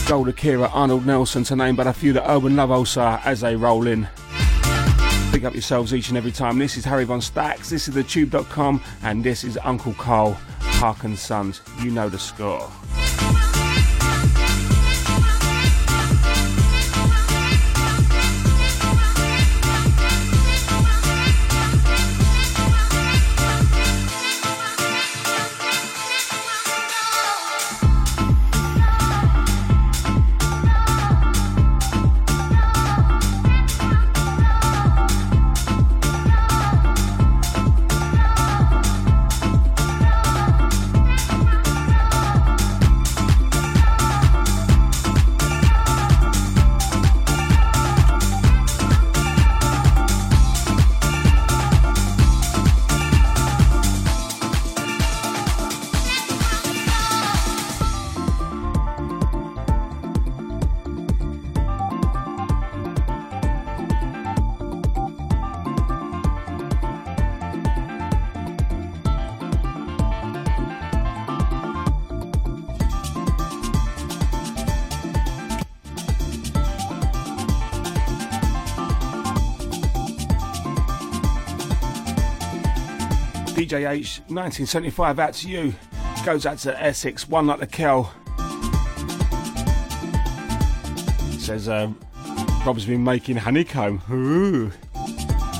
Gold 0.09 0.29
Akira, 0.29 0.71
Arnold 0.73 1.05
Nelson 1.05 1.45
to 1.45 1.57
name 1.57 1.77
but 1.77 1.87
a 1.87 1.93
few 1.93 2.15
that 2.15 2.27
Urban 2.27 2.57
Love 2.57 2.71
Ulsar 2.71 3.21
as 3.27 3.43
they 3.43 3.55
roll 3.55 3.87
in. 3.87 4.09
Pick 5.31 5.45
up 5.45 5.53
yourselves 5.53 5.93
each 5.93 6.09
and 6.09 6.17
every 6.17 6.33
time. 6.33 6.59
This 6.59 6.79
is 6.79 6.87
Harry 6.87 7.05
Von 7.05 7.21
Stacks, 7.21 7.69
this 7.69 7.87
is 7.87 7.95
thetube.com, 7.95 8.83
and 9.03 9.23
this 9.23 9.45
is 9.45 9.59
Uncle 9.63 9.93
Carl, 9.93 10.39
Park 10.61 11.05
and 11.05 11.19
Sons. 11.19 11.61
You 11.83 11.91
know 11.91 12.09
the 12.09 12.19
score. 12.19 12.71
DJ 83.79 83.91
H, 83.91 84.19
1975, 84.27 85.19
out 85.21 85.35
to 85.35 85.49
you. 85.49 85.73
Goes 86.25 86.47
out 86.47 86.59
to 86.59 86.83
Essex, 86.83 87.29
one 87.29 87.47
like 87.47 87.61
the 87.61 87.67
Kel. 87.67 88.13
Says, 91.39 91.69
uh, 91.69 91.93
Rob's 92.67 92.87
been 92.87 93.05
making 93.05 93.37
honeycomb. 93.37 94.03
Ooh, 94.11 94.73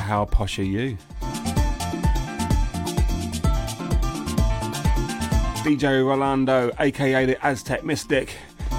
how 0.01 0.25
posh 0.25 0.59
are 0.59 0.65
you? 0.65 0.99
DJ 5.63 6.05
Rolando, 6.05 6.73
aka 6.81 7.25
the 7.25 7.47
Aztec 7.47 7.85
Mystic, 7.85 8.35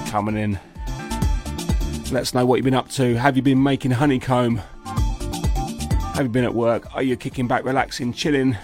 coming 0.08 0.36
in. 0.36 0.58
Let 2.12 2.22
us 2.22 2.34
know 2.34 2.44
what 2.44 2.56
you've 2.56 2.64
been 2.64 2.74
up 2.74 2.90
to. 2.90 3.14
Have 3.14 3.36
you 3.36 3.42
been 3.42 3.62
making 3.62 3.92
honeycomb? 3.92 4.60
Have 6.14 6.26
you 6.26 6.28
been 6.28 6.44
at 6.44 6.54
work? 6.54 6.94
Are 6.94 7.02
you 7.02 7.16
kicking 7.16 7.48
back, 7.48 7.64
relaxing, 7.64 8.12
chilling? 8.12 8.58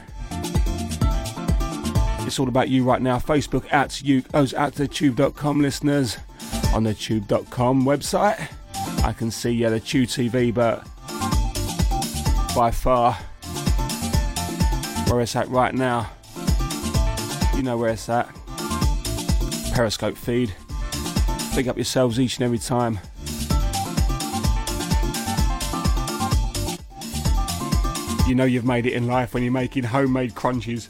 It's 2.26 2.40
all 2.40 2.48
about 2.48 2.68
you 2.68 2.82
right 2.82 3.00
now. 3.00 3.18
Facebook 3.18 3.72
at 3.72 4.02
you, 4.02 4.22
goes 4.22 4.52
at 4.52 4.72
to 4.74 4.82
the 4.82 4.88
tube.com 4.88 5.60
listeners 5.62 6.16
on 6.74 6.82
the 6.82 6.92
tube.com 6.92 7.84
website. 7.84 8.50
I 9.04 9.12
can 9.12 9.30
see, 9.30 9.52
yeah, 9.52 9.70
the 9.70 9.78
Tube 9.78 10.08
TV, 10.08 10.52
but 10.52 10.84
by 12.56 12.72
far 12.72 13.12
where 15.08 15.20
it's 15.20 15.36
at 15.36 15.48
right 15.48 15.72
now, 15.72 16.10
you 17.54 17.62
know 17.62 17.78
where 17.78 17.90
it's 17.90 18.08
at. 18.08 18.28
Periscope 19.72 20.16
feed. 20.16 20.52
Big 21.54 21.68
up 21.68 21.76
yourselves 21.76 22.18
each 22.18 22.38
and 22.38 22.44
every 22.44 22.58
time. 22.58 22.98
You 28.26 28.34
know 28.34 28.44
you've 28.44 28.64
made 28.64 28.86
it 28.86 28.94
in 28.94 29.06
life 29.06 29.32
when 29.32 29.44
you're 29.44 29.52
making 29.52 29.84
homemade 29.84 30.34
crunchies. 30.34 30.88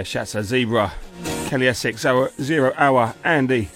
Yeah, 0.00 0.04
shouts 0.04 0.32
to 0.32 0.42
Zebra, 0.42 0.90
Kelly 1.48 1.68
Essex, 1.68 2.00
Zero 2.40 2.72
Hour, 2.78 3.14
Andy. 3.22 3.68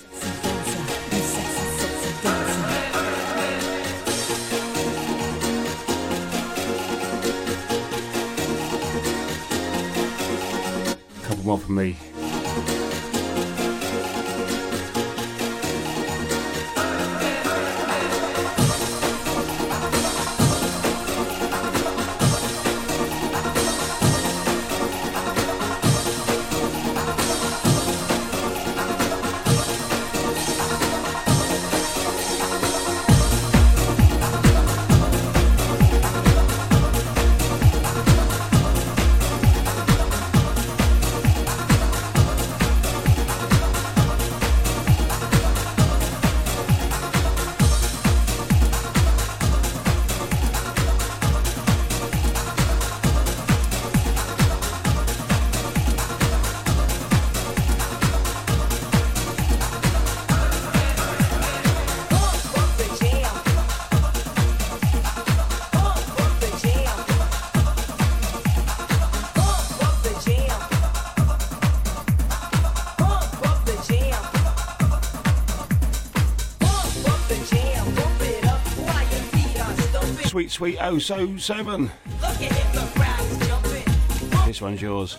Sweet 80.54 80.78
oh 80.80 81.00
Sweet 81.00 81.36
007. 81.36 81.90
This 84.46 84.62
one's 84.62 84.80
yours. 84.80 85.18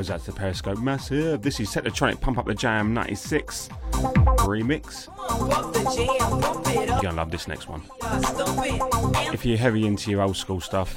Goes 0.00 0.10
out 0.10 0.20
to 0.20 0.30
the 0.30 0.38
Periscope 0.38 0.78
Massive. 0.78 1.42
This 1.42 1.60
is 1.60 1.68
Technotronic 1.68 2.22
Pump 2.22 2.38
Up 2.38 2.46
the 2.46 2.54
Jam 2.54 2.94
96 2.94 3.68
remix. 4.38 5.08
You're 6.86 7.02
gonna 7.02 7.18
love 7.18 7.30
this 7.30 7.46
next 7.46 7.68
one. 7.68 7.82
If 9.30 9.44
you're 9.44 9.58
heavy 9.58 9.86
into 9.86 10.10
your 10.10 10.22
old 10.22 10.38
school 10.38 10.58
stuff, 10.58 10.94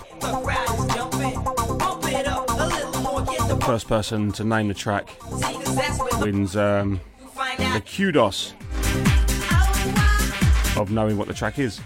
first 3.65 3.89
person 3.89 4.31
to 4.31 4.45
name 4.45 4.69
the 4.69 4.73
track 4.73 5.09
wins 6.21 6.55
um, 6.55 7.01
the 7.57 7.83
kudos 7.85 8.53
of 10.77 10.91
knowing 10.91 11.17
what 11.17 11.27
the 11.27 11.33
track 11.33 11.59
is. 11.59 11.81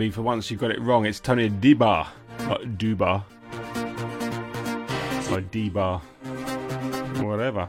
Abby, 0.00 0.08
for 0.10 0.22
once 0.22 0.50
you've 0.50 0.58
got 0.58 0.70
it 0.70 0.80
wrong. 0.80 1.04
It's 1.04 1.20
Tony 1.20 1.50
Dibar, 1.50 2.06
not 2.48 2.62
Dubar, 2.78 3.22
uh, 3.44 5.34
or 5.34 5.42
Dibar, 5.42 6.00
uh, 6.24 7.22
whatever. 7.22 7.68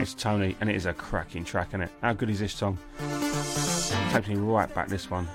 It's 0.00 0.14
Tony, 0.14 0.56
and 0.62 0.70
it 0.70 0.76
is 0.76 0.86
a 0.86 0.94
cracking 0.94 1.44
track, 1.44 1.68
isn't 1.72 1.82
it? 1.82 1.90
How 2.00 2.14
good 2.14 2.30
is 2.30 2.40
this 2.40 2.54
song? 2.54 2.78
Takes 4.10 4.26
me 4.26 4.36
right 4.36 4.74
back. 4.74 4.88
This 4.88 5.10
one. 5.10 5.28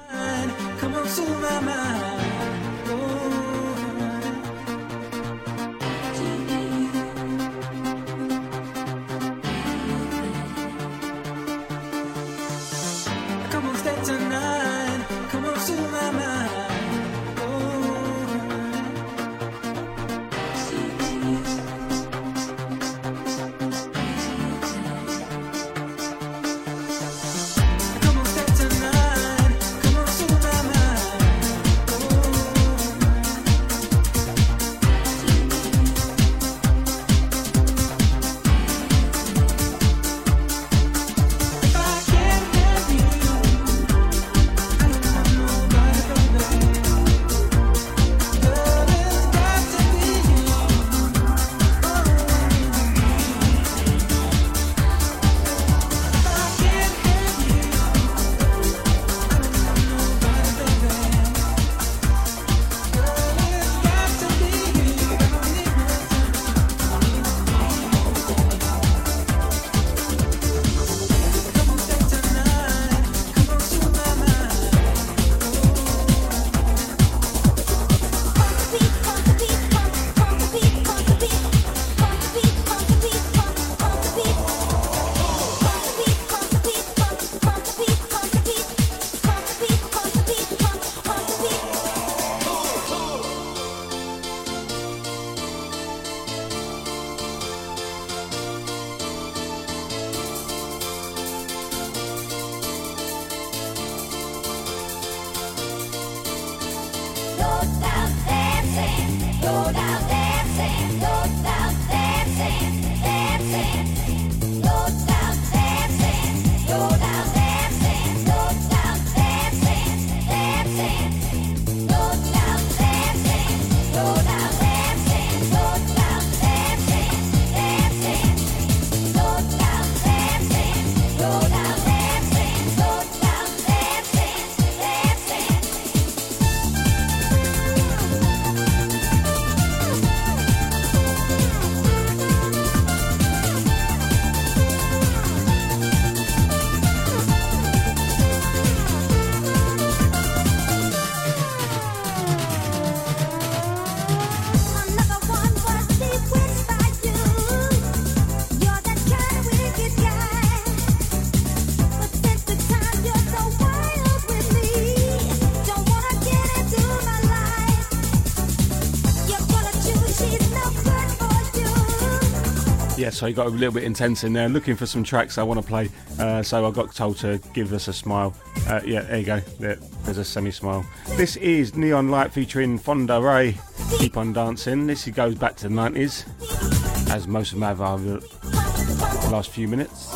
So 173.22 173.28
you 173.28 173.36
got 173.36 173.46
a 173.46 173.50
little 173.52 173.72
bit 173.72 173.84
intense 173.84 174.24
in 174.24 174.34
there. 174.34 174.50
Looking 174.50 174.76
for 174.76 174.88
some 174.88 175.04
tracks 175.04 175.38
I 175.38 175.44
want 175.44 175.62
to 175.62 175.68
play, 175.68 175.90
uh, 176.18 176.42
so 176.42 176.66
I 176.66 176.72
got 176.72 176.96
told 176.96 177.18
to 177.18 177.40
give 177.54 177.72
us 177.72 177.88
a 177.88 177.94
smile. 177.94 178.34
Uh, 178.68 178.82
yeah, 178.84 179.02
there 179.02 179.20
you 179.20 179.26
go. 179.26 179.40
There, 179.60 179.76
there's 180.06 180.18
a 180.18 180.26
semi 180.26 180.50
smile. 180.50 180.84
This 181.18 181.36
is 181.36 181.76
Neon 181.76 182.10
Light 182.10 182.34
featuring 182.34 182.80
Fonda 182.80 183.22
Rae. 183.22 183.56
Keep 184.00 184.18
on 184.18 184.34
dancing. 184.34 184.88
This 184.88 185.08
goes 185.10 185.36
back 185.36 185.56
to 185.58 185.70
the 185.70 185.76
90s, 185.76 187.12
as 187.12 187.28
most 187.28 187.54
of 187.54 187.60
them 187.60 187.68
have 187.68 187.80
over 187.80 188.18
the 188.18 189.30
last 189.32 189.52
few 189.52 189.68
minutes. 189.68 190.12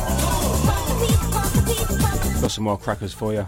Got 2.42 2.50
some 2.50 2.64
more 2.64 2.80
crackers 2.80 3.14
for 3.14 3.34
you. 3.34 3.45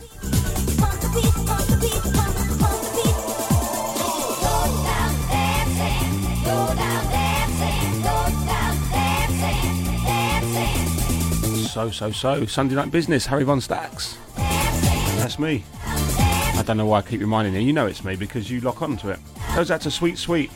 So, 11.77 11.91
so, 11.91 12.09
so. 12.11 12.45
Sunday 12.47 12.73
Night 12.73 12.89
Business, 12.89 13.27
Harry 13.27 13.43
Von 13.43 13.61
Stacks. 13.61 14.17
That's 14.35 15.37
me. 15.37 15.63
I 15.85 16.63
don't 16.65 16.75
know 16.75 16.87
why 16.87 16.97
I 16.97 17.01
keep 17.03 17.19
reminding 17.19 17.53
you. 17.53 17.59
You 17.59 17.71
know 17.71 17.85
it's 17.85 18.03
me 18.03 18.15
because 18.15 18.49
you 18.49 18.61
lock 18.61 18.81
on 18.81 18.97
to 18.97 19.11
it. 19.11 19.19
Goes 19.55 19.69
out 19.69 19.81
to 19.81 19.91
Sweet 19.91 20.17
Sweet. 20.17 20.49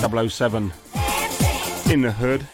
007. 0.00 0.72
In 1.92 2.00
the 2.00 2.12
hood. 2.12 2.46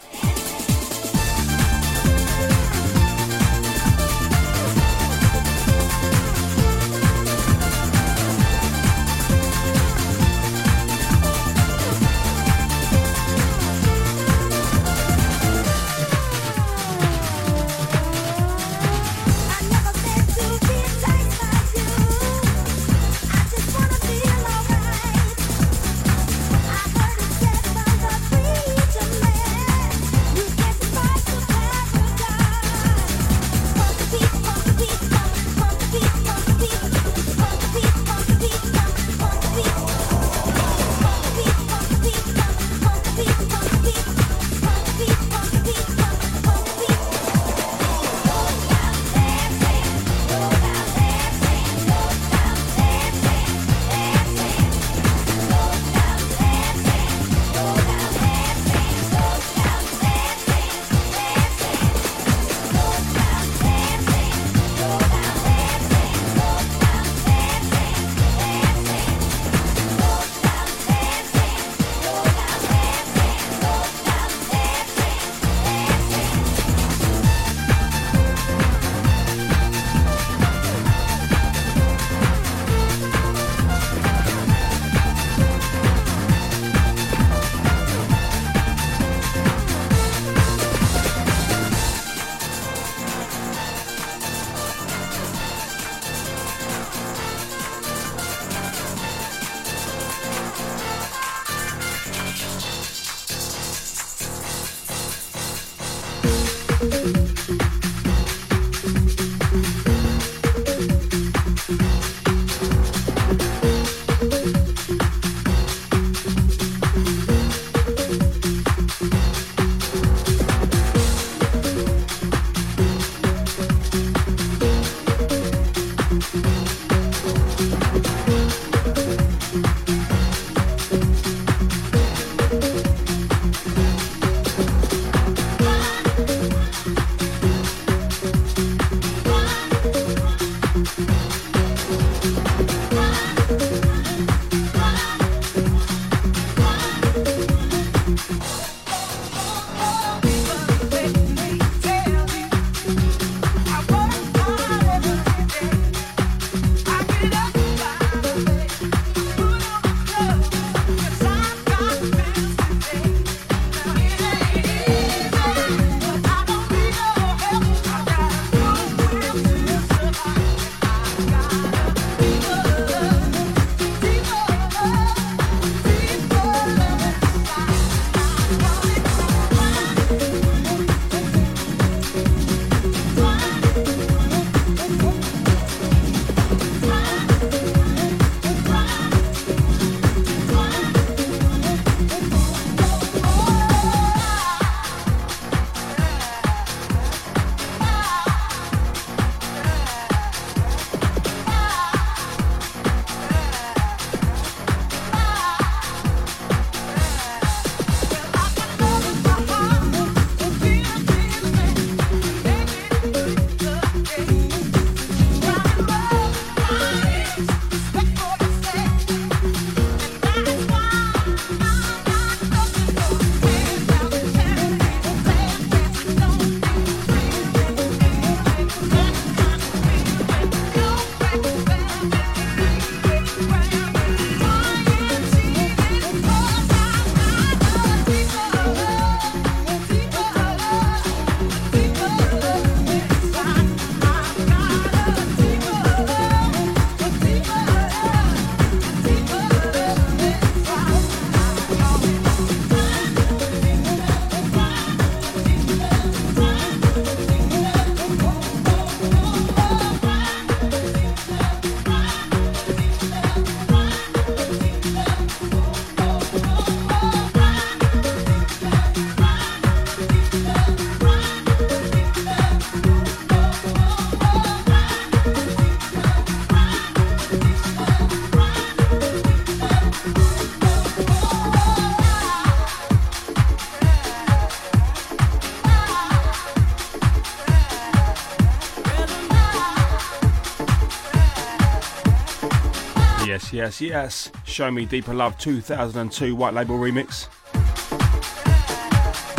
Yes, 293.55 293.79
yes. 293.79 294.31
Show 294.43 294.69
Me 294.69 294.83
Deeper 294.83 295.13
Love 295.13 295.37
2002 295.37 296.35
White 296.35 296.53
Label 296.53 296.77
Remix. 296.77 297.29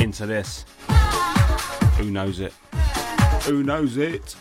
Into 0.00 0.24
this. 0.24 0.64
Who 1.98 2.10
knows 2.10 2.40
it? 2.40 2.54
Who 3.42 3.62
knows 3.62 3.98
it? 3.98 4.34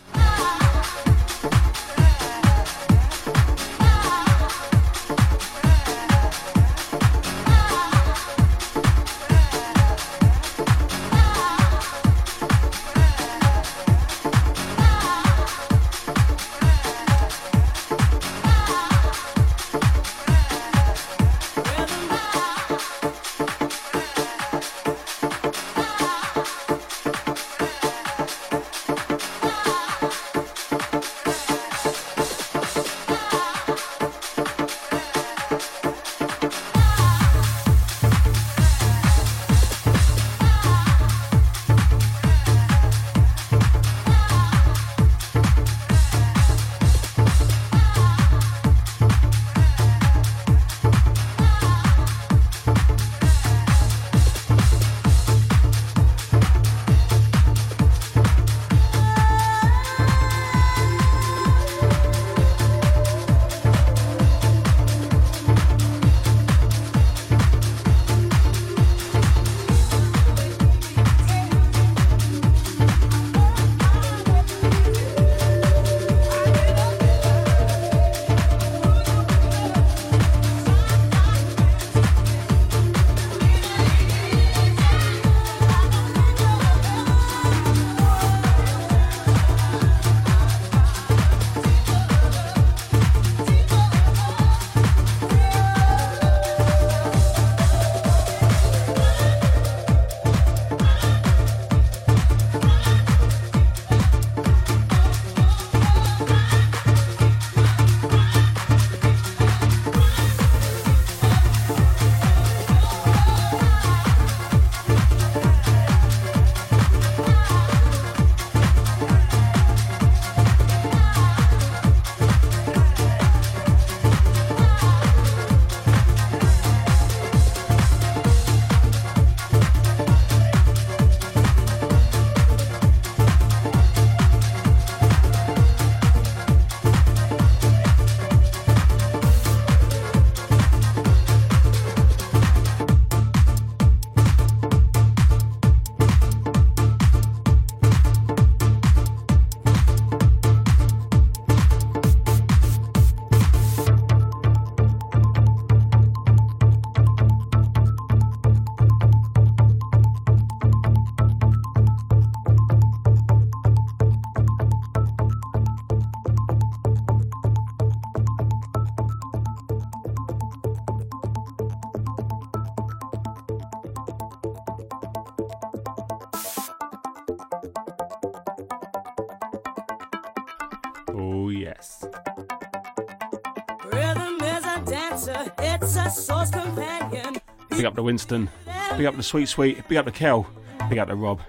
Big 187.85 187.91
up 187.91 187.95
to 187.97 188.01
Winston. 188.01 188.49
Big 188.97 189.05
up 189.05 189.15
to 189.15 189.21
Sweet 189.21 189.47
Sweet. 189.47 189.87
Big 189.87 189.99
up 189.99 190.05
to 190.05 190.11
Kel. 190.11 190.47
Big 190.89 190.97
up 190.97 191.07
to 191.07 191.15
Rob. 191.15 191.39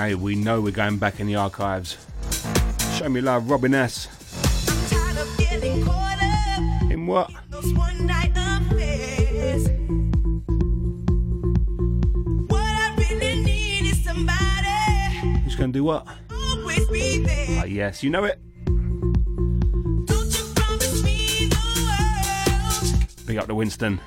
Now 0.00 0.16
we 0.16 0.34
know 0.34 0.62
we're 0.62 0.72
going 0.72 0.96
back 0.96 1.20
in 1.20 1.26
the 1.26 1.36
archives. 1.36 1.98
Show 2.96 3.10
me 3.10 3.20
love, 3.20 3.50
Robin 3.50 3.74
S. 3.74 4.08
In 6.90 7.06
what? 7.06 7.30
Who's 15.44 15.54
going 15.56 15.70
to 15.70 15.78
do 15.78 15.84
what? 15.84 16.08
Yes, 17.68 18.02
you 18.02 18.08
know 18.08 18.24
it. 18.24 18.40
Big 23.26 23.36
up 23.36 23.48
to 23.48 23.54
Winston. 23.54 24.00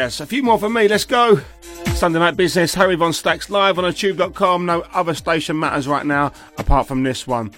Yes. 0.00 0.18
A 0.18 0.24
few 0.24 0.42
more 0.42 0.58
for 0.58 0.70
me. 0.70 0.88
Let's 0.88 1.04
go. 1.04 1.42
Sunday 1.94 2.20
night 2.20 2.34
business. 2.34 2.72
Harry 2.72 2.94
Von 2.94 3.12
Stacks 3.12 3.50
live 3.50 3.78
on 3.78 3.84
a 3.84 3.92
tube.com. 3.92 4.64
No 4.64 4.80
other 4.94 5.12
station 5.12 5.58
matters 5.58 5.86
right 5.86 6.06
now 6.06 6.32
apart 6.56 6.88
from 6.88 7.02
this 7.02 7.26
one. 7.26 7.52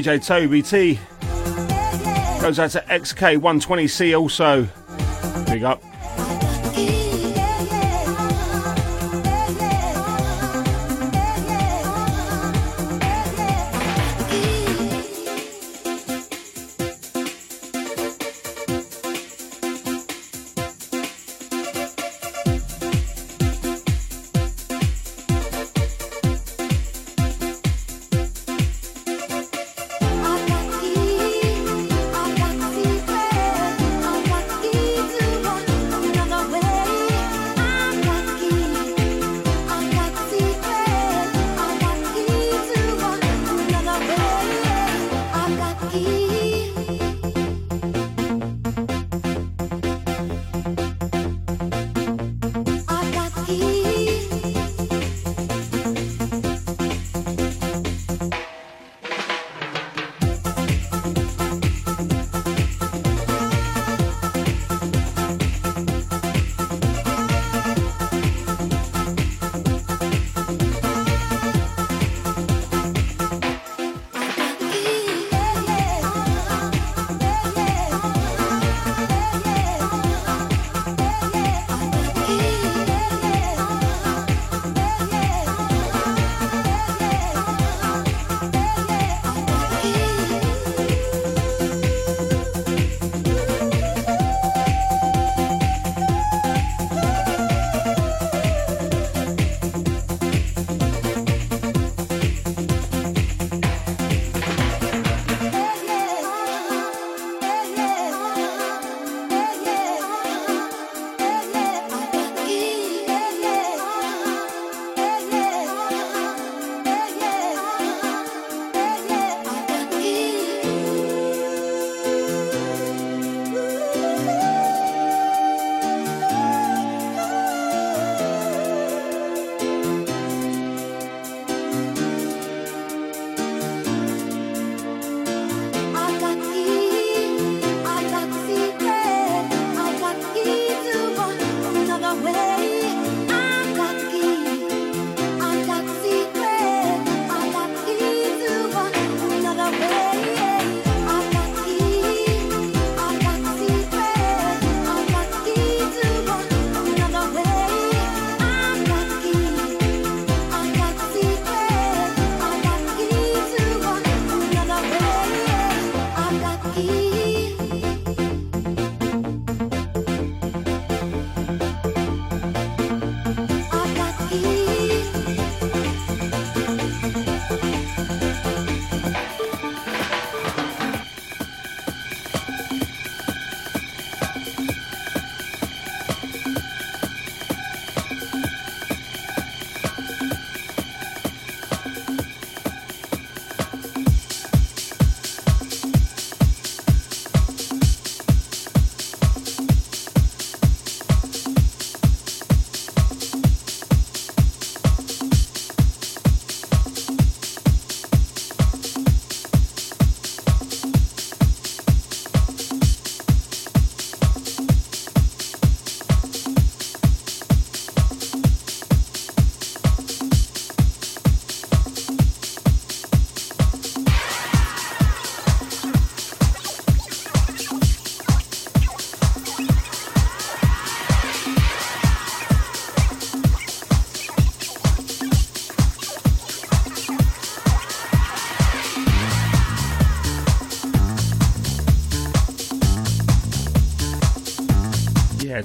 DJ 0.00 0.24
Toby 0.24 0.62
T. 0.62 0.98
Goes 2.40 2.58
out 2.58 2.70
to 2.70 2.80
XK120C 2.88 4.18
also. 4.18 4.66
Big 5.44 5.62
up. 5.62 5.82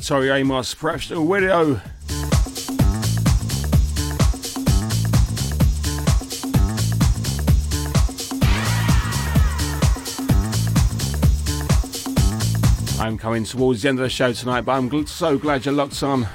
Tori 0.06 0.30
Amos, 0.30 0.75
Professional 0.75 1.25
Widow. 1.25 1.82
I'm 13.00 13.17
coming 13.17 13.45
towards 13.45 13.82
the 13.82 13.90
end 13.90 13.98
of 13.98 14.03
the 14.03 14.09
show 14.09 14.32
tonight, 14.32 14.61
but 14.61 14.74
I'm 14.74 15.08
so 15.08 15.40
glad 15.40 15.66
you're 15.66 15.74
locked 15.74 16.03
on. 16.03 16.27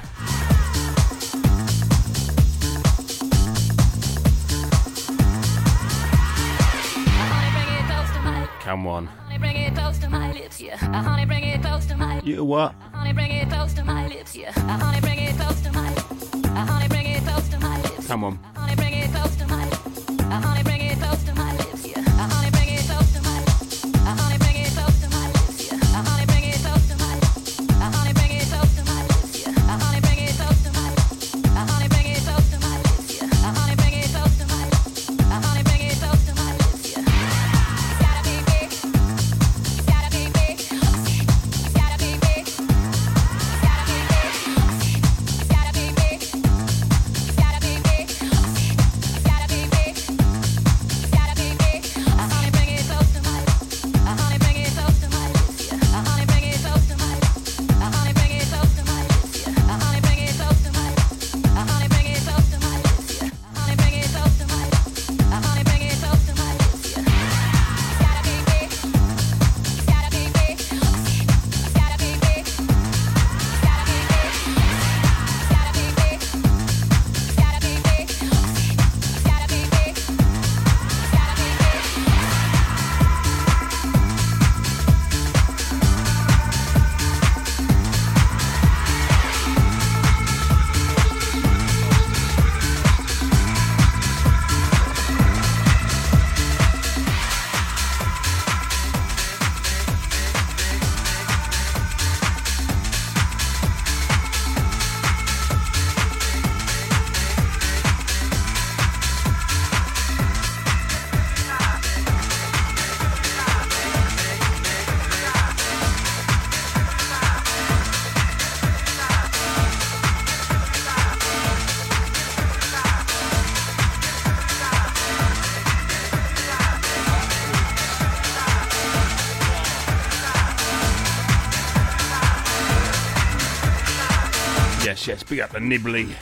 nibbling. 135.60 136.14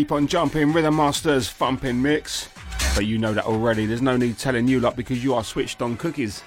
Keep 0.00 0.12
on 0.12 0.26
jumping, 0.26 0.72
Rhythm 0.72 0.96
Masters, 0.96 1.50
thumping 1.50 2.00
mix. 2.00 2.48
But 2.94 3.04
you 3.04 3.18
know 3.18 3.34
that 3.34 3.44
already. 3.44 3.84
There's 3.84 4.00
no 4.00 4.16
need 4.16 4.38
telling 4.38 4.66
you 4.66 4.80
lot 4.80 4.96
because 4.96 5.22
you 5.22 5.34
are 5.34 5.44
switched 5.44 5.82
on 5.82 5.98
cookies. 5.98 6.42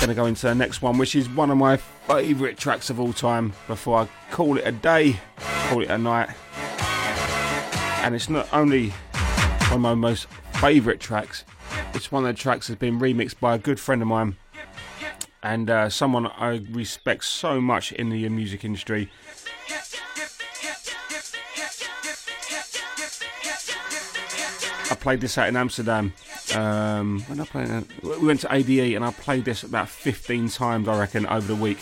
Gonna 0.00 0.14
go 0.14 0.26
into 0.26 0.46
the 0.46 0.54
next 0.54 0.80
one, 0.80 0.96
which 0.96 1.16
is 1.16 1.28
one 1.28 1.50
of 1.50 1.58
my 1.58 1.76
favourite 1.76 2.56
tracks 2.56 2.88
of 2.88 3.00
all 3.00 3.12
time. 3.12 3.52
Before 3.66 3.98
I 3.98 4.08
call 4.30 4.58
it 4.58 4.64
a 4.64 4.70
day, 4.70 5.18
call 5.66 5.82
it 5.82 5.90
a 5.90 5.98
night. 5.98 6.30
And 8.04 8.14
it's 8.14 8.28
not 8.28 8.46
only 8.52 8.90
one 8.90 9.72
of 9.72 9.80
my 9.80 9.94
most 9.94 10.26
favourite 10.60 11.00
tracks, 11.00 11.42
it's 11.94 12.12
one 12.12 12.24
of 12.24 12.36
the 12.36 12.40
tracks 12.40 12.68
that's 12.68 12.78
been 12.78 13.00
remixed 13.00 13.40
by 13.40 13.56
a 13.56 13.58
good 13.58 13.80
friend 13.80 14.00
of 14.00 14.06
mine 14.06 14.36
and 15.42 15.70
uh, 15.70 15.88
someone 15.88 16.26
I 16.26 16.60
respect 16.70 17.24
so 17.24 17.60
much 17.60 17.92
in 17.92 18.10
the 18.10 18.28
music 18.28 18.64
industry. 18.64 19.10
I 24.90 24.96
played 24.96 25.20
this 25.20 25.38
out 25.38 25.48
in 25.48 25.56
Amsterdam. 25.56 26.12
Um, 26.54 27.20
when 27.28 27.40
I 27.40 27.44
played, 27.44 27.86
we 28.02 28.26
went 28.26 28.40
to 28.40 28.52
ADE 28.52 28.96
and 28.96 29.04
I 29.04 29.12
played 29.12 29.44
this 29.44 29.62
about 29.62 29.88
15 29.88 30.48
times, 30.48 30.88
I 30.88 30.98
reckon, 30.98 31.26
over 31.26 31.46
the 31.46 31.54
week. 31.54 31.78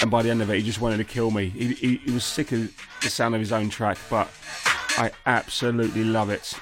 And 0.00 0.10
by 0.10 0.22
the 0.22 0.30
end 0.30 0.42
of 0.42 0.50
it, 0.50 0.56
he 0.56 0.62
just 0.62 0.80
wanted 0.80 0.98
to 0.98 1.04
kill 1.04 1.30
me. 1.30 1.48
He, 1.48 1.74
he, 1.74 1.96
he 1.96 2.10
was 2.12 2.24
sick 2.24 2.52
of 2.52 2.72
the 3.02 3.10
sound 3.10 3.34
of 3.34 3.40
his 3.40 3.52
own 3.52 3.68
track, 3.68 3.98
but 4.08 4.28
I 4.96 5.10
absolutely 5.26 6.04
love 6.04 6.30
it. 6.30 6.54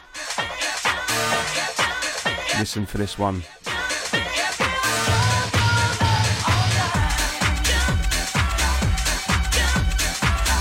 Listen 2.59 2.87
for 2.87 2.99
this 2.99 3.19
one. 3.19 3.43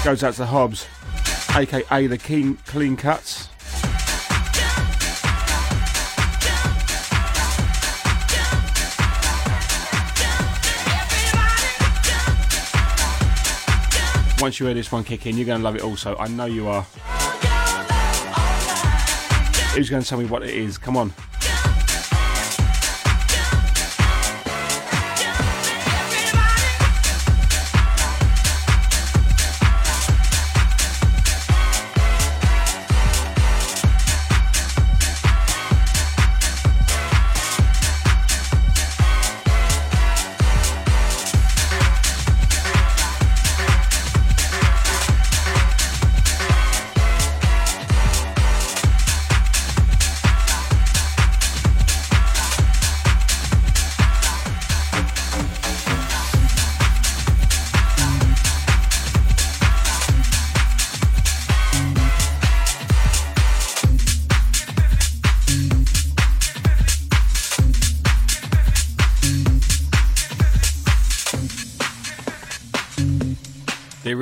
Goes 0.01 0.23
out 0.23 0.33
to 0.35 0.45
Hobbs, 0.45 0.87
aka 1.55 2.07
the 2.07 2.17
King 2.17 2.55
Clean 2.65 2.95
Cuts. 2.95 3.49
Once 14.41 14.59
you 14.59 14.65
hear 14.65 14.73
this 14.73 14.89
one 14.91 15.03
kick 15.03 15.25
in, 15.25 15.35
you're 15.35 15.45
going 15.45 15.59
to 15.59 15.63
love 15.63 15.75
it 15.75 15.83
also. 15.83 16.15
I 16.17 16.27
know 16.29 16.45
you 16.45 16.69
are. 16.69 16.83
Who's 19.75 19.89
going 19.89 20.01
to 20.01 20.07
tell 20.07 20.17
me 20.17 20.25
what 20.25 20.43
it 20.43 20.55
is? 20.55 20.77
Come 20.77 20.95
on. 20.95 21.13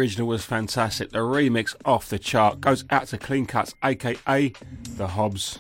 Original 0.08 0.28
was 0.30 0.46
fantastic. 0.46 1.12
The 1.12 1.20
remix 1.20 1.76
off 1.84 2.08
the 2.08 2.18
chart 2.18 2.62
goes 2.62 2.86
out 2.90 3.08
to 3.08 3.18
Clean 3.18 3.46
Cuts, 3.46 3.76
aka 3.84 4.54
the 4.96 5.08
Hobbs 5.08 5.60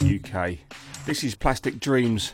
UK. 0.00 0.58
This 1.04 1.24
is 1.24 1.34
Plastic 1.34 1.80
Dreams. 1.80 2.32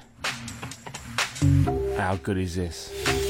How 1.97 2.17
good 2.23 2.36
is 2.36 2.55
this? 2.55 3.27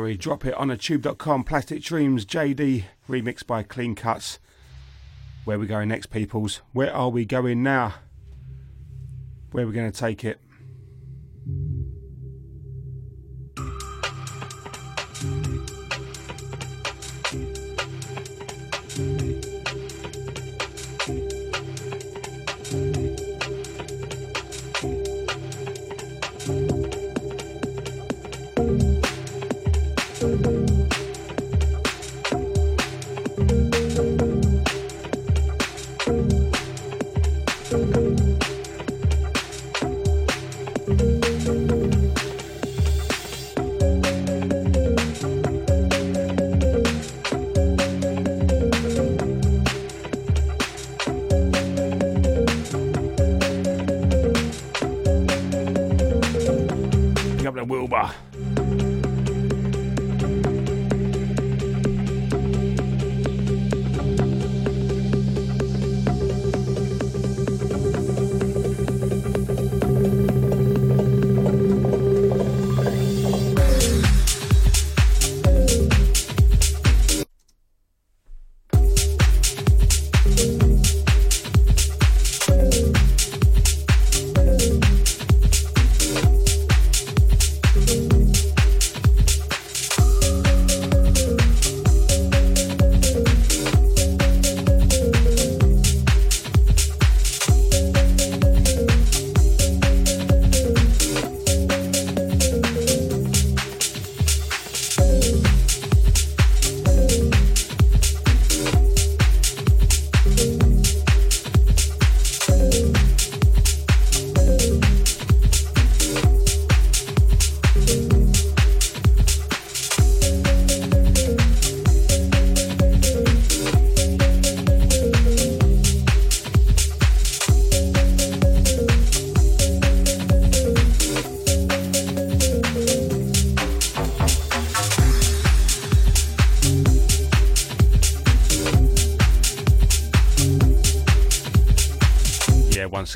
We 0.00 0.16
drop 0.16 0.46
it 0.46 0.54
on 0.54 0.70
a 0.70 0.76
tube.com. 0.76 1.44
Plastic 1.44 1.82
Dreams, 1.82 2.24
Jaydee, 2.24 2.84
remixed 3.08 3.46
by 3.46 3.62
Clean 3.62 3.94
Cuts. 3.94 4.38
Where 5.44 5.58
we 5.58 5.66
going 5.66 5.88
next, 5.88 6.06
peoples? 6.06 6.60
Where 6.72 6.92
are 6.92 7.10
we 7.10 7.24
going 7.24 7.62
now? 7.62 7.94
Where 9.50 9.64
are 9.64 9.66
we 9.66 9.74
going 9.74 9.92
to 9.92 9.98
take 9.98 10.24
it? 10.24 10.40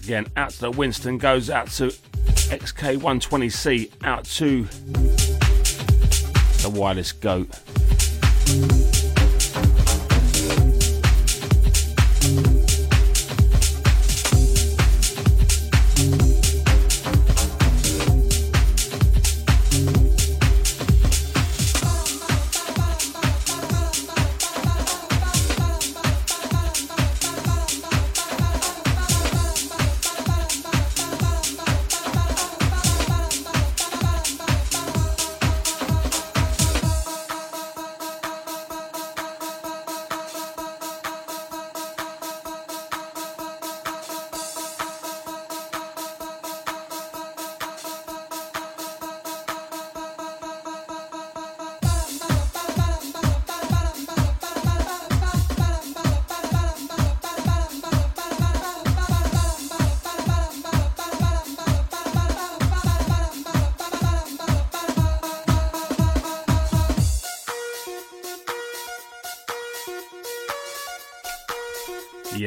Again, 0.06 0.26
out 0.36 0.50
to 0.50 0.60
the 0.60 0.70
Winston 0.70 1.18
goes 1.18 1.50
out 1.50 1.68
to 1.68 1.88
XK120C, 1.88 3.90
out 4.04 4.24
to 4.24 4.62
the 6.62 6.70
wireless 6.70 7.10
goat. 7.10 7.48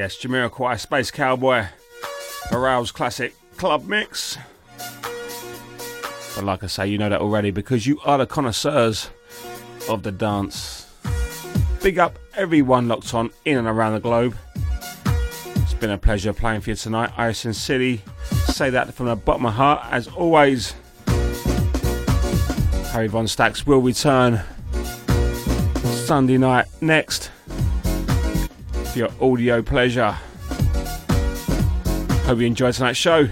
Yes, 0.09 0.17
Jamiroquai, 0.17 0.79
Space 0.79 1.11
Cowboy, 1.11 1.65
Pharrell's 2.49 2.91
classic 2.91 3.35
club 3.57 3.85
mix. 3.85 4.39
But 6.33 6.45
like 6.45 6.63
I 6.63 6.65
say, 6.65 6.87
you 6.87 6.97
know 6.97 7.09
that 7.09 7.21
already 7.21 7.51
because 7.51 7.85
you 7.85 7.99
are 8.03 8.17
the 8.17 8.25
connoisseurs 8.25 9.11
of 9.87 10.01
the 10.01 10.11
dance. 10.11 10.91
Big 11.83 11.99
up 11.99 12.17
everyone 12.35 12.87
locked 12.87 13.13
on 13.13 13.29
in 13.45 13.59
and 13.59 13.67
around 13.67 13.93
the 13.93 13.99
globe. 13.99 14.35
It's 15.05 15.75
been 15.75 15.91
a 15.91 15.97
pleasure 15.99 16.33
playing 16.33 16.61
for 16.61 16.71
you 16.71 16.75
tonight. 16.75 17.11
I 17.15 17.31
sincerely 17.31 18.01
say 18.47 18.71
that 18.71 18.91
from 18.95 19.05
the 19.05 19.15
bottom 19.15 19.45
of 19.45 19.53
my 19.53 19.55
heart. 19.55 19.85
As 19.91 20.07
always, 20.07 20.73
Harry 22.93 23.09
Von 23.09 23.27
Stacks 23.27 23.67
will 23.67 23.81
return 23.81 24.41
Sunday 25.83 26.39
night 26.39 26.65
next 26.81 27.29
for 28.89 28.99
your 28.99 29.09
audio 29.21 29.61
pleasure. 29.61 30.11
Hope 32.25 32.39
you 32.39 32.47
enjoyed 32.47 32.73
tonight's 32.73 32.97
show. 32.97 33.29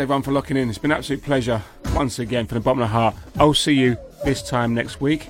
Everyone 0.00 0.22
for 0.22 0.32
locking 0.32 0.56
in. 0.56 0.68
It's 0.70 0.78
been 0.78 0.92
an 0.92 0.96
absolute 0.96 1.22
pleasure 1.22 1.62
once 1.94 2.18
again 2.18 2.46
from 2.46 2.56
the 2.56 2.60
bottom 2.60 2.80
of 2.80 2.88
the 2.88 2.92
heart. 2.92 3.14
I'll 3.38 3.52
see 3.52 3.74
you 3.74 3.98
this 4.24 4.42
time 4.42 4.72
next 4.72 5.00
week. 5.00 5.28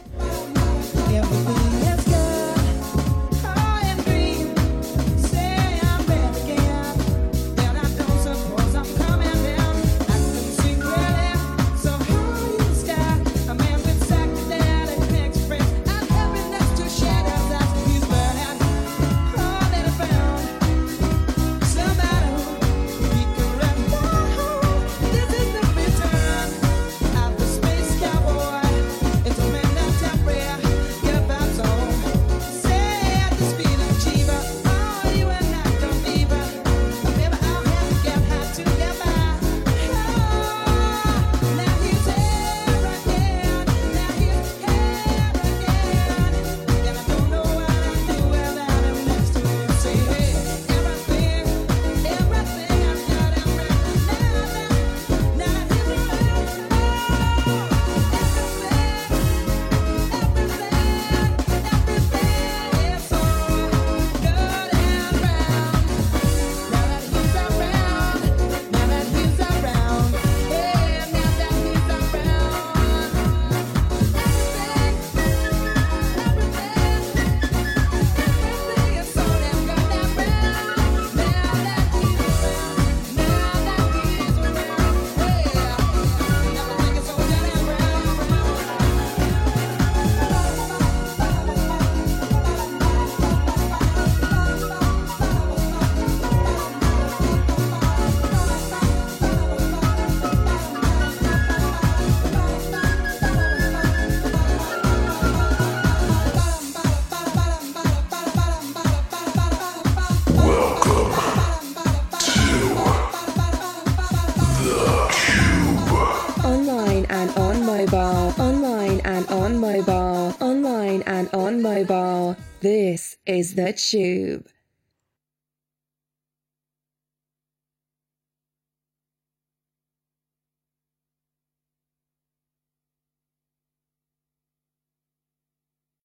Is 123.41 123.55
the 123.55 123.73
tube. 123.73 124.47